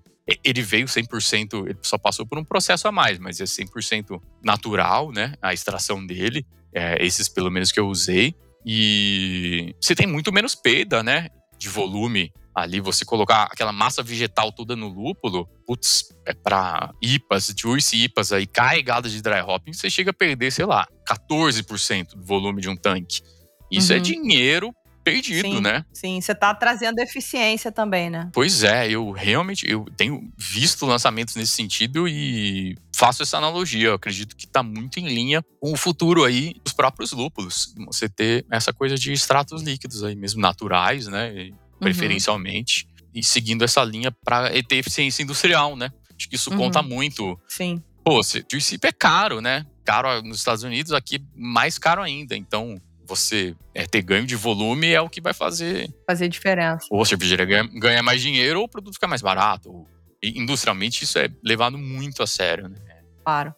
ele 0.45 0.62
veio 0.62 0.86
100%, 0.86 1.66
ele 1.68 1.78
só 1.82 1.99
passou 1.99 2.26
por 2.26 2.38
um 2.38 2.45
processo 2.45 2.86
a 2.86 2.93
mais, 2.93 3.18
mas 3.18 3.40
é 3.40 3.45
100% 3.45 4.20
natural, 4.43 5.11
né? 5.11 5.34
A 5.43 5.53
extração 5.53 6.05
dele, 6.05 6.47
é, 6.72 7.05
esses 7.05 7.28
pelo 7.28 7.51
menos 7.51 7.72
que 7.72 7.80
eu 7.80 7.88
usei. 7.88 8.34
E 8.64 9.74
você 9.80 9.94
tem 9.94 10.06
muito 10.06 10.32
menos 10.32 10.54
perda, 10.54 11.02
né? 11.02 11.28
De 11.58 11.68
volume 11.68 12.32
ali, 12.54 12.80
você 12.80 13.04
colocar 13.04 13.44
aquela 13.44 13.72
massa 13.72 14.02
vegetal 14.02 14.52
toda 14.52 14.76
no 14.76 14.88
lúpulo, 14.88 15.48
putz, 15.66 16.04
é 16.26 16.34
pra 16.34 16.92
IPAs, 17.00 17.54
juice 17.58 17.96
IPAs 17.96 18.30
aí, 18.32 18.46
carregada 18.46 19.08
de 19.08 19.22
dry 19.22 19.40
hopping, 19.40 19.72
você 19.72 19.88
chega 19.88 20.10
a 20.10 20.14
perder, 20.14 20.52
sei 20.52 20.66
lá, 20.66 20.86
14% 21.08 22.14
do 22.14 22.24
volume 22.24 22.60
de 22.60 22.68
um 22.68 22.76
tanque. 22.76 23.22
Isso 23.70 23.92
é 23.92 23.96
Uhum. 23.96 24.02
dinheiro 24.02 24.70
perdido, 25.03 25.48
Sim. 25.48 25.61
né? 25.61 25.84
Sim, 25.92 26.20
você 26.20 26.34
tá 26.34 26.55
trazendo 26.55 26.98
eficiência 27.00 27.70
também, 27.72 28.09
né? 28.11 28.30
Pois 28.32 28.62
é, 28.62 28.88
eu 28.90 29.11
realmente 29.11 29.68
eu 29.70 29.84
tenho 29.96 30.32
visto 30.36 30.86
lançamentos 30.86 31.34
nesse 31.36 31.53
sentido 31.53 32.07
e 32.09 32.76
faço 32.94 33.22
essa 33.22 33.36
analogia. 33.38 33.88
Eu 33.88 33.94
acredito 33.94 34.36
que 34.36 34.46
está 34.46 34.62
muito 34.62 34.98
em 34.98 35.07
linha 35.09 35.42
com 35.61 35.72
o 35.72 35.76
futuro 35.76 36.24
aí 36.24 36.55
dos 36.64 36.72
próprios 36.72 37.12
lúpulos. 37.12 37.74
Você 37.86 38.09
ter 38.09 38.44
essa 38.50 38.72
coisa 38.72 38.94
de 38.96 39.12
extratos 39.12 39.62
líquidos 39.62 40.03
aí 40.05 40.14
mesmo, 40.14 40.40
naturais, 40.40 41.07
né? 41.07 41.30
Uhum. 41.32 41.57
Preferencialmente. 41.80 42.86
E 43.14 43.22
seguindo 43.22 43.62
essa 43.64 43.82
linha 43.84 44.11
para 44.24 44.50
ter 44.62 44.76
eficiência 44.76 45.22
industrial, 45.22 45.76
né? 45.76 45.90
Acho 46.16 46.28
que 46.28 46.36
isso 46.36 46.50
Uhum. 46.50 46.57
conta 46.57 46.82
muito. 46.82 47.38
Sim. 47.48 47.82
Pô, 48.05 48.22
se- 48.22 48.44
juice 48.50 48.78
é 48.82 48.92
caro, 48.92 49.40
né? 49.40 49.66
Caro 49.84 50.22
nos 50.22 50.38
Estados 50.38 50.62
Unidos, 50.62 50.92
aqui 50.92 51.22
mais 51.36 51.78
caro 51.78 52.03
ainda. 52.03 52.36
Então, 52.36 52.80
você 53.16 53.54
é, 53.74 53.84
ter 53.86 54.02
ganho 54.02 54.26
de 54.26 54.34
volume 54.36 54.90
é 54.92 55.00
o 55.00 55.08
que 55.08 55.20
vai 55.20 55.34
fazer 55.34 55.92
Fazer 56.06 56.28
diferença. 56.28 56.86
ou 56.90 57.02
a 57.02 57.04
cervejaria 57.04 57.44
ganha, 57.44 57.68
ganha 57.80 58.02
mais 58.02 58.20
dinheiro 58.22 58.58
ou 58.60 58.64
o 58.64 58.68
produto 58.68 58.94
fica 58.94 59.06
mais 59.08 59.20
barato. 59.22 59.70
Ou- 59.70 59.88
industrialmente 60.22 61.04
isso 61.04 61.18
é 61.18 61.28
levado 61.44 61.76
muito 61.76 62.22
a 62.22 62.26
sério, 62.26 62.68
né? 62.68 62.76
Claro. 63.24 63.54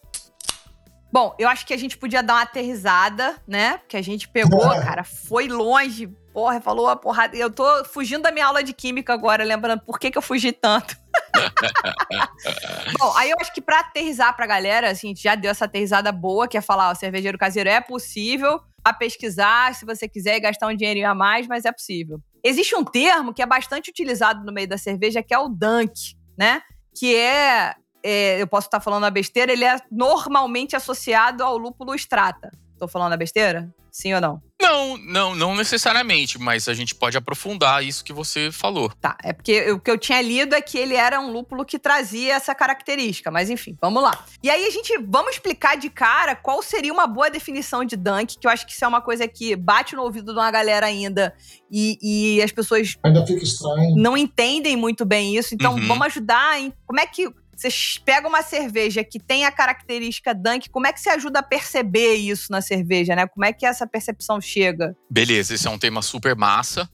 Bom, 1.13 1.33
eu 1.39 1.47
acho 1.47 1.65
que 1.65 1.73
a 1.73 1.77
gente 1.77 1.95
podia 1.97 2.21
dar 2.21 2.33
uma 2.33 2.41
aterrizada, 2.41 3.35
né? 3.47 3.77
Porque 3.77 3.95
a 3.95 4.01
gente 4.01 4.27
pegou, 4.27 4.59
cara, 4.81 5.03
foi 5.03 5.47
longe. 5.47 6.07
Porra, 6.33 6.59
falou 6.59 6.89
a 6.89 6.95
porrada. 6.97 7.37
Eu 7.37 7.49
tô 7.49 7.85
fugindo 7.85 8.23
da 8.23 8.31
minha 8.31 8.47
aula 8.47 8.61
de 8.61 8.73
química 8.73 9.13
agora, 9.13 9.43
lembrando 9.45 9.79
por 9.81 9.97
que, 9.97 10.11
que 10.11 10.17
eu 10.17 10.21
fugi 10.21 10.51
tanto. 10.51 10.97
Bom, 12.99 13.13
aí 13.15 13.29
eu 13.29 13.37
acho 13.39 13.53
que 13.53 13.61
pra 13.61 13.79
aterrizar 13.79 14.35
pra 14.35 14.47
galera, 14.47 14.91
assim, 14.91 15.07
a 15.07 15.09
gente 15.09 15.23
já 15.23 15.35
deu 15.35 15.51
essa 15.51 15.65
aterrizada 15.65 16.11
boa, 16.11 16.47
que 16.47 16.57
é 16.57 16.61
falar, 16.61 16.89
ó, 16.89 16.95
cervejeiro 16.95 17.37
caseiro 17.37 17.69
é 17.69 17.81
possível 17.81 18.59
a 18.83 18.93
pesquisar, 18.93 19.73
se 19.73 19.83
você 19.83 20.07
quiser 20.07 20.39
gastar 20.39 20.67
um 20.67 20.75
dinheirinho 20.75 21.09
a 21.09 21.15
mais, 21.15 21.47
mas 21.47 21.65
é 21.65 21.71
possível. 21.71 22.19
Existe 22.43 22.75
um 22.75 22.83
termo 22.83 23.33
que 23.33 23.41
é 23.41 23.45
bastante 23.45 23.89
utilizado 23.89 24.45
no 24.45 24.53
meio 24.53 24.67
da 24.67 24.77
cerveja, 24.77 25.23
que 25.23 25.33
é 25.33 25.39
o 25.39 25.49
dunk, 25.49 26.15
né? 26.37 26.61
Que 26.95 27.15
é, 27.15 27.73
é, 28.03 28.39
eu 28.39 28.45
posso 28.45 28.67
estar 28.67 28.79
falando 28.79 29.05
a 29.05 29.09
besteira, 29.09 29.51
ele 29.51 29.65
é 29.65 29.75
normalmente 29.91 30.75
associado 30.75 31.43
ao 31.43 31.57
lúpulo 31.57 31.95
strata. 31.95 32.51
Tô 32.77 32.87
falando 32.87 33.13
a 33.13 33.17
besteira? 33.17 33.73
Sim 33.97 34.13
ou 34.13 34.19
não? 34.19 34.41
Não, 34.61 34.97
não, 34.97 35.35
não 35.35 35.55
necessariamente, 35.55 36.37
mas 36.37 36.67
a 36.67 36.73
gente 36.73 36.93
pode 36.93 37.15
aprofundar 37.17 37.81
isso 37.81 38.03
que 38.03 38.11
você 38.11 38.51
falou. 38.51 38.89
Tá, 38.99 39.17
é 39.23 39.31
porque 39.31 39.71
o 39.71 39.79
que 39.79 39.89
eu 39.89 39.97
tinha 39.97 40.21
lido 40.21 40.53
é 40.53 40.61
que 40.61 40.77
ele 40.77 40.95
era 40.95 41.19
um 41.21 41.31
lúpulo 41.31 41.63
que 41.63 41.79
trazia 41.79 42.33
essa 42.33 42.53
característica, 42.53 43.31
mas 43.31 43.49
enfim, 43.49 43.77
vamos 43.81 44.03
lá. 44.03 44.25
E 44.43 44.49
aí 44.49 44.65
a 44.65 44.69
gente, 44.69 44.97
vamos 45.07 45.31
explicar 45.35 45.77
de 45.77 45.89
cara 45.89 46.35
qual 46.35 46.61
seria 46.61 46.91
uma 46.91 47.07
boa 47.07 47.29
definição 47.29 47.85
de 47.85 47.95
dunk, 47.95 48.37
que 48.37 48.45
eu 48.47 48.51
acho 48.51 48.65
que 48.65 48.73
isso 48.73 48.83
é 48.83 48.87
uma 48.87 49.01
coisa 49.01 49.25
que 49.29 49.55
bate 49.55 49.95
no 49.95 50.01
ouvido 50.03 50.33
de 50.33 50.39
uma 50.39 50.51
galera 50.51 50.85
ainda 50.87 51.33
e, 51.71 51.97
e 52.37 52.41
as 52.41 52.51
pessoas 52.51 52.97
Ainda 53.03 53.25
fica 53.25 53.43
estranho. 53.43 53.95
não 53.95 54.17
entendem 54.17 54.75
muito 54.75 55.05
bem 55.05 55.37
isso, 55.37 55.53
então 55.55 55.75
Uhum. 55.75 55.87
vamos 55.87 56.07
ajudar 56.07 56.59
em 56.59 56.73
como 56.85 56.99
é 56.99 57.05
que 57.05 57.29
você 57.55 57.69
pega 58.03 58.27
uma 58.27 58.41
cerveja 58.41 59.03
que 59.03 59.19
tem 59.19 59.45
a 59.45 59.51
característica 59.51 60.33
dunk, 60.33 60.69
como 60.69 60.87
é 60.87 60.93
que 60.93 60.99
você 60.99 61.09
ajuda 61.09 61.39
a 61.39 61.43
perceber 61.43 62.15
isso 62.15 62.51
na 62.51 62.61
cerveja, 62.61 63.15
né? 63.15 63.25
Como 63.27 63.45
é 63.45 63.53
que 63.53 63.65
essa 63.65 63.87
percepção 63.87 64.41
chega? 64.41 64.95
Beleza, 65.09 65.53
esse 65.55 65.67
é 65.67 65.69
um 65.69 65.79
tema 65.79 66.01
super 66.01 66.35
massa, 66.35 66.89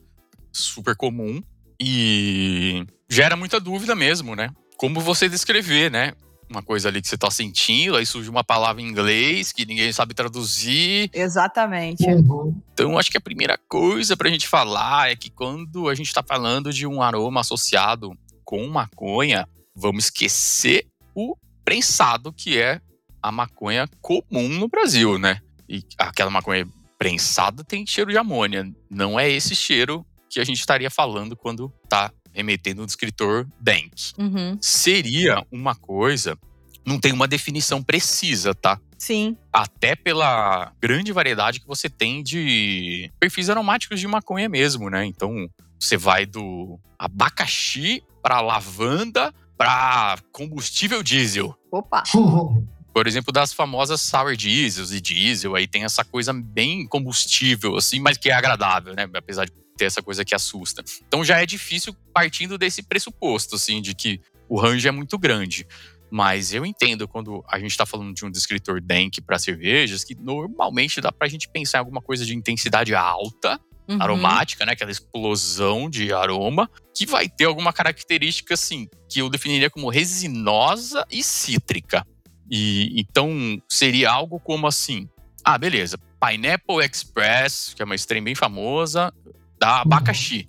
super 0.52 0.96
comum 0.96 1.42
e 1.82 2.86
gera 3.10 3.36
muita 3.36 3.60
dúvida 3.60 3.96
mesmo, 3.96 4.36
né? 4.36 4.52
Como 4.78 5.02
você 5.02 5.28
descrever, 5.28 5.90
né? 5.90 6.14
Uma 6.50 6.62
coisa 6.62 6.90
ali 6.90 7.02
que 7.02 7.08
você 7.08 7.18
tá 7.18 7.32
sentindo, 7.32 7.96
aí 7.96 8.06
surge 8.06 8.30
uma 8.30 8.44
palavra 8.44 8.82
em 8.82 8.88
inglês 8.88 9.52
que 9.52 9.66
ninguém 9.66 9.92
sabe 9.92 10.14
traduzir. 10.14 11.10
Exatamente. 11.14 12.04
Uhum. 12.06 12.62
Então, 12.74 13.00
acho 13.00 13.10
que 13.10 13.18
a 13.18 13.22
primeira 13.22 13.58
coisa 13.70 14.18
pra 14.18 14.30
gente 14.30 14.48
falar 14.48 15.10
é 15.10 15.16
que 15.16 15.30
quando 15.30 15.88
a 15.88 15.96
gente 15.96 16.14
tá 16.14 16.22
falando 16.22 16.74
de 16.74 16.86
um 16.86 17.02
aroma 17.02 17.40
associado 17.40 18.12
com 18.44 18.68
maconha, 18.68 19.48
vamos 19.76 20.06
esquecer 20.06 20.88
o 21.16 21.36
prensado, 21.64 22.34
que 22.34 22.58
é 22.58 22.82
a 23.22 23.32
maconha 23.32 23.88
comum 24.02 24.50
no 24.50 24.68
Brasil, 24.68 25.18
né? 25.18 25.42
E 25.70 25.84
aquela 25.98 26.30
maconha 26.30 26.68
prensada 26.98 27.64
tem 27.64 27.86
cheiro 27.86 28.12
de 28.12 28.18
amônia. 28.18 28.72
Não 28.90 29.20
é 29.20 29.30
esse 29.30 29.56
cheiro 29.56 30.06
que 30.30 30.40
a 30.40 30.44
gente 30.44 30.60
estaria 30.60 30.90
falando 30.90 31.36
quando 31.36 31.72
tá 31.88 32.12
remetendo 32.34 32.82
no 32.82 32.88
descritor 32.88 33.48
dank. 33.60 34.14
Uhum. 34.18 34.58
Seria 34.62 35.46
uma 35.52 35.76
coisa, 35.76 36.38
não 36.86 37.00
tem 37.00 37.12
uma 37.12 37.28
definição 37.28 37.84
precisa, 37.84 38.56
tá? 38.56 38.80
Sim. 38.98 39.36
até 39.52 39.96
pela 39.96 40.72
grande 40.80 41.12
variedade 41.12 41.60
que 41.60 41.66
você 41.66 41.90
tem 41.90 42.22
de 42.22 43.12
perfis 43.20 43.50
aromáticos 43.50 44.00
de 44.00 44.08
maconha 44.08 44.48
mesmo, 44.48 44.92
né? 44.92 45.04
Então, 45.04 45.50
você 45.80 45.98
vai 45.98 46.28
do 46.28 46.80
abacaxi 47.00 48.04
para 48.22 48.42
lavanda 48.42 49.34
para 49.62 50.22
combustível 50.32 51.04
diesel. 51.04 51.56
Opa. 51.72 52.04
Por 52.94 53.08
exemplo, 53.08 53.32
das 53.32 53.54
famosas 53.54 54.02
sour 54.02 54.36
diesels 54.36 54.92
e 54.92 55.00
diesel, 55.00 55.56
aí 55.56 55.66
tem 55.66 55.86
essa 55.86 56.04
coisa 56.04 56.34
bem 56.34 56.86
combustível, 56.86 57.78
assim, 57.78 58.00
mas 58.00 58.18
que 58.18 58.30
é 58.30 58.34
agradável, 58.34 58.94
né? 58.94 59.08
Apesar 59.14 59.46
de 59.46 59.52
ter 59.78 59.86
essa 59.86 60.02
coisa 60.02 60.26
que 60.26 60.36
assusta. 60.36 60.84
Então 61.08 61.24
já 61.24 61.42
é 61.42 61.46
difícil 61.46 61.96
partindo 62.14 62.58
desse 62.58 62.84
pressuposto, 62.84 63.56
assim, 63.56 63.82
de 63.82 63.96
que 63.96 64.20
o 64.50 64.60
range 64.60 64.88
é 64.88 64.92
muito 64.92 65.18
grande. 65.18 65.66
Mas 66.12 66.54
eu 66.54 66.66
entendo 66.66 67.08
quando 67.08 67.42
a 67.48 67.58
gente 67.58 67.72
está 67.72 67.86
falando 67.86 68.14
de 68.14 68.26
um 68.26 68.30
descritor 68.30 68.82
DENK 68.82 69.22
para 69.22 69.40
cervejas, 69.40 70.04
que 70.04 70.14
normalmente 70.14 71.00
dá 71.00 71.12
para 71.12 71.28
a 71.28 71.30
gente 71.30 71.48
pensar 71.48 71.78
em 71.78 71.80
alguma 71.80 72.02
coisa 72.02 72.26
de 72.26 72.36
intensidade 72.36 72.94
alta, 72.94 73.58
Uhum. 73.88 74.02
aromática, 74.02 74.66
né? 74.66 74.74
Aquela 74.74 74.92
explosão 74.92 75.90
de 75.90 76.14
aroma, 76.14 76.70
que 76.96 77.06
vai 77.06 77.28
ter 77.28 77.46
alguma 77.46 77.74
característica, 77.74 78.54
assim, 78.54 78.88
que 79.10 79.20
eu 79.20 79.30
definiria 79.30 79.70
como 79.70 79.90
resinosa 79.90 81.06
e 81.12 81.24
cítrica. 81.24 82.06
E 82.50 83.00
então 83.00 83.62
seria 83.70 84.12
algo 84.12 84.40
como 84.40 84.68
assim: 84.68 85.10
ah, 85.44 85.58
beleza, 85.58 85.98
Pineapple 86.20 86.86
Express, 86.86 87.74
que 87.76 87.82
é 87.82 87.86
uma 87.86 87.96
strain 87.96 88.24
bem 88.24 88.36
famosa, 88.36 89.12
da 89.60 89.82
abacaxi. 89.82 90.48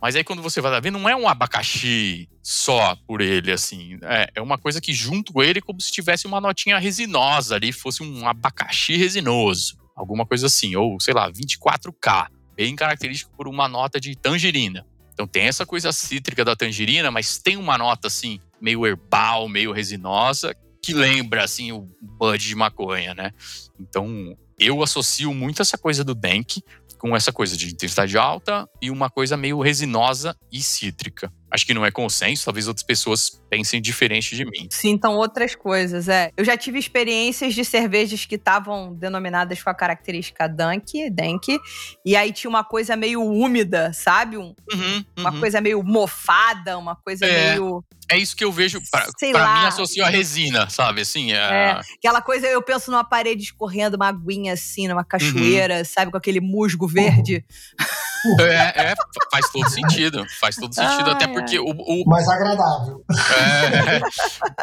Mas 0.00 0.16
aí 0.16 0.24
quando 0.24 0.42
você 0.42 0.60
vai 0.60 0.70
lá 0.70 0.80
ver, 0.80 0.90
não 0.90 1.08
é 1.08 1.14
um 1.14 1.28
abacaxi 1.28 2.28
só 2.42 2.96
por 3.06 3.20
ele, 3.20 3.52
assim. 3.52 3.98
É, 4.02 4.30
é 4.36 4.40
uma 4.40 4.56
coisa 4.56 4.80
que 4.80 4.94
junto 4.94 5.32
com 5.32 5.42
ele 5.42 5.60
como 5.60 5.80
se 5.80 5.92
tivesse 5.92 6.26
uma 6.26 6.40
notinha 6.40 6.78
resinosa 6.78 7.54
ali, 7.54 7.70
fosse 7.70 8.02
um 8.02 8.26
abacaxi 8.26 8.96
resinoso. 8.96 9.76
Alguma 9.94 10.24
coisa 10.24 10.46
assim. 10.46 10.74
Ou, 10.74 10.98
sei 11.00 11.12
lá, 11.12 11.30
24K. 11.30 12.28
Bem 12.60 12.76
característico 12.76 13.32
por 13.34 13.48
uma 13.48 13.66
nota 13.66 13.98
de 13.98 14.14
tangerina. 14.14 14.86
Então 15.14 15.26
tem 15.26 15.44
essa 15.44 15.64
coisa 15.64 15.92
cítrica 15.92 16.44
da 16.44 16.54
tangerina, 16.54 17.10
mas 17.10 17.38
tem 17.38 17.56
uma 17.56 17.78
nota 17.78 18.08
assim, 18.08 18.38
meio 18.60 18.86
herbal, 18.86 19.48
meio 19.48 19.72
resinosa, 19.72 20.54
que 20.82 20.92
lembra 20.92 21.42
assim 21.42 21.72
o 21.72 21.88
bud 22.02 22.46
de 22.46 22.54
maconha, 22.54 23.14
né? 23.14 23.32
Então 23.80 24.36
eu 24.58 24.82
associo 24.82 25.32
muito 25.32 25.62
essa 25.62 25.78
coisa 25.78 26.04
do 26.04 26.14
Dank 26.14 26.62
com 26.98 27.16
essa 27.16 27.32
coisa 27.32 27.56
de 27.56 27.72
intensidade 27.72 28.18
alta 28.18 28.68
e 28.82 28.90
uma 28.90 29.08
coisa 29.08 29.38
meio 29.38 29.58
resinosa 29.62 30.36
e 30.52 30.60
cítrica. 30.60 31.32
Acho 31.50 31.66
que 31.66 31.74
não 31.74 31.84
é 31.84 31.90
consenso, 31.90 32.44
talvez 32.44 32.68
outras 32.68 32.84
pessoas 32.84 33.42
pensem 33.50 33.80
diferente 33.82 34.36
de 34.36 34.44
mim. 34.44 34.68
Sintam 34.70 35.16
outras 35.16 35.54
coisas, 35.56 36.08
é. 36.08 36.30
Eu 36.36 36.44
já 36.44 36.56
tive 36.56 36.78
experiências 36.78 37.54
de 37.54 37.64
cervejas 37.64 38.24
que 38.24 38.36
estavam 38.36 38.94
denominadas 38.94 39.62
com 39.62 39.68
a 39.70 39.74
característica 39.74 40.48
Dank, 40.48 41.10
Dank, 41.10 41.58
e 42.04 42.14
aí 42.16 42.32
tinha 42.32 42.48
uma 42.48 42.62
coisa 42.62 42.94
meio 42.96 43.22
úmida, 43.22 43.92
sabe? 43.92 44.36
Um- 44.36 44.54
Uhum, 44.72 45.04
uma 45.18 45.32
uhum. 45.32 45.40
coisa 45.40 45.60
meio 45.60 45.82
mofada, 45.82 46.78
uma 46.78 46.94
coisa 46.94 47.26
É. 47.26 47.50
meio. 47.52 47.84
É 48.12 48.16
isso 48.16 48.34
que 48.36 48.44
eu 48.44 48.50
vejo, 48.52 48.80
pra, 48.90 49.06
Sei 49.18 49.30
pra 49.32 49.44
lá. 49.44 49.60
mim, 49.60 49.66
associo 49.66 50.04
a 50.04 50.08
resina, 50.08 50.68
sabe? 50.68 51.00
Assim, 51.00 51.32
é, 51.32 51.36
É. 51.36 51.80
Aquela 51.98 52.20
coisa, 52.20 52.46
eu 52.46 52.60
penso 52.62 52.90
numa 52.90 53.04
parede 53.04 53.42
escorrendo, 53.44 53.96
uma 53.96 54.08
aguinha 54.08 54.52
assim, 54.54 54.88
numa 54.88 55.04
cachoeira, 55.04 55.84
sabe? 55.84 56.10
Com 56.10 56.16
aquele 56.16 56.40
musgo 56.40 56.86
verde. 56.88 57.44
é, 58.40 58.90
é, 58.90 58.94
faz 59.30 59.50
todo 59.50 59.68
sentido. 59.68 60.26
Faz 60.40 60.56
todo 60.56 60.74
sentido, 60.74 61.08
Ai, 61.08 61.12
até 61.12 61.26
porque 61.28 61.58
o, 61.58 61.70
o, 61.70 62.04
Mais 62.06 62.28
agradável. 62.28 63.04
É, 63.10 64.00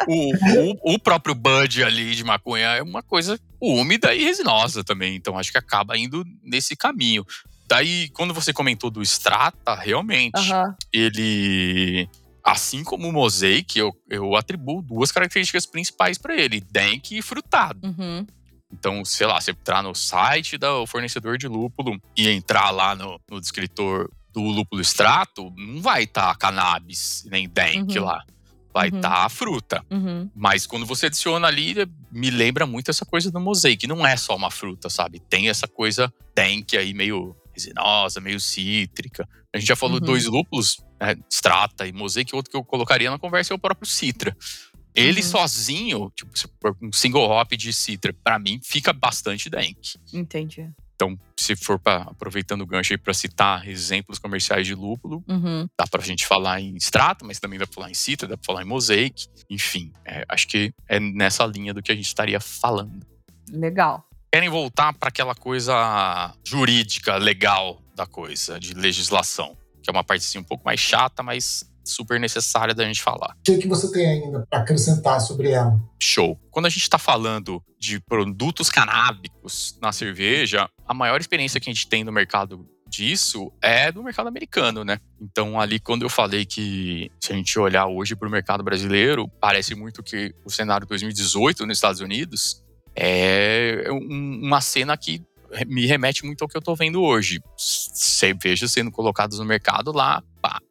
o, 0.08 0.91
o, 0.91 0.95
o 0.95 0.99
próprio 0.99 1.36
bud 1.36 1.84
ali 1.84 2.16
de 2.16 2.24
maconha 2.24 2.68
é 2.68 2.82
uma 2.82 3.01
coisa 3.01 3.39
úmida 3.62 4.14
e 4.14 4.24
resinosa 4.24 4.84
também. 4.84 5.16
Então 5.16 5.38
acho 5.38 5.51
que 5.51 5.58
acaba 5.58 5.97
indo 5.97 6.24
nesse 6.43 6.76
caminho. 6.76 7.26
Daí, 7.68 8.10
quando 8.10 8.34
você 8.34 8.53
comentou 8.53 8.89
do 8.89 9.01
Strata, 9.01 9.76
realmente, 9.76 10.41
ele. 10.93 12.10
Assim 12.43 12.82
como 12.82 13.10
o 13.10 13.12
Mosaic, 13.12 13.78
eu, 13.78 13.93
eu 14.10 14.34
atribuo 14.38 14.82
duas 14.82 15.12
características 15.12 15.66
principais 15.66 16.18
para 16.18 16.34
ele: 16.34 16.62
dank 16.72 17.12
e 17.12 17.22
frutado. 17.22 17.86
Uhum. 17.86 18.26
Então, 18.72 19.03
sei 19.05 19.26
lá, 19.28 19.39
você 19.39 19.51
entrar 19.51 19.82
no 19.82 19.95
site 19.95 20.57
do 20.57 20.86
fornecedor 20.86 21.38
de 21.38 21.47
lúpulo 21.47 21.99
e 22.15 22.28
entrar 22.30 22.70
lá 22.72 22.95
no, 22.95 23.20
no 23.30 23.39
descritor 23.39 24.09
do 24.34 24.41
lúpulo 24.41 24.82
extrato, 24.82 25.51
não 25.55 25.82
vai 25.82 26.03
estar 26.03 26.36
cannabis 26.38 27.26
nem 27.32 27.47
dank 27.49 27.97
Uhum. 27.97 28.03
lá. 28.05 28.24
Vai 28.74 28.89
Uhum. 28.89 28.97
estar 28.97 29.26
a 29.26 29.30
fruta. 29.30 29.84
Uhum. 29.89 30.30
Mas 30.36 30.68
quando 30.68 30.86
você 30.86 31.07
adiciona 31.07 31.47
ali, 31.47 31.74
me 32.11 32.30
lembra 32.30 32.65
muito 32.68 32.91
essa 32.91 33.05
coisa 33.05 33.32
do 33.32 33.39
mosaic. 33.39 33.88
Não 33.88 34.05
é 34.05 34.15
só 34.18 34.36
uma 34.36 34.51
fruta, 34.51 34.89
sabe? 34.89 35.20
Tem 35.20 35.49
essa 35.49 35.68
coisa 35.68 36.13
dank 36.36 36.78
aí, 36.78 36.93
meio 36.93 37.36
resinosa, 37.53 38.20
meio 38.22 38.39
cítrica. 38.39 39.28
A 39.51 39.57
gente 39.57 39.68
já 39.68 39.76
falou 39.76 39.97
Uhum. 39.99 40.05
dois 40.05 40.26
lúpulos, 40.26 40.78
né, 41.01 41.15
Strata 41.32 41.88
e 41.88 41.91
Mosaic. 41.93 42.36
Outro 42.36 42.51
que 42.51 42.57
eu 42.57 42.63
colocaria 42.63 43.09
na 43.09 43.18
conversa 43.18 43.51
é 43.51 43.55
o 43.55 43.59
próprio 43.59 43.88
Citra. 43.89 44.38
Ele 44.97 45.21
Uhum. 45.21 45.27
sozinho, 45.27 46.11
tipo, 46.15 46.37
se 46.37 46.47
for 46.59 46.75
um 46.81 46.91
single 46.91 47.29
hop 47.29 47.51
de 47.53 47.71
Citra, 47.71 48.13
pra 48.23 48.39
mim 48.39 48.59
fica 48.63 48.91
bastante 48.91 49.49
dank. 49.49 49.77
Entendi. 50.13 50.69
Então, 50.95 51.15
se 51.39 51.55
for 51.55 51.77
pra, 51.77 51.97
aproveitando 52.09 52.61
o 52.61 52.65
gancho 52.65 52.91
aí 52.91 52.97
para 52.97 53.13
citar 53.13 53.67
exemplos 53.69 54.17
comerciais 54.17 54.65
de 54.65 54.73
lúpulo, 54.73 55.23
Uhum. 55.27 55.67
dá 55.79 55.85
pra 55.85 56.01
gente 56.03 56.25
falar 56.25 56.59
em 56.59 56.75
Strata, 56.77 57.23
mas 57.23 57.39
também 57.39 57.59
dá 57.59 57.67
pra 57.67 57.75
falar 57.75 57.91
em 57.91 57.93
Citra, 57.93 58.27
dá 58.27 58.35
pra 58.35 58.43
falar 58.45 58.63
em 58.63 58.65
Mosaic. 58.65 59.27
Enfim, 59.47 59.93
é, 60.03 60.25
acho 60.27 60.47
que 60.47 60.73
é 60.89 60.99
nessa 60.99 61.45
linha 61.45 61.71
do 61.73 61.83
que 61.83 61.91
a 61.91 61.95
gente 61.95 62.07
estaria 62.07 62.39
falando. 62.39 63.05
Legal. 63.51 64.03
Querem 64.33 64.49
voltar 64.49 64.91
para 64.93 65.09
aquela 65.09 65.35
coisa 65.35 66.33
jurídica, 66.43 67.17
legal 67.17 67.81
da 67.95 68.05
coisa, 68.07 68.59
de 68.59 68.73
legislação, 68.73 69.55
que 69.83 69.89
é 69.89 69.91
uma 69.91 70.03
parte 70.03 70.21
assim, 70.21 70.39
um 70.39 70.43
pouco 70.43 70.65
mais 70.65 70.79
chata, 70.79 71.21
mas 71.21 71.63
super 71.88 72.19
necessária 72.19 72.73
da 72.73 72.85
gente 72.85 73.01
falar. 73.01 73.35
O 73.39 73.43
que, 73.43 73.57
que 73.57 73.67
você 73.67 73.91
tem 73.91 74.05
ainda 74.05 74.45
para 74.49 74.59
acrescentar 74.59 75.19
sobre 75.21 75.51
ela? 75.51 75.79
Show. 75.99 76.39
Quando 76.51 76.65
a 76.65 76.69
gente 76.69 76.83
está 76.83 76.97
falando 76.97 77.61
de 77.79 77.99
produtos 77.99 78.69
canábicos 78.69 79.77
na 79.81 79.91
cerveja, 79.91 80.69
a 80.88 80.93
maior 80.93 81.19
experiência 81.19 81.59
que 81.59 81.69
a 81.69 81.73
gente 81.73 81.88
tem 81.88 82.03
no 82.03 82.11
mercado 82.11 82.67
disso 82.89 83.51
é 83.61 83.91
do 83.91 84.01
mercado 84.01 84.27
americano, 84.27 84.83
né? 84.85 84.97
Então, 85.21 85.59
ali, 85.59 85.77
quando 85.79 86.03
eu 86.03 86.09
falei 86.09 86.45
que 86.45 87.11
se 87.21 87.33
a 87.33 87.35
gente 87.35 87.59
olhar 87.59 87.85
hoje 87.88 88.15
para 88.15 88.27
o 88.27 88.31
mercado 88.31 88.63
brasileiro, 88.63 89.27
parece 89.41 89.75
muito 89.75 90.01
que 90.01 90.33
o 90.45 90.49
cenário 90.49 90.88
2018 90.88 91.65
nos 91.65 91.77
Estados 91.77 91.99
Unidos 91.99 92.63
é 92.95 93.88
um- 93.91 94.39
uma 94.43 94.61
cena 94.61 94.95
que 94.97 95.21
me 95.67 95.85
remete 95.85 96.25
muito 96.25 96.41
ao 96.43 96.47
que 96.47 96.57
eu 96.57 96.61
tô 96.61 96.75
vendo 96.75 97.01
hoje. 97.01 97.39
Cervejas 97.57 98.71
sendo 98.71 98.91
colocadas 98.91 99.39
no 99.39 99.45
mercado 99.45 99.91
lá, 99.91 100.21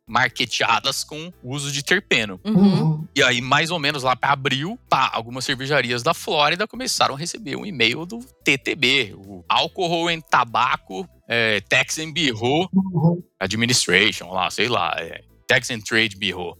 marketeadas 0.08 1.02
com 1.04 1.32
uso 1.42 1.70
de 1.72 1.82
terpeno. 1.82 2.40
Uhum. 2.44 2.54
Uhum. 2.56 3.08
E 3.14 3.22
aí, 3.22 3.40
mais 3.40 3.70
ou 3.70 3.78
menos 3.78 4.02
lá 4.02 4.14
para 4.14 4.32
abril, 4.32 4.78
pá, 4.88 5.10
algumas 5.12 5.44
cervejarias 5.44 6.02
da 6.02 6.14
Flórida 6.14 6.66
começaram 6.66 7.14
a 7.14 7.18
receber 7.18 7.56
um 7.56 7.66
e-mail 7.66 8.06
do 8.06 8.18
TTB, 8.44 9.14
o 9.16 9.44
Alcohol 9.48 10.08
and 10.08 10.20
Tobacco 10.20 11.08
é, 11.28 11.60
Tax 11.62 11.98
and 11.98 12.12
Bureau 12.12 12.68
Uhum. 12.72 13.22
Administration, 13.40 14.30
lá, 14.30 14.48
sei 14.50 14.68
lá, 14.68 14.94
é, 14.98 15.22
Tax 15.48 15.70
and 15.70 15.80
Trade 15.80 16.16
Bureau, 16.16 16.56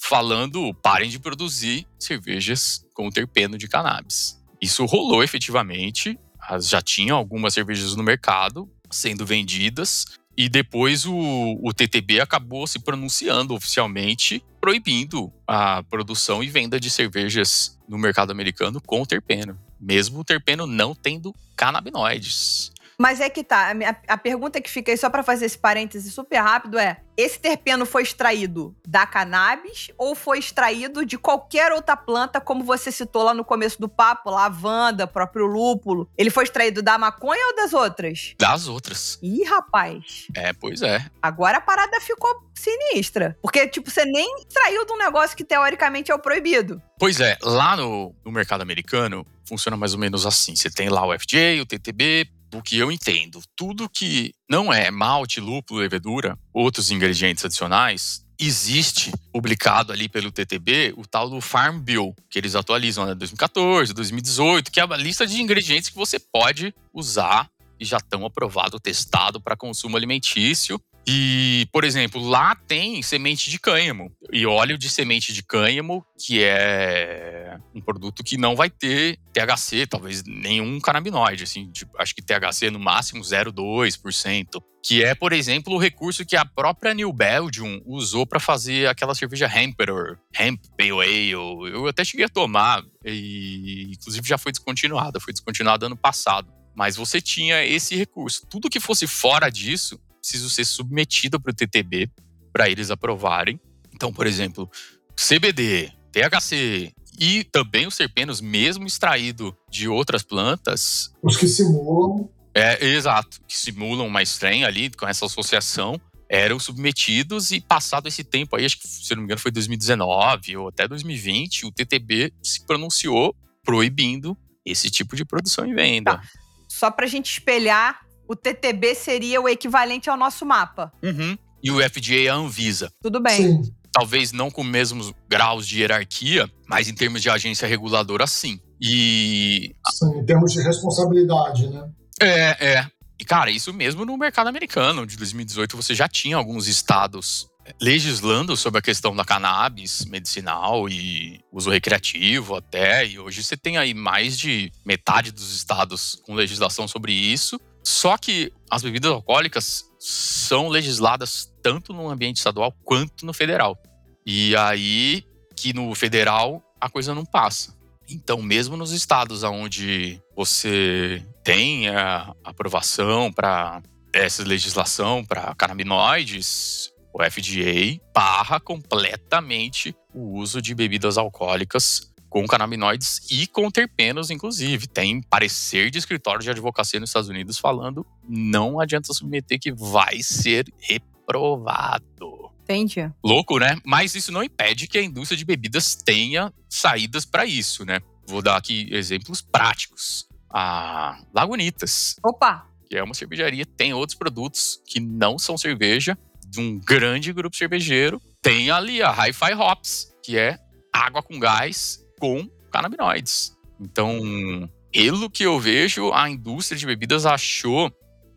falando 0.00 0.72
parem 0.82 1.08
de 1.08 1.18
produzir 1.18 1.86
cervejas 1.98 2.84
com 2.94 3.10
terpeno 3.10 3.56
de 3.56 3.66
cannabis. 3.66 4.38
Isso 4.60 4.84
rolou 4.84 5.22
efetivamente, 5.24 6.18
as- 6.40 6.68
já 6.68 6.82
tinham 6.82 7.16
algumas 7.16 7.54
cervejas 7.54 7.94
no 7.96 8.02
mercado 8.02 8.68
sendo 8.90 9.24
vendidas, 9.24 10.04
e 10.36 10.48
depois 10.48 11.04
o, 11.06 11.58
o 11.62 11.72
TTB 11.72 12.20
acabou 12.20 12.66
se 12.66 12.78
pronunciando 12.78 13.54
oficialmente, 13.54 14.42
proibindo 14.60 15.32
a 15.46 15.82
produção 15.82 16.42
e 16.42 16.48
venda 16.48 16.78
de 16.78 16.90
cervejas 16.90 17.78
no 17.88 17.98
mercado 17.98 18.30
americano 18.30 18.80
com 18.80 19.04
terpeno, 19.04 19.58
mesmo 19.80 20.20
o 20.20 20.24
terpeno 20.24 20.66
não 20.66 20.94
tendo 20.94 21.34
canabinoides. 21.56 22.72
Mas 23.00 23.18
é 23.18 23.30
que 23.30 23.42
tá. 23.42 23.70
A, 23.70 23.74
minha- 23.74 23.96
a 24.06 24.18
pergunta 24.18 24.60
que 24.60 24.68
fica 24.68 24.92
aí, 24.92 24.98
só 24.98 25.08
pra 25.08 25.22
fazer 25.22 25.46
esse 25.46 25.56
parêntese 25.56 26.10
super 26.10 26.36
rápido, 26.38 26.78
é: 26.78 27.00
esse 27.16 27.38
terpeno 27.38 27.86
foi 27.86 28.02
extraído 28.02 28.76
da 28.86 29.06
cannabis 29.06 29.90
ou 29.96 30.14
foi 30.14 30.38
extraído 30.38 31.06
de 31.06 31.16
qualquer 31.16 31.72
outra 31.72 31.96
planta, 31.96 32.42
como 32.42 32.62
você 32.62 32.92
citou 32.92 33.22
lá 33.22 33.32
no 33.32 33.42
começo 33.42 33.80
do 33.80 33.88
papo, 33.88 34.28
lavanda, 34.30 35.06
próprio 35.06 35.46
lúpulo? 35.46 36.10
Ele 36.18 36.28
foi 36.28 36.44
extraído 36.44 36.82
da 36.82 36.98
maconha 36.98 37.46
ou 37.46 37.56
das 37.56 37.72
outras? 37.72 38.34
Das 38.38 38.68
outras. 38.68 39.18
Ih, 39.22 39.44
rapaz. 39.44 40.26
É, 40.36 40.52
pois 40.52 40.82
é. 40.82 41.02
Agora 41.22 41.56
a 41.56 41.60
parada 41.62 41.98
ficou 42.02 42.28
sinistra. 42.54 43.38
Porque, 43.40 43.66
tipo, 43.66 43.90
você 43.90 44.04
nem 44.04 44.40
extraiu 44.46 44.84
de 44.84 44.92
um 44.92 44.98
negócio 44.98 45.34
que 45.34 45.42
teoricamente 45.44 46.12
é 46.12 46.14
o 46.14 46.18
proibido. 46.18 46.82
Pois 46.98 47.18
é, 47.18 47.38
lá 47.42 47.76
no, 47.76 48.14
no 48.22 48.30
mercado 48.30 48.60
americano 48.60 49.26
funciona 49.48 49.74
mais 49.76 49.94
ou 49.94 49.98
menos 49.98 50.26
assim. 50.26 50.54
Você 50.54 50.68
tem 50.70 50.90
lá 50.90 51.06
o 51.06 51.18
FJ, 51.18 51.60
o 51.62 51.66
TTB, 51.66 52.28
o 52.52 52.62
que 52.62 52.76
eu 52.76 52.90
entendo. 52.90 53.40
Tudo 53.56 53.88
que 53.88 54.32
não 54.48 54.72
é 54.72 54.90
malte, 54.90 55.40
lúpulo, 55.40 55.80
levedura, 55.80 56.38
outros 56.52 56.90
ingredientes 56.90 57.44
adicionais, 57.44 58.24
existe 58.38 59.12
publicado 59.32 59.92
ali 59.92 60.08
pelo 60.08 60.32
TTB 60.32 60.94
o 60.96 61.06
tal 61.06 61.28
do 61.28 61.40
Farm 61.40 61.78
Bill, 61.80 62.14
que 62.30 62.38
eles 62.38 62.54
atualizam, 62.54 63.04
né? 63.04 63.14
2014, 63.14 63.92
2018, 63.92 64.70
que 64.70 64.80
é 64.80 64.82
a 64.82 64.96
lista 64.96 65.26
de 65.26 65.40
ingredientes 65.42 65.90
que 65.90 65.96
você 65.96 66.18
pode 66.18 66.74
usar 66.92 67.50
e 67.78 67.84
já 67.84 67.98
estão 67.98 68.24
aprovado, 68.24 68.80
testado 68.80 69.40
para 69.40 69.56
consumo 69.56 69.96
alimentício. 69.96 70.80
E, 71.06 71.66
por 71.72 71.82
exemplo, 71.82 72.22
lá 72.22 72.54
tem 72.54 73.02
semente 73.02 73.50
de 73.50 73.58
cânhamo 73.58 74.12
e 74.32 74.46
óleo 74.46 74.76
de 74.76 74.88
semente 74.88 75.32
de 75.32 75.42
cânhamo, 75.42 76.04
que 76.18 76.42
é 76.42 77.58
um 77.74 77.80
produto 77.80 78.22
que 78.22 78.36
não 78.36 78.54
vai 78.54 78.68
ter 78.68 79.18
THC, 79.32 79.86
talvez 79.86 80.22
nenhum 80.24 80.78
canabinoide, 80.80 81.44
assim, 81.44 81.70
tipo, 81.70 81.92
acho 81.98 82.14
que 82.14 82.22
THC 82.22 82.70
no 82.70 82.78
máximo 82.78 83.22
0,2%, 83.22 84.62
que 84.84 85.02
é, 85.02 85.14
por 85.14 85.32
exemplo, 85.32 85.74
o 85.74 85.78
recurso 85.78 86.24
que 86.24 86.36
a 86.36 86.44
própria 86.44 86.94
New 86.94 87.12
Belgium 87.12 87.80
usou 87.86 88.26
para 88.26 88.40
fazer 88.40 88.88
aquela 88.88 89.14
cerveja 89.14 89.50
Hemperor, 89.52 90.18
Hemp 90.38 90.62
Pale 90.76 90.92
Ale. 90.92 91.30
Eu 91.30 91.86
até 91.86 92.04
cheguei 92.04 92.26
a 92.26 92.30
tomar 92.30 92.82
e 93.04 93.92
inclusive 93.92 94.26
já 94.26 94.38
foi 94.38 94.52
descontinuada, 94.52 95.20
foi 95.20 95.32
descontinuada 95.32 95.86
ano 95.86 95.96
passado. 95.96 96.50
Mas 96.74 96.96
você 96.96 97.20
tinha 97.20 97.64
esse 97.64 97.94
recurso. 97.96 98.46
Tudo 98.48 98.70
que 98.70 98.80
fosse 98.80 99.06
fora 99.06 99.50
disso 99.50 100.00
preciso 100.20 100.50
ser 100.50 100.64
submetido 100.64 101.40
para 101.40 101.50
o 101.50 101.54
TTB 101.54 102.10
para 102.52 102.68
eles 102.68 102.90
aprovarem. 102.90 103.60
Então, 103.94 104.12
por 104.12 104.26
exemplo, 104.26 104.70
CBD, 105.16 105.92
THC 106.12 106.92
e 107.18 107.44
também 107.44 107.86
os 107.86 107.94
serpenos, 107.94 108.40
mesmo 108.40 108.86
extraído 108.86 109.56
de 109.70 109.88
outras 109.88 110.22
plantas. 110.22 111.12
Os 111.22 111.36
que 111.36 111.46
simulam. 111.46 112.30
É, 112.54 112.84
exato, 112.84 113.40
que 113.46 113.56
simulam 113.56 114.06
uma 114.06 114.22
estranha 114.22 114.66
ali 114.66 114.90
com 114.90 115.06
essa 115.06 115.26
associação, 115.26 116.00
eram 116.28 116.58
submetidos 116.58 117.52
e 117.52 117.60
passado 117.60 118.08
esse 118.08 118.24
tempo 118.24 118.56
aí, 118.56 118.64
acho 118.64 118.78
que 118.78 118.88
se 118.88 119.14
não 119.14 119.22
me 119.22 119.26
engano 119.26 119.40
foi 119.40 119.50
2019 119.50 120.56
ou 120.56 120.68
até 120.68 120.88
2020, 120.88 121.66
o 121.66 121.72
TTB 121.72 122.32
se 122.42 122.64
pronunciou 122.66 123.36
proibindo 123.62 124.36
esse 124.64 124.90
tipo 124.90 125.14
de 125.14 125.24
produção 125.24 125.66
e 125.66 125.74
venda. 125.74 126.18
Tá. 126.18 126.22
Só 126.68 126.90
para 126.90 127.04
a 127.04 127.08
gente 127.08 127.30
espelhar 127.32 128.00
o 128.30 128.36
TTB 128.36 128.94
seria 128.94 129.40
o 129.40 129.48
equivalente 129.48 130.08
ao 130.08 130.16
nosso 130.16 130.46
mapa. 130.46 130.92
Uhum. 131.02 131.36
E 131.60 131.68
o 131.72 131.80
FDA 131.80 132.26
é 132.26 132.28
a 132.28 132.34
Anvisa. 132.34 132.88
Tudo 133.02 133.20
bem. 133.20 133.36
Sim. 133.36 133.74
Talvez 133.90 134.30
não 134.30 134.52
com 134.52 134.62
os 134.62 134.68
mesmos 134.68 135.12
graus 135.28 135.66
de 135.66 135.80
hierarquia, 135.80 136.48
mas 136.68 136.88
em 136.88 136.94
termos 136.94 137.20
de 137.20 137.28
agência 137.28 137.66
reguladora, 137.66 138.28
sim. 138.28 138.60
E. 138.80 139.74
Sim, 139.90 140.20
em 140.20 140.24
termos 140.24 140.52
de 140.52 140.62
responsabilidade, 140.62 141.66
né? 141.70 141.90
É, 142.22 142.74
é. 142.74 142.86
E, 143.18 143.24
cara, 143.24 143.50
isso 143.50 143.72
mesmo 143.72 144.04
no 144.04 144.16
mercado 144.16 144.46
americano. 144.46 145.04
De 145.04 145.16
2018, 145.16 145.76
você 145.76 145.92
já 145.92 146.06
tinha 146.06 146.36
alguns 146.36 146.68
estados 146.68 147.50
legislando 147.80 148.56
sobre 148.56 148.78
a 148.78 148.82
questão 148.82 149.14
da 149.14 149.24
cannabis 149.24 150.04
medicinal 150.04 150.88
e 150.88 151.40
uso 151.52 151.68
recreativo 151.68 152.54
até. 152.54 153.04
E 153.06 153.18
hoje 153.18 153.42
você 153.42 153.56
tem 153.56 153.76
aí 153.76 153.92
mais 153.92 154.38
de 154.38 154.72
metade 154.86 155.32
dos 155.32 155.52
estados 155.52 156.14
com 156.24 156.34
legislação 156.34 156.86
sobre 156.86 157.12
isso. 157.12 157.60
Só 157.82 158.16
que 158.16 158.52
as 158.70 158.82
bebidas 158.82 159.10
alcoólicas 159.10 159.84
são 159.98 160.68
legisladas 160.68 161.52
tanto 161.62 161.92
no 161.92 162.08
ambiente 162.08 162.36
estadual 162.36 162.72
quanto 162.84 163.26
no 163.26 163.32
federal. 163.32 163.78
E 164.24 164.54
aí 164.56 165.24
que 165.56 165.72
no 165.72 165.94
federal 165.94 166.62
a 166.80 166.88
coisa 166.88 167.14
não 167.14 167.24
passa. 167.24 167.78
Então, 168.08 168.42
mesmo 168.42 168.76
nos 168.76 168.92
estados 168.92 169.42
onde 169.44 170.20
você 170.34 171.24
tem 171.44 171.88
a 171.88 172.34
aprovação 172.42 173.32
para 173.32 173.82
essa 174.12 174.42
legislação 174.42 175.24
para 175.24 175.54
canabinoides, 175.54 176.90
o 177.12 177.22
FDA 177.22 178.00
barra 178.12 178.58
completamente 178.58 179.94
o 180.12 180.38
uso 180.38 180.60
de 180.60 180.74
bebidas 180.74 181.18
alcoólicas 181.18 182.10
com 182.30 182.46
canabinoides 182.46 183.20
e 183.28 183.46
com 183.48 183.68
terpenos, 183.70 184.30
inclusive. 184.30 184.86
Tem 184.86 185.20
parecer 185.20 185.90
de 185.90 185.98
escritório 185.98 186.42
de 186.42 186.48
advocacia 186.48 187.00
nos 187.00 187.10
Estados 187.10 187.28
Unidos 187.28 187.58
falando 187.58 188.06
não 188.26 188.80
adianta 188.80 189.12
submeter 189.12 189.58
que 189.58 189.72
vai 189.72 190.22
ser 190.22 190.72
reprovado. 190.78 192.50
Entendi. 192.62 193.10
Louco, 193.22 193.58
né? 193.58 193.76
Mas 193.84 194.14
isso 194.14 194.30
não 194.30 194.44
impede 194.44 194.86
que 194.86 194.96
a 194.96 195.02
indústria 195.02 195.36
de 195.36 195.44
bebidas 195.44 195.96
tenha 195.96 196.54
saídas 196.68 197.24
para 197.24 197.44
isso, 197.44 197.84
né? 197.84 197.98
Vou 198.26 198.40
dar 198.40 198.56
aqui 198.56 198.86
exemplos 198.92 199.42
práticos. 199.42 200.28
A 200.48 201.20
Lagunitas. 201.34 202.14
Opa! 202.24 202.66
Que 202.88 202.96
é 202.96 203.02
uma 203.02 203.14
cervejaria, 203.14 203.66
tem 203.66 203.92
outros 203.92 204.16
produtos 204.16 204.80
que 204.86 205.00
não 205.00 205.38
são 205.38 205.56
cerveja, 205.58 206.16
de 206.46 206.60
um 206.60 206.78
grande 206.78 207.32
grupo 207.32 207.56
cervejeiro. 207.56 208.20
Tem 208.42 208.70
ali 208.70 209.02
a 209.02 209.10
Hi-Fi 209.10 209.54
Hops, 209.54 210.12
que 210.24 210.36
é 210.36 210.58
água 210.92 211.22
com 211.22 211.38
gás 211.38 212.00
com 212.20 212.48
canabinoides. 212.70 213.56
Então, 213.80 214.70
pelo 214.92 215.28
que 215.28 215.42
eu 215.42 215.58
vejo, 215.58 216.12
a 216.12 216.30
indústria 216.30 216.78
de 216.78 216.86
bebidas 216.86 217.26
achou 217.26 217.90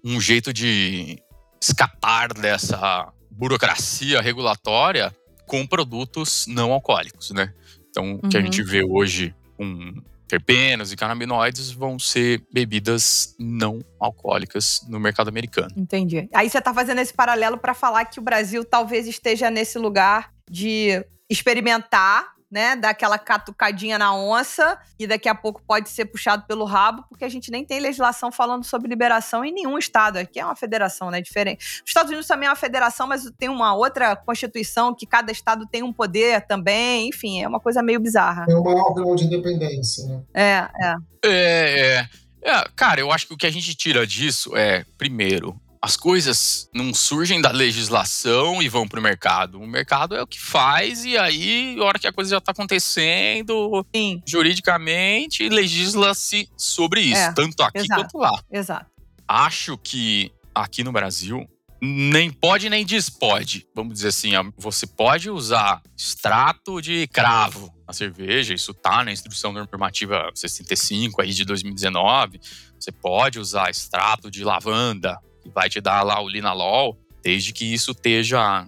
um 0.04 0.20
jeito 0.20 0.52
de 0.52 1.22
escapar 1.62 2.34
dessa 2.34 3.12
burocracia 3.30 4.22
regulatória 4.22 5.16
com 5.46 5.68
produtos 5.68 6.46
não 6.48 6.72
alcoólicos, 6.72 7.32
né? 7.32 7.54
Então, 7.90 8.16
o 8.16 8.30
que 8.30 8.38
a 8.38 8.40
uhum. 8.40 8.46
gente 8.46 8.64
vê 8.64 8.84
hoje 8.84 9.36
com 9.56 10.02
terpenos 10.28 10.92
e 10.92 10.96
canabinoides 10.96 11.70
vão 11.72 12.00
ser 12.00 12.44
bebidas 12.52 13.36
não 13.40 13.80
alcoólicas 14.00 14.82
no 14.88 15.00
mercado 15.00 15.28
americano. 15.28 15.70
Entendi. 15.78 16.28
Aí 16.34 16.50
você 16.50 16.58
está 16.58 16.74
fazendo 16.74 17.00
esse 17.00 17.14
paralelo 17.14 17.58
para 17.58 17.74
falar 17.74 18.06
que 18.06 18.20
o 18.20 18.24
Brasil 18.24 18.66
talvez 18.66 19.06
esteja 19.08 19.52
nesse 19.52 19.78
lugar 19.78 20.32
de 20.50 21.06
experimentar 21.30 22.34
né, 22.54 22.76
dar 22.76 22.92
aquela 22.92 23.18
catucadinha 23.18 23.98
na 23.98 24.16
onça 24.16 24.78
e 25.00 25.08
daqui 25.08 25.28
a 25.28 25.34
pouco 25.34 25.60
pode 25.66 25.90
ser 25.90 26.06
puxado 26.06 26.46
pelo 26.46 26.66
rabo, 26.66 27.04
porque 27.10 27.26
a 27.26 27.30
gente 27.30 27.50
nem 27.50 27.66
tem 27.66 27.80
legislação 27.80 28.32
falando 28.32 28.64
sobre 28.64 28.88
liberação 28.88 29.44
em 29.44 29.52
nenhum 29.52 29.76
estado. 29.76 30.18
Aqui 30.18 30.40
é 30.40 30.46
uma 30.46 30.56
federação, 30.56 31.10
né, 31.10 31.20
diferente. 31.20 31.82
Os 31.84 31.90
Estados 31.90 32.12
Unidos 32.12 32.28
também 32.28 32.46
é 32.46 32.52
uma 32.52 32.56
federação, 32.56 33.08
mas 33.08 33.28
tem 33.40 33.50
uma 33.50 33.74
outra 33.74 34.16
constituição 34.16 34.94
que 34.94 35.08
cada 35.08 35.32
estado 35.32 35.66
tem 35.66 35.82
um 35.82 35.92
poder 35.92 36.46
também, 36.46 37.10
enfim, 37.10 37.42
é 37.42 37.48
uma 37.48 37.60
coisa 37.60 37.82
meio 37.82 38.00
bizarra. 38.00 38.46
É 38.48 38.56
o 38.56 38.64
maior 38.64 38.94
grau 38.94 39.16
de 39.16 39.24
independência, 39.24 40.06
né? 40.06 40.22
É, 40.32 40.70
é. 40.80 40.96
É, 41.26 41.98
é. 41.98 42.10
É, 42.46 42.66
cara, 42.76 43.00
eu 43.00 43.10
acho 43.10 43.26
que 43.26 43.34
o 43.34 43.38
que 43.38 43.48
a 43.48 43.52
gente 43.52 43.74
tira 43.74 44.06
disso 44.06 44.56
é, 44.56 44.86
primeiro, 44.98 45.60
as 45.84 45.98
coisas 45.98 46.70
não 46.74 46.94
surgem 46.94 47.42
da 47.42 47.52
legislação 47.52 48.62
e 48.62 48.70
vão 48.70 48.88
para 48.88 49.02
o 49.02 49.04
mercado. 49.04 49.60
O 49.60 49.68
mercado 49.68 50.16
é 50.16 50.22
o 50.22 50.26
que 50.26 50.40
faz, 50.40 51.04
e 51.04 51.18
aí, 51.18 51.76
a 51.78 51.84
hora 51.84 52.00
que 52.00 52.08
a 52.08 52.14
coisa 52.14 52.30
já 52.30 52.38
está 52.38 52.54
acontecendo, 52.54 53.86
Sim. 53.94 54.22
juridicamente, 54.26 55.50
legisla-se 55.50 56.48
sobre 56.58 57.02
isso, 57.02 57.20
é, 57.20 57.34
tanto 57.34 57.62
aqui 57.64 57.80
exato, 57.80 58.02
quanto 58.02 58.18
lá. 58.18 58.32
Exato. 58.50 58.90
Acho 59.28 59.78
que 59.78 60.32
aqui 60.56 60.86
no 60.86 60.94
Brasil, 60.94 61.46
nem 61.82 62.32
pode 62.32 62.70
nem 62.70 62.86
despode. 62.86 63.68
Vamos 63.76 63.96
dizer 63.96 64.08
assim, 64.08 64.32
você 64.58 64.88
pode 64.88 65.30
usar 65.30 65.82
extrato 65.98 66.82
de 66.82 67.08
cravo 67.08 67.70
na 67.86 67.92
cerveja, 67.92 68.54
isso 68.54 68.74
tá 68.74 69.04
na 69.04 69.12
instrução 69.12 69.52
normativa 69.52 70.32
65 70.34 71.22
aí 71.22 71.34
de 71.34 71.44
2019. 71.44 72.40
Você 72.80 72.90
pode 72.90 73.38
usar 73.38 73.70
extrato 73.70 74.32
de 74.32 74.46
lavanda, 74.46 75.20
que 75.44 75.50
vai 75.50 75.70
te 75.70 75.82
dar 75.82 76.02
lá 76.04 76.22
o 76.22 76.30
linalol, 76.30 76.98
desde 77.22 77.52
que 77.52 77.74
isso 77.74 77.92
esteja 77.92 78.68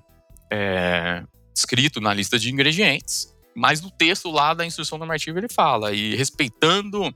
é, 0.52 1.24
escrito 1.56 2.02
na 2.02 2.14
lista 2.14 2.38
de 2.38 2.52
ingredientes. 2.52 3.34
Mas 3.56 3.82
no 3.82 3.90
texto 3.90 4.30
lá 4.30 4.54
da 4.54 4.66
instrução 4.66 4.98
normativa 4.98 5.40
ele 5.40 5.48
fala, 5.50 5.94
e 5.94 6.16
respeitando 6.16 7.14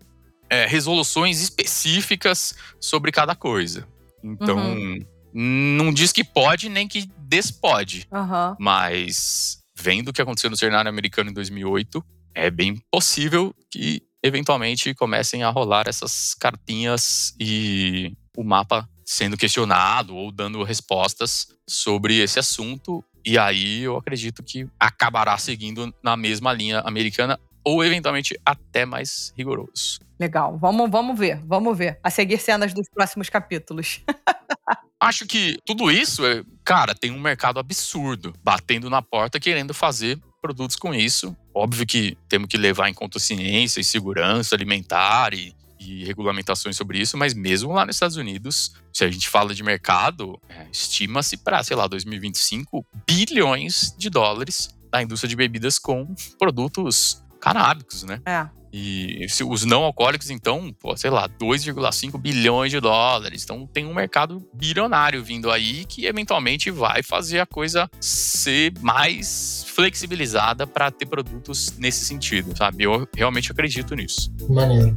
é, 0.50 0.66
resoluções 0.66 1.42
específicas 1.42 2.56
sobre 2.80 3.12
cada 3.12 3.36
coisa. 3.36 3.88
Então, 4.24 4.58
uhum. 4.58 5.06
não 5.34 5.94
diz 5.94 6.12
que 6.12 6.24
pode 6.24 6.70
nem 6.70 6.88
que 6.88 7.10
despode. 7.18 8.08
Uhum. 8.12 8.56
Mas, 8.58 9.62
vendo 9.78 10.10
o 10.10 10.14
que 10.14 10.22
aconteceu 10.22 10.50
no 10.50 10.58
cenário 10.58 10.90
americano 10.90 11.30
em 11.30 11.34
2008, 11.34 12.04
é 12.34 12.50
bem 12.50 12.82
possível 12.92 13.54
que 13.70 14.02
eventualmente 14.24 14.94
comecem 14.94 15.44
a 15.44 15.50
rolar 15.50 15.88
essas 15.88 16.34
cartinhas 16.34 17.34
e 17.40 18.14
o 18.36 18.44
mapa 18.44 18.88
sendo 19.10 19.36
questionado 19.36 20.16
ou 20.16 20.32
dando 20.32 20.62
respostas 20.62 21.48
sobre 21.68 22.20
esse 22.20 22.38
assunto. 22.38 23.04
E 23.26 23.40
aí 23.40 23.82
eu 23.82 23.98
acredito 23.98 24.44
que 24.44 24.68
acabará 24.80 25.36
seguindo 25.36 25.92
na 26.04 26.16
mesma 26.16 26.54
linha 26.54 26.82
americana 26.82 27.40
ou 27.64 27.84
eventualmente 27.84 28.40
até 28.46 28.86
mais 28.86 29.34
rigoroso. 29.36 30.00
Legal, 30.20 30.60
vamos, 30.60 30.92
vamos 30.92 31.18
ver, 31.18 31.42
vamos 31.44 31.76
ver. 31.76 32.00
A 32.04 32.12
seguir 32.12 32.38
cenas 32.38 32.72
dos 32.72 32.88
próximos 32.88 33.30
capítulos. 33.30 34.00
Acho 35.02 35.26
que 35.26 35.58
tudo 35.66 35.90
isso, 35.90 36.24
é, 36.24 36.44
cara, 36.64 36.94
tem 36.94 37.10
um 37.10 37.20
mercado 37.20 37.60
absurdo 37.60 38.36
batendo 38.44 38.92
na 38.92 39.02
porta 39.02 39.40
querendo 39.40 39.74
fazer 39.74 40.20
produtos 40.40 40.76
com 40.76 40.94
isso. 40.94 41.36
Óbvio 41.52 41.88
que 41.88 42.16
temos 42.28 42.48
que 42.48 42.58
levar 42.58 42.90
em 42.90 42.94
conta 42.94 43.18
ciência 43.18 43.80
e 43.80 43.84
segurança 43.84 44.54
alimentar 44.54 45.34
e 45.34 45.56
e 45.80 46.04
regulamentações 46.04 46.76
sobre 46.76 47.00
isso, 47.00 47.18
mas 47.18 47.34
mesmo 47.34 47.74
lá 47.74 47.86
nos 47.86 47.96
Estados 47.96 48.18
Unidos, 48.18 48.74
se 48.94 49.04
a 49.04 49.10
gente 49.10 49.30
fala 49.30 49.54
de 49.54 49.64
mercado, 49.64 50.40
é, 50.50 50.68
estima-se 50.72 51.38
para, 51.38 51.64
sei 51.64 51.76
lá, 51.76 51.88
2025, 51.88 52.86
bilhões 53.08 53.96
de 53.98 54.10
dólares 54.10 54.70
da 54.92 55.02
indústria 55.02 55.30
de 55.30 55.36
bebidas 55.36 55.80
com 55.80 56.14
produtos 56.38 57.24
canábicos, 57.40 58.04
né? 58.04 58.22
É. 58.26 58.60
E 58.72 59.26
se 59.30 59.44
os 59.44 59.66
não 59.66 59.84
alcoólicos, 59.84 60.30
então, 60.30 60.72
pô, 60.80 60.96
sei 60.96 61.10
lá, 61.10 61.28
2,5 61.28 62.20
bilhões 62.20 62.72
de 62.72 62.80
dólares. 62.80 63.44
Então 63.44 63.66
tem 63.66 63.86
um 63.86 63.94
mercado 63.94 64.48
bilionário 64.54 65.24
vindo 65.24 65.50
aí 65.50 65.86
que 65.86 66.06
eventualmente 66.06 66.70
vai 66.70 67.02
fazer 67.02 67.40
a 67.40 67.46
coisa 67.46 67.90
ser 68.00 68.74
mais 68.80 69.66
flexibilizada 69.68 70.68
para 70.68 70.92
ter 70.92 71.08
produtos 71.08 71.74
nesse 71.78 72.06
sentido, 72.06 72.56
sabe? 72.56 72.84
Eu 72.84 73.08
realmente 73.16 73.52
acredito 73.52 73.96
nisso. 73.96 74.32
Maneiro. 74.48 74.96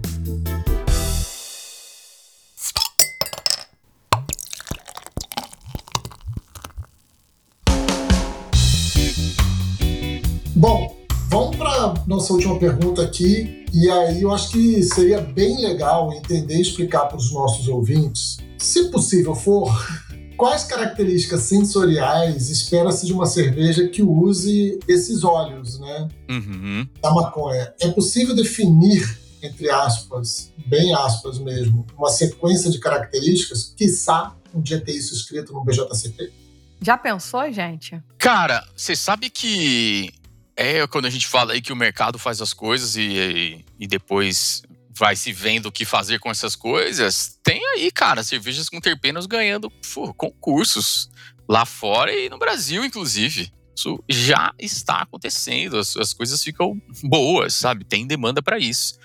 Bom, 10.62 10.96
vamos 11.28 11.56
para 11.56 11.92
nossa 12.06 12.32
última 12.32 12.56
pergunta 12.56 13.02
aqui. 13.02 13.66
E 13.72 13.90
aí 13.90 14.22
eu 14.22 14.32
acho 14.32 14.52
que 14.52 14.80
seria 14.84 15.20
bem 15.20 15.60
legal 15.60 16.12
entender 16.12 16.54
e 16.54 16.60
explicar 16.60 17.06
para 17.06 17.16
os 17.16 17.32
nossos 17.32 17.66
ouvintes, 17.66 18.36
se 18.58 18.84
possível 18.88 19.34
for, 19.34 19.68
quais 20.38 20.62
características 20.62 21.40
sensoriais 21.40 22.48
espera-se 22.48 23.06
de 23.06 23.12
uma 23.12 23.26
cerveja 23.26 23.88
que 23.88 24.04
use 24.04 24.78
esses 24.86 25.24
óleos, 25.24 25.80
né? 25.80 26.08
Uhum. 26.30 26.86
Da 27.00 27.12
maconha. 27.12 27.74
É 27.80 27.88
possível 27.88 28.32
definir, 28.32 29.18
entre 29.42 29.68
aspas, 29.68 30.52
bem 30.64 30.94
aspas 30.94 31.40
mesmo, 31.40 31.84
uma 31.98 32.08
sequência 32.08 32.70
de 32.70 32.78
características, 32.78 33.74
quiçá 33.76 34.36
um 34.54 34.60
dia 34.60 34.80
ter 34.80 34.92
isso 34.92 35.12
escrito 35.12 35.52
no 35.52 35.64
BJCP? 35.64 36.32
Já 36.80 36.96
pensou, 36.96 37.50
gente? 37.50 38.00
Cara, 38.16 38.64
você 38.76 38.94
sabe 38.94 39.28
que 39.28 40.21
é 40.56 40.86
quando 40.86 41.06
a 41.06 41.10
gente 41.10 41.26
fala 41.26 41.52
aí 41.52 41.60
que 41.60 41.72
o 41.72 41.76
mercado 41.76 42.18
faz 42.18 42.40
as 42.40 42.52
coisas 42.52 42.96
e, 42.96 43.02
e, 43.02 43.64
e 43.80 43.86
depois 43.86 44.62
vai 44.94 45.16
se 45.16 45.32
vendo 45.32 45.66
o 45.66 45.72
que 45.72 45.84
fazer 45.84 46.18
com 46.18 46.30
essas 46.30 46.54
coisas. 46.54 47.38
Tem 47.42 47.64
aí, 47.74 47.90
cara, 47.90 48.22
cervejas 48.22 48.68
com 48.68 48.80
terpenos 48.80 49.26
ganhando 49.26 49.70
pô, 49.94 50.12
concursos 50.12 51.10
lá 51.48 51.64
fora 51.64 52.12
e 52.14 52.28
no 52.28 52.38
Brasil, 52.38 52.84
inclusive. 52.84 53.52
Isso 53.74 54.04
já 54.08 54.52
está 54.58 55.00
acontecendo, 55.00 55.78
as, 55.78 55.96
as 55.96 56.12
coisas 56.12 56.42
ficam 56.42 56.80
boas, 57.02 57.54
sabe? 57.54 57.84
Tem 57.84 58.06
demanda 58.06 58.42
para 58.42 58.58
isso. 58.58 58.98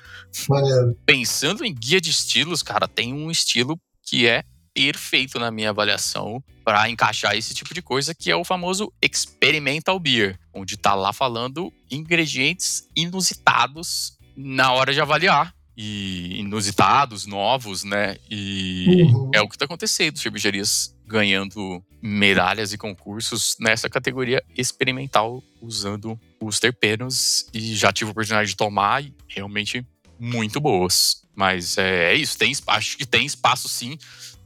Pensando 1.05 1.63
em 1.63 1.73
guia 1.73 2.01
de 2.01 2.11
estilos, 2.11 2.61
cara, 2.61 2.87
tem 2.87 3.13
um 3.13 3.31
estilo 3.31 3.79
que 4.03 4.27
é 4.27 4.43
perfeito 4.78 5.39
na 5.39 5.49
minha 5.49 5.71
avaliação 5.71 6.43
para 6.63 6.88
encaixar 6.88 7.36
esse 7.36 7.51
tipo 7.51 7.73
de 7.73 7.82
coisa, 7.82 8.13
que 8.13 8.30
é 8.30 8.36
o 8.36 8.43
famoso 8.45 8.93
experimental 9.01 9.99
beer, 9.99 10.38
onde 10.53 10.78
tá 10.78 10.93
lá 10.93 11.11
falando 11.11 11.73
ingredientes 11.89 12.88
inusitados 12.95 14.19
na 14.36 14.71
hora 14.71 14.93
de 14.93 15.01
avaliar 15.01 15.51
e 15.75 16.39
inusitados, 16.39 17.25
novos, 17.25 17.84
né? 17.84 18.17
E 18.30 18.86
Uhum. 18.88 19.32
é 19.34 19.41
o 19.41 19.49
que 19.49 19.57
tá 19.57 19.65
acontecendo, 19.65 20.19
cervejarias 20.19 20.95
ganhando 21.07 21.84
medalhas 21.99 22.71
e 22.71 22.78
concursos 22.78 23.55
nessa 23.59 23.89
categoria 23.89 24.43
experimental 24.55 25.43
usando 25.59 26.19
os 26.39 26.59
terpenos 26.59 27.47
e 27.51 27.75
já 27.75 27.91
tive 27.91 28.09
a 28.09 28.11
oportunidade 28.11 28.49
de 28.49 28.55
tomar 28.55 29.03
e 29.03 29.11
realmente 29.28 29.84
muito 30.19 30.59
boas. 30.59 31.23
Mas 31.36 31.78
é, 31.78 32.13
é 32.13 32.15
isso, 32.15 32.36
tem, 32.36 32.51
acho 32.67 32.97
que 32.97 33.05
tem 33.05 33.23
espaço 33.23 33.69
sim. 33.69 33.95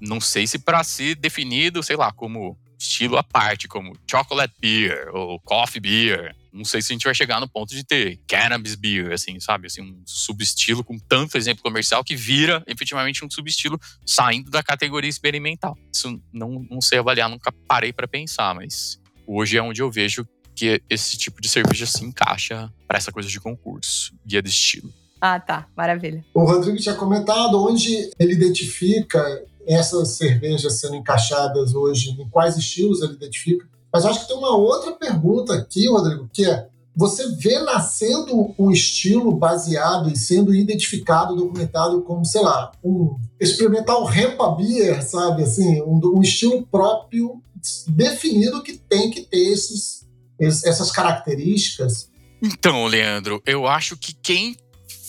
Não 0.02 0.20
sei 0.20 0.48
se 0.48 0.58
para 0.58 0.84
ser 0.84 1.16
definido, 1.16 1.84
sei 1.84 1.96
lá, 1.96 2.12
como 2.12 2.58
estilo 2.82 3.18
à 3.18 3.24
parte, 3.24 3.68
como 3.68 3.96
chocolate 4.10 4.54
beer 4.60 5.10
ou 5.14 5.40
coffee 5.40 5.80
beer. 5.80 6.36
Não 6.52 6.66
sei 6.66 6.82
se 6.82 6.92
a 6.92 6.96
gente 6.96 7.04
vai 7.04 7.14
chegar 7.14 7.40
no 7.40 7.48
ponto 7.48 7.74
de 7.74 7.84
ter 7.84 8.20
cannabis 8.28 8.76
beer, 8.76 9.14
assim, 9.14 9.40
sabe? 9.40 9.68
Assim, 9.68 9.82
um 9.82 10.02
subestilo 10.06 10.84
com 10.84 10.98
tanto 10.98 11.38
exemplo 11.38 11.64
comercial 11.64 12.04
que 12.04 12.16
vira 12.16 12.64
efetivamente 12.68 13.24
um 13.24 13.30
subestilo 13.30 13.80
saindo 14.06 14.50
da 14.50 14.62
categoria 14.62 15.10
experimental. 15.10 15.78
Isso 15.94 16.20
não, 16.34 16.66
não 16.70 16.82
sei 16.82 17.00
avaliar, 17.00 17.30
nunca 17.30 17.54
parei 17.68 17.94
para 17.94 18.08
pensar, 18.08 18.54
mas 18.56 19.00
hoje 19.26 19.58
é 19.58 19.62
onde 19.62 19.82
eu 19.82 19.90
vejo 19.90 20.28
que 20.56 20.82
esse 20.90 21.18
tipo 21.18 21.42
de 21.42 21.48
cerveja 21.48 21.86
se 21.86 22.04
encaixa 22.04 22.72
para 22.88 22.98
essa 22.98 23.12
coisa 23.12 23.30
de 23.30 23.40
concurso, 23.40 24.14
guia 24.26 24.42
de 24.42 24.50
estilo. 24.50 24.92
Ah, 25.22 25.40
tá. 25.40 25.68
Maravilha. 25.78 26.26
O 26.34 26.44
Rodrigo 26.44 26.78
tinha 26.78 26.96
comentado 26.96 27.64
onde 27.64 28.10
ele 28.20 28.34
identifica 28.34 29.44
essas 29.68 30.10
cervejas 30.18 30.80
sendo 30.80 30.96
encaixadas 30.96 31.74
hoje, 31.74 32.12
em 32.20 32.30
quais 32.30 32.58
estilos 32.58 33.02
ele 33.02 33.14
identifica. 33.14 33.68
Mas 33.94 34.06
acho 34.06 34.22
que 34.22 34.28
tem 34.28 34.38
uma 34.38 34.56
outra 34.56 34.94
pergunta 34.94 35.54
aqui, 35.54 35.88
Rodrigo, 35.90 36.30
que 36.32 36.46
é: 36.46 36.68
você 36.96 37.28
vê 37.36 37.60
nascendo 37.60 38.54
um 38.58 38.72
estilo 38.72 39.32
baseado 39.36 40.10
e 40.10 40.18
sendo 40.18 40.54
identificado, 40.56 41.36
documentado 41.36 42.02
como, 42.04 42.26
sei 42.26 42.42
lá, 42.42 42.72
um 42.84 43.18
experimental 43.40 44.04
Rempa 44.06 44.50
Beer, 44.56 45.04
sabe? 45.04 45.44
Assim, 45.44 45.82
um, 45.82 46.00
um 46.18 46.22
estilo 46.22 46.66
próprio, 46.68 47.42
definido 47.88 48.64
que 48.64 48.74
tem 48.78 49.12
que 49.12 49.22
ter 49.22 49.52
esses, 49.52 50.08
es- 50.40 50.64
essas 50.64 50.92
características. 50.92 52.10
Então, 52.42 52.86
Leandro, 52.88 53.42
eu 53.46 53.68
acho 53.68 53.96
que 53.98 54.14
quem 54.14 54.58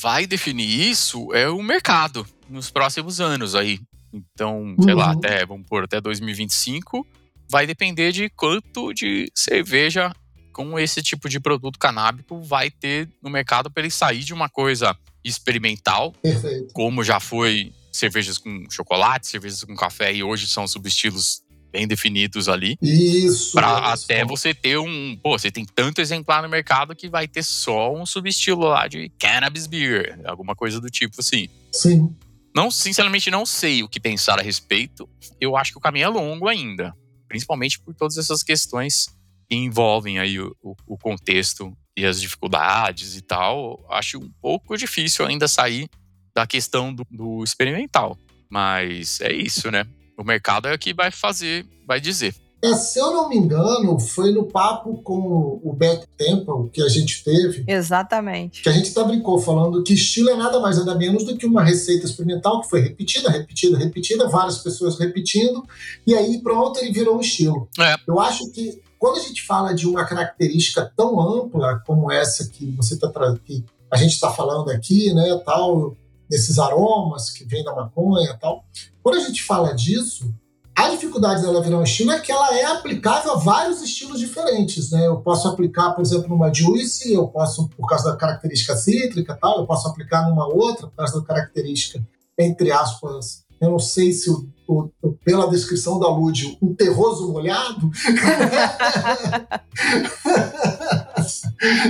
vai 0.02 0.26
definir 0.26 0.68
isso 0.90 1.32
é 1.32 1.48
o 1.48 1.62
mercado 1.62 2.26
nos 2.50 2.70
próximos 2.70 3.20
anos 3.20 3.54
aí. 3.54 3.80
Então, 4.12 4.74
sei 4.82 4.94
lá, 4.94 5.06
Uhum. 5.12 5.18
até, 5.18 5.46
vamos 5.46 5.66
pôr, 5.66 5.84
até 5.84 6.00
2025, 6.00 7.06
vai 7.50 7.66
depender 7.66 8.12
de 8.12 8.28
quanto 8.30 8.92
de 8.92 9.30
cerveja 9.34 10.12
com 10.52 10.78
esse 10.78 11.02
tipo 11.02 11.28
de 11.28 11.40
produto 11.40 11.78
canábico 11.78 12.40
vai 12.42 12.70
ter 12.70 13.08
no 13.22 13.30
mercado 13.30 13.70
para 13.70 13.82
ele 13.84 13.90
sair 13.90 14.20
de 14.20 14.34
uma 14.34 14.48
coisa 14.50 14.94
experimental, 15.24 16.12
Perfeito. 16.22 16.72
como 16.74 17.02
já 17.02 17.18
foi 17.20 17.72
cervejas 17.90 18.38
com 18.38 18.64
chocolate, 18.70 19.26
cervejas 19.26 19.64
com 19.64 19.74
café, 19.74 20.12
e 20.14 20.22
hoje 20.22 20.46
são 20.46 20.66
subestilos 20.66 21.42
bem 21.70 21.86
definidos 21.88 22.48
ali. 22.50 22.76
Isso. 22.82 23.52
Pra 23.52 23.92
isso. 23.94 24.04
até 24.04 24.24
você 24.26 24.52
ter 24.52 24.78
um. 24.78 25.16
Pô, 25.22 25.38
você 25.38 25.50
tem 25.50 25.64
tanto 25.64 26.00
exemplar 26.02 26.42
no 26.42 26.48
mercado 26.48 26.94
que 26.94 27.08
vai 27.08 27.26
ter 27.26 27.42
só 27.42 27.94
um 27.94 28.04
subestilo 28.04 28.62
lá 28.66 28.86
de 28.88 29.08
cannabis 29.18 29.66
beer, 29.66 30.20
alguma 30.26 30.54
coisa 30.54 30.78
do 30.80 30.88
tipo 30.90 31.16
assim. 31.18 31.48
Sim. 31.72 32.14
Não, 32.54 32.70
sinceramente, 32.70 33.30
não 33.30 33.46
sei 33.46 33.82
o 33.82 33.88
que 33.88 33.98
pensar 34.00 34.38
a 34.38 34.42
respeito. 34.42 35.08
Eu 35.40 35.56
acho 35.56 35.72
que 35.72 35.78
o 35.78 35.80
caminho 35.80 36.04
é 36.04 36.08
longo 36.08 36.48
ainda, 36.48 36.94
principalmente 37.28 37.80
por 37.80 37.94
todas 37.94 38.18
essas 38.18 38.42
questões 38.42 39.06
que 39.48 39.56
envolvem 39.56 40.18
aí 40.18 40.38
o, 40.38 40.54
o- 40.62 40.76
o 40.86 40.98
contexto 40.98 41.76
e 41.96 42.04
as 42.04 42.20
dificuldades 42.20 43.16
e 43.16 43.22
tal. 43.22 43.84
Acho 43.90 44.18
um 44.18 44.30
pouco 44.40 44.76
difícil 44.76 45.24
ainda 45.26 45.48
sair 45.48 45.88
da 46.34 46.46
questão 46.46 46.92
do, 46.94 47.06
do 47.10 47.42
experimental. 47.42 48.18
Mas 48.50 49.20
é 49.20 49.32
isso, 49.32 49.70
né? 49.70 49.86
O 50.18 50.22
mercado 50.24 50.68
é 50.68 50.74
o 50.74 50.78
que 50.78 50.92
vai 50.92 51.10
fazer, 51.10 51.66
vai 51.86 52.00
dizer. 52.00 52.34
É, 52.62 52.74
se 52.74 52.98
eu 53.00 53.12
não 53.12 53.28
me 53.28 53.36
engano, 53.36 53.98
foi 53.98 54.30
no 54.30 54.44
papo 54.44 55.02
com 55.02 55.60
o 55.62 55.72
Beck 55.72 56.06
Temple 56.16 56.70
que 56.72 56.80
a 56.80 56.88
gente 56.88 57.24
teve, 57.24 57.64
Exatamente. 57.66 58.62
que 58.62 58.68
a 58.68 58.72
gente 58.72 58.90
até 58.90 59.02
brincou 59.02 59.40
falando 59.40 59.82
que 59.82 59.94
estilo 59.94 60.30
é 60.30 60.36
nada 60.36 60.60
mais 60.60 60.78
nada 60.78 60.94
menos 60.94 61.24
do 61.24 61.36
que 61.36 61.44
uma 61.44 61.64
receita 61.64 62.06
experimental 62.06 62.60
que 62.60 62.70
foi 62.70 62.80
repetida, 62.80 63.30
repetida, 63.30 63.76
repetida, 63.76 64.28
várias 64.28 64.58
pessoas 64.58 64.96
repetindo, 64.96 65.64
e 66.06 66.14
aí 66.14 66.40
pronto, 66.40 66.78
ele 66.78 66.92
virou 66.92 67.16
um 67.16 67.20
estilo. 67.20 67.68
É. 67.80 67.96
Eu 68.06 68.20
acho 68.20 68.48
que 68.52 68.80
quando 68.96 69.16
a 69.16 69.22
gente 69.22 69.42
fala 69.42 69.74
de 69.74 69.88
uma 69.88 70.04
característica 70.04 70.88
tão 70.96 71.20
ampla 71.20 71.82
como 71.84 72.12
essa 72.12 72.48
que 72.48 72.70
você 72.76 72.96
tá 72.96 73.10
que 73.44 73.64
a 73.90 73.96
gente 73.96 74.12
está 74.12 74.30
falando 74.30 74.70
aqui, 74.70 75.12
né, 75.12 75.36
tal, 75.44 75.96
desses 76.30 76.58
aromas 76.60 77.28
que 77.28 77.44
vêm 77.44 77.64
da 77.64 77.74
maconha, 77.74 78.38
tal. 78.40 78.64
Quando 79.02 79.16
a 79.16 79.24
gente 79.24 79.42
fala 79.42 79.74
disso, 79.74 80.32
a 80.74 80.88
dificuldade 80.88 81.42
dela 81.42 81.62
virar 81.62 81.78
um 81.78 81.82
estilo 81.82 82.12
é 82.12 82.20
que 82.20 82.32
ela 82.32 82.56
é 82.58 82.64
aplicável 82.64 83.32
a 83.32 83.36
vários 83.36 83.82
estilos 83.82 84.18
diferentes, 84.18 84.90
né? 84.90 85.06
Eu 85.06 85.18
posso 85.18 85.46
aplicar, 85.48 85.92
por 85.92 86.02
exemplo, 86.02 86.28
numa 86.28 86.52
juice, 86.52 87.12
eu 87.12 87.28
posso, 87.28 87.68
por 87.76 87.86
causa 87.88 88.10
da 88.10 88.16
característica 88.16 88.76
cítrica, 88.76 89.36
tal, 89.40 89.60
eu 89.60 89.66
posso 89.66 89.86
aplicar 89.88 90.28
numa 90.28 90.46
outra, 90.46 90.86
por 90.86 90.96
causa 90.96 91.20
da 91.20 91.26
característica, 91.26 92.02
entre 92.38 92.70
aspas, 92.72 93.42
eu 93.60 93.70
não 93.70 93.78
sei 93.78 94.12
se 94.12 94.30
o, 94.30 94.48
o- 94.66 94.90
pela 95.24 95.48
descrição 95.48 96.00
da 96.00 96.08
Lúdio, 96.08 96.56
um 96.60 96.74
terroso 96.74 97.30
molhado. 97.30 97.90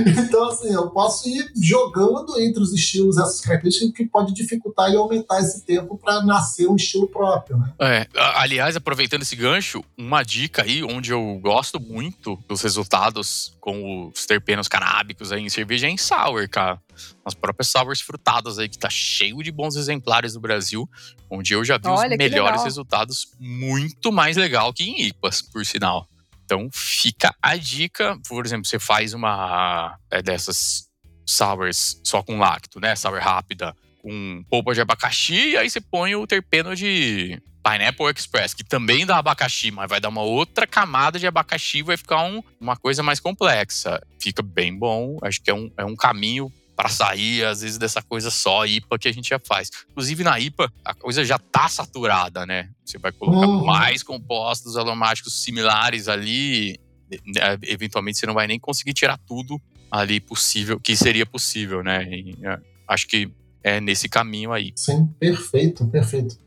então, 0.05 0.49
assim, 0.49 0.73
eu 0.73 0.89
posso 0.89 1.27
ir 1.27 1.51
jogando 1.55 2.39
entre 2.39 2.61
os 2.61 2.73
estilos 2.73 3.17
essas 3.17 3.41
características 3.41 3.93
que 3.95 4.05
pode 4.05 4.33
dificultar 4.33 4.91
e 4.91 4.95
aumentar 4.95 5.39
esse 5.39 5.65
tempo 5.65 5.97
para 5.97 6.23
nascer 6.23 6.67
um 6.67 6.75
estilo 6.75 7.07
próprio, 7.07 7.57
né? 7.57 7.73
É, 7.79 8.07
aliás, 8.35 8.75
aproveitando 8.75 9.21
esse 9.21 9.35
gancho, 9.35 9.83
uma 9.97 10.23
dica 10.23 10.63
aí 10.63 10.83
onde 10.83 11.11
eu 11.11 11.39
gosto 11.41 11.79
muito 11.79 12.37
dos 12.47 12.61
resultados 12.61 13.53
com 13.59 14.07
os 14.07 14.25
terpenos 14.25 14.67
canábicos 14.67 15.31
aí 15.31 15.41
em 15.41 15.49
cerveja 15.49 15.87
é 15.87 15.89
em 15.89 15.97
sour, 15.97 16.47
cara. 16.49 16.79
As 17.25 17.33
próprias 17.33 17.69
sours 17.69 18.01
frutadas 18.01 18.59
aí, 18.59 18.69
que 18.69 18.77
tá 18.77 18.89
cheio 18.89 19.41
de 19.41 19.51
bons 19.51 19.75
exemplares 19.75 20.35
no 20.35 20.41
Brasil, 20.41 20.87
onde 21.29 21.53
eu 21.53 21.63
já 21.63 21.77
vi 21.77 21.87
Olha, 21.87 22.11
os 22.11 22.17
melhores 22.17 22.51
legal. 22.51 22.63
resultados 22.63 23.31
muito 23.39 24.11
mais 24.11 24.37
legal 24.37 24.73
que 24.73 24.83
em 24.83 25.07
IPAs, 25.07 25.41
por 25.41 25.65
sinal. 25.65 26.07
Então 26.53 26.69
fica 26.71 27.33
a 27.41 27.55
dica, 27.55 28.15
por 28.29 28.45
exemplo, 28.45 28.65
você 28.65 28.77
faz 28.77 29.15
uma 29.15 29.97
é, 30.11 30.21
dessas 30.21 30.87
sours 31.25 31.99
só 32.03 32.21
com 32.21 32.37
lacto, 32.37 32.79
né? 32.79 32.95
Sour 32.95 33.19
rápida 33.19 33.75
com 34.03 34.45
polpa 34.47 34.73
de 34.75 34.81
abacaxi, 34.81 35.51
e 35.51 35.57
aí 35.57 35.67
você 35.67 35.81
põe 35.81 36.13
o 36.13 36.27
terpeno 36.27 36.75
de 36.75 37.41
Pineapple 37.63 38.13
Express, 38.15 38.53
que 38.53 38.63
também 38.63 39.03
dá 39.03 39.17
abacaxi, 39.17 39.71
mas 39.71 39.89
vai 39.89 39.99
dar 39.99 40.09
uma 40.09 40.21
outra 40.21 40.67
camada 40.67 41.17
de 41.17 41.25
abacaxi, 41.25 41.81
vai 41.81 41.97
ficar 41.97 42.21
um, 42.23 42.43
uma 42.59 42.75
coisa 42.75 43.01
mais 43.01 43.19
complexa. 43.19 43.99
Fica 44.19 44.43
bem 44.43 44.77
bom, 44.77 45.17
acho 45.23 45.41
que 45.41 45.49
é 45.49 45.53
um, 45.55 45.71
é 45.75 45.85
um 45.85 45.95
caminho 45.95 46.51
para 46.75 46.89
sair, 46.89 47.45
às 47.45 47.61
vezes, 47.61 47.77
dessa 47.77 48.01
coisa 48.01 48.31
só 48.31 48.65
IPA 48.65 48.99
que 48.99 49.07
a 49.07 49.11
gente 49.11 49.29
já 49.29 49.39
faz. 49.39 49.69
Inclusive, 49.89 50.23
na 50.23 50.39
IPA, 50.39 50.71
a 50.83 50.93
coisa 50.93 51.23
já 51.23 51.37
tá 51.37 51.67
saturada, 51.67 52.45
né? 52.45 52.69
Você 52.83 52.97
vai 52.97 53.11
colocar 53.11 53.47
uhum. 53.47 53.65
mais 53.65 54.01
compostos 54.01 54.75
aromáticos 54.77 55.43
similares 55.43 56.07
ali, 56.07 56.79
né, 57.09 57.57
eventualmente 57.63 58.17
você 58.17 58.25
não 58.25 58.33
vai 58.33 58.47
nem 58.47 58.59
conseguir 58.59 58.93
tirar 58.93 59.17
tudo 59.19 59.61
ali 59.91 60.19
possível, 60.19 60.79
que 60.79 60.95
seria 60.95 61.25
possível, 61.25 61.83
né? 61.83 62.03
E, 62.09 62.35
é, 62.43 62.59
acho 62.87 63.07
que 63.07 63.31
é 63.63 63.79
nesse 63.79 64.09
caminho 64.09 64.51
aí. 64.51 64.73
Sim, 64.75 65.07
perfeito, 65.19 65.85
perfeito. 65.87 66.37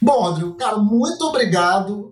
Bom, 0.00 0.22
Rodrigo, 0.22 0.54
cara, 0.54 0.76
muito 0.76 1.22
obrigado. 1.22 2.10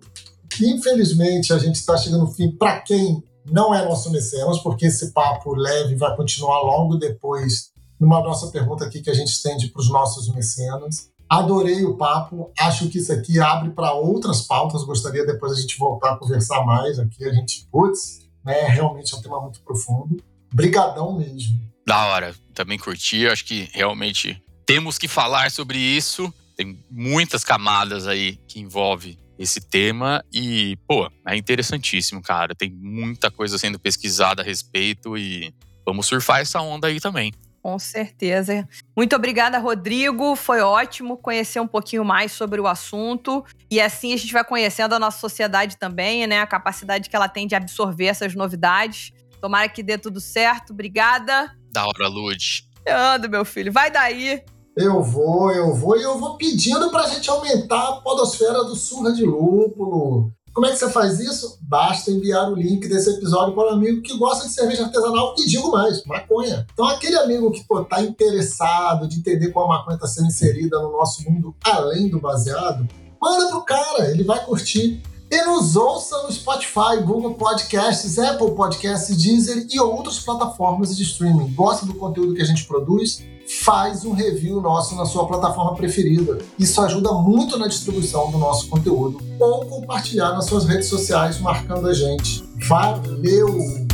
Infelizmente, 0.61 1.53
a 1.53 1.57
gente 1.57 1.75
está 1.75 1.95
chegando 1.95 2.25
no 2.25 2.31
fim. 2.31 2.51
Para 2.51 2.81
quem 2.81 3.23
não 3.49 3.73
é 3.73 3.83
nosso 3.85 4.11
mecenas, 4.11 4.59
porque 4.59 4.87
esse 4.87 5.11
papo 5.11 5.53
leve 5.55 5.95
vai 5.95 6.15
continuar 6.15 6.61
logo 6.61 6.95
depois, 6.95 7.71
numa 7.99 8.21
nossa 8.21 8.47
pergunta 8.47 8.85
aqui 8.85 9.01
que 9.01 9.09
a 9.09 9.13
gente 9.13 9.29
estende 9.29 9.67
para 9.67 9.81
os 9.81 9.89
nossos 9.89 10.33
mecenas. 10.33 11.09
Adorei 11.29 11.83
o 11.83 11.97
papo, 11.97 12.51
acho 12.57 12.87
que 12.89 12.99
isso 12.99 13.11
aqui 13.11 13.39
abre 13.39 13.71
para 13.71 13.93
outras 13.93 14.41
pautas. 14.41 14.83
Gostaria 14.83 15.25
depois 15.25 15.51
a 15.53 15.59
gente 15.59 15.77
voltar 15.77 16.13
a 16.13 16.17
conversar 16.17 16.65
mais 16.65 16.99
aqui. 16.99 17.25
A 17.25 17.33
gente, 17.33 17.67
putz, 17.69 18.27
né, 18.45 18.67
realmente 18.67 19.13
é 19.13 19.17
um 19.17 19.21
tema 19.21 19.41
muito 19.41 19.61
profundo. 19.61 20.23
Brigadão 20.53 21.17
mesmo. 21.17 21.59
Da 21.85 22.07
hora, 22.07 22.33
também 22.53 22.77
curti. 22.77 23.27
Acho 23.27 23.43
que 23.43 23.69
realmente 23.73 24.41
temos 24.65 24.97
que 24.97 25.07
falar 25.07 25.51
sobre 25.51 25.77
isso. 25.77 26.33
Tem 26.57 26.83
muitas 26.89 27.43
camadas 27.43 28.07
aí 28.07 28.37
que 28.47 28.59
envolve 28.59 29.17
esse 29.37 29.61
tema 29.61 30.25
e, 30.33 30.75
pô, 30.87 31.09
é 31.25 31.37
interessantíssimo, 31.37 32.21
cara. 32.21 32.55
Tem 32.55 32.71
muita 32.71 33.29
coisa 33.29 33.57
sendo 33.59 33.79
pesquisada 33.79 34.41
a 34.41 34.45
respeito 34.45 35.15
e 35.15 35.53
vamos 35.85 36.07
surfar 36.07 36.41
essa 36.41 36.59
onda 36.59 36.87
aí 36.87 36.99
também. 36.99 37.31
Com 37.61 37.77
certeza. 37.77 38.67
Muito 38.95 39.15
obrigada, 39.15 39.59
Rodrigo. 39.59 40.35
Foi 40.35 40.61
ótimo 40.61 41.17
conhecer 41.17 41.59
um 41.59 41.67
pouquinho 41.67 42.03
mais 42.03 42.31
sobre 42.31 42.61
o 42.61 42.65
assunto. 42.65 43.45
E 43.69 43.79
assim 43.81 44.13
a 44.13 44.17
gente 44.17 44.31
vai 44.33 44.43
conhecendo 44.43 44.95
a 44.95 44.99
nossa 44.99 45.19
sociedade 45.19 45.77
também, 45.77 46.25
né? 46.25 46.39
A 46.39 46.47
capacidade 46.47 47.09
que 47.09 47.15
ela 47.15 47.27
tem 47.27 47.45
de 47.45 47.55
absorver 47.55 48.05
essas 48.05 48.33
novidades. 48.33 49.11
Tomara 49.41 49.69
que 49.69 49.83
dê 49.83 49.97
tudo 49.97 50.19
certo. 50.19 50.71
Obrigada. 50.71 51.55
Da 51.71 51.85
hora, 51.85 52.07
Lud. 52.07 52.63
Ando, 52.87 53.29
meu 53.29 53.43
filho. 53.43 53.71
Vai 53.71 53.91
daí. 53.91 54.43
Eu 54.77 55.01
vou, 55.01 55.51
eu 55.51 55.73
vou, 55.73 55.97
e 55.97 56.03
eu 56.03 56.19
vou 56.19 56.37
pedindo 56.37 56.91
pra 56.91 57.07
gente 57.07 57.27
aumentar 57.31 57.89
a 57.89 57.93
podosfera 57.93 58.63
do 58.63 58.75
Surra 58.75 59.11
de 59.11 59.25
Lúpulo. 59.25 60.31
Como 60.53 60.67
é 60.67 60.69
que 60.69 60.77
você 60.77 60.91
faz 60.91 61.19
isso? 61.19 61.57
Basta 61.63 62.11
enviar 62.11 62.51
o 62.51 62.55
link 62.55 62.87
desse 62.87 63.09
episódio 63.09 63.55
para 63.55 63.71
um 63.71 63.73
amigo 63.73 64.03
que 64.03 64.15
gosta 64.19 64.47
de 64.47 64.53
cerveja 64.53 64.83
artesanal 64.83 65.33
e 65.39 65.47
digo 65.47 65.71
mais, 65.71 66.03
maconha. 66.05 66.67
Então, 66.71 66.85
aquele 66.85 67.15
amigo 67.15 67.49
que 67.49 67.61
está 67.61 68.03
interessado 68.03 69.07
de 69.07 69.17
entender 69.17 69.49
como 69.49 69.65
a 69.65 69.79
maconha 69.79 69.95
está 69.95 70.07
sendo 70.07 70.27
inserida 70.27 70.79
no 70.79 70.91
nosso 70.91 71.27
mundo 71.27 71.55
além 71.63 72.07
do 72.07 72.19
baseado, 72.19 72.87
manda 73.19 73.49
pro 73.49 73.65
cara, 73.65 74.11
ele 74.11 74.23
vai 74.23 74.45
curtir. 74.45 75.01
E 75.29 75.41
nos 75.41 75.75
ouça 75.75 76.21
no 76.21 76.31
Spotify, 76.31 77.01
Google 77.03 77.33
Podcasts, 77.33 78.19
Apple 78.19 78.51
Podcasts, 78.51 79.17
Deezer 79.17 79.65
e 79.69 79.79
outras 79.79 80.19
plataformas 80.19 80.95
de 80.95 81.01
streaming. 81.01 81.53
Gosta 81.55 81.85
do 81.85 81.95
conteúdo 81.95 82.35
que 82.35 82.41
a 82.43 82.45
gente 82.45 82.65
produz? 82.65 83.23
Faz 83.47 84.03
um 84.03 84.13
review 84.13 84.61
nosso 84.61 84.95
na 84.95 85.05
sua 85.05 85.25
plataforma 85.25 85.73
preferida. 85.75 86.37
Isso 86.59 86.81
ajuda 86.81 87.13
muito 87.13 87.57
na 87.57 87.67
distribuição 87.67 88.29
do 88.29 88.37
nosso 88.37 88.67
conteúdo. 88.67 89.21
Ou 89.39 89.65
compartilhar 89.65 90.31
nas 90.33 90.45
suas 90.45 90.65
redes 90.65 90.89
sociais 90.89 91.39
marcando 91.39 91.87
a 91.87 91.93
gente. 91.93 92.43
Valeu! 92.67 93.87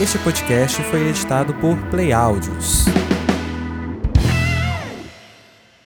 Este 0.00 0.18
podcast 0.18 0.82
foi 0.82 1.08
editado 1.08 1.54
por 1.54 1.78
Play 1.88 2.12
Áudios. 2.12 2.84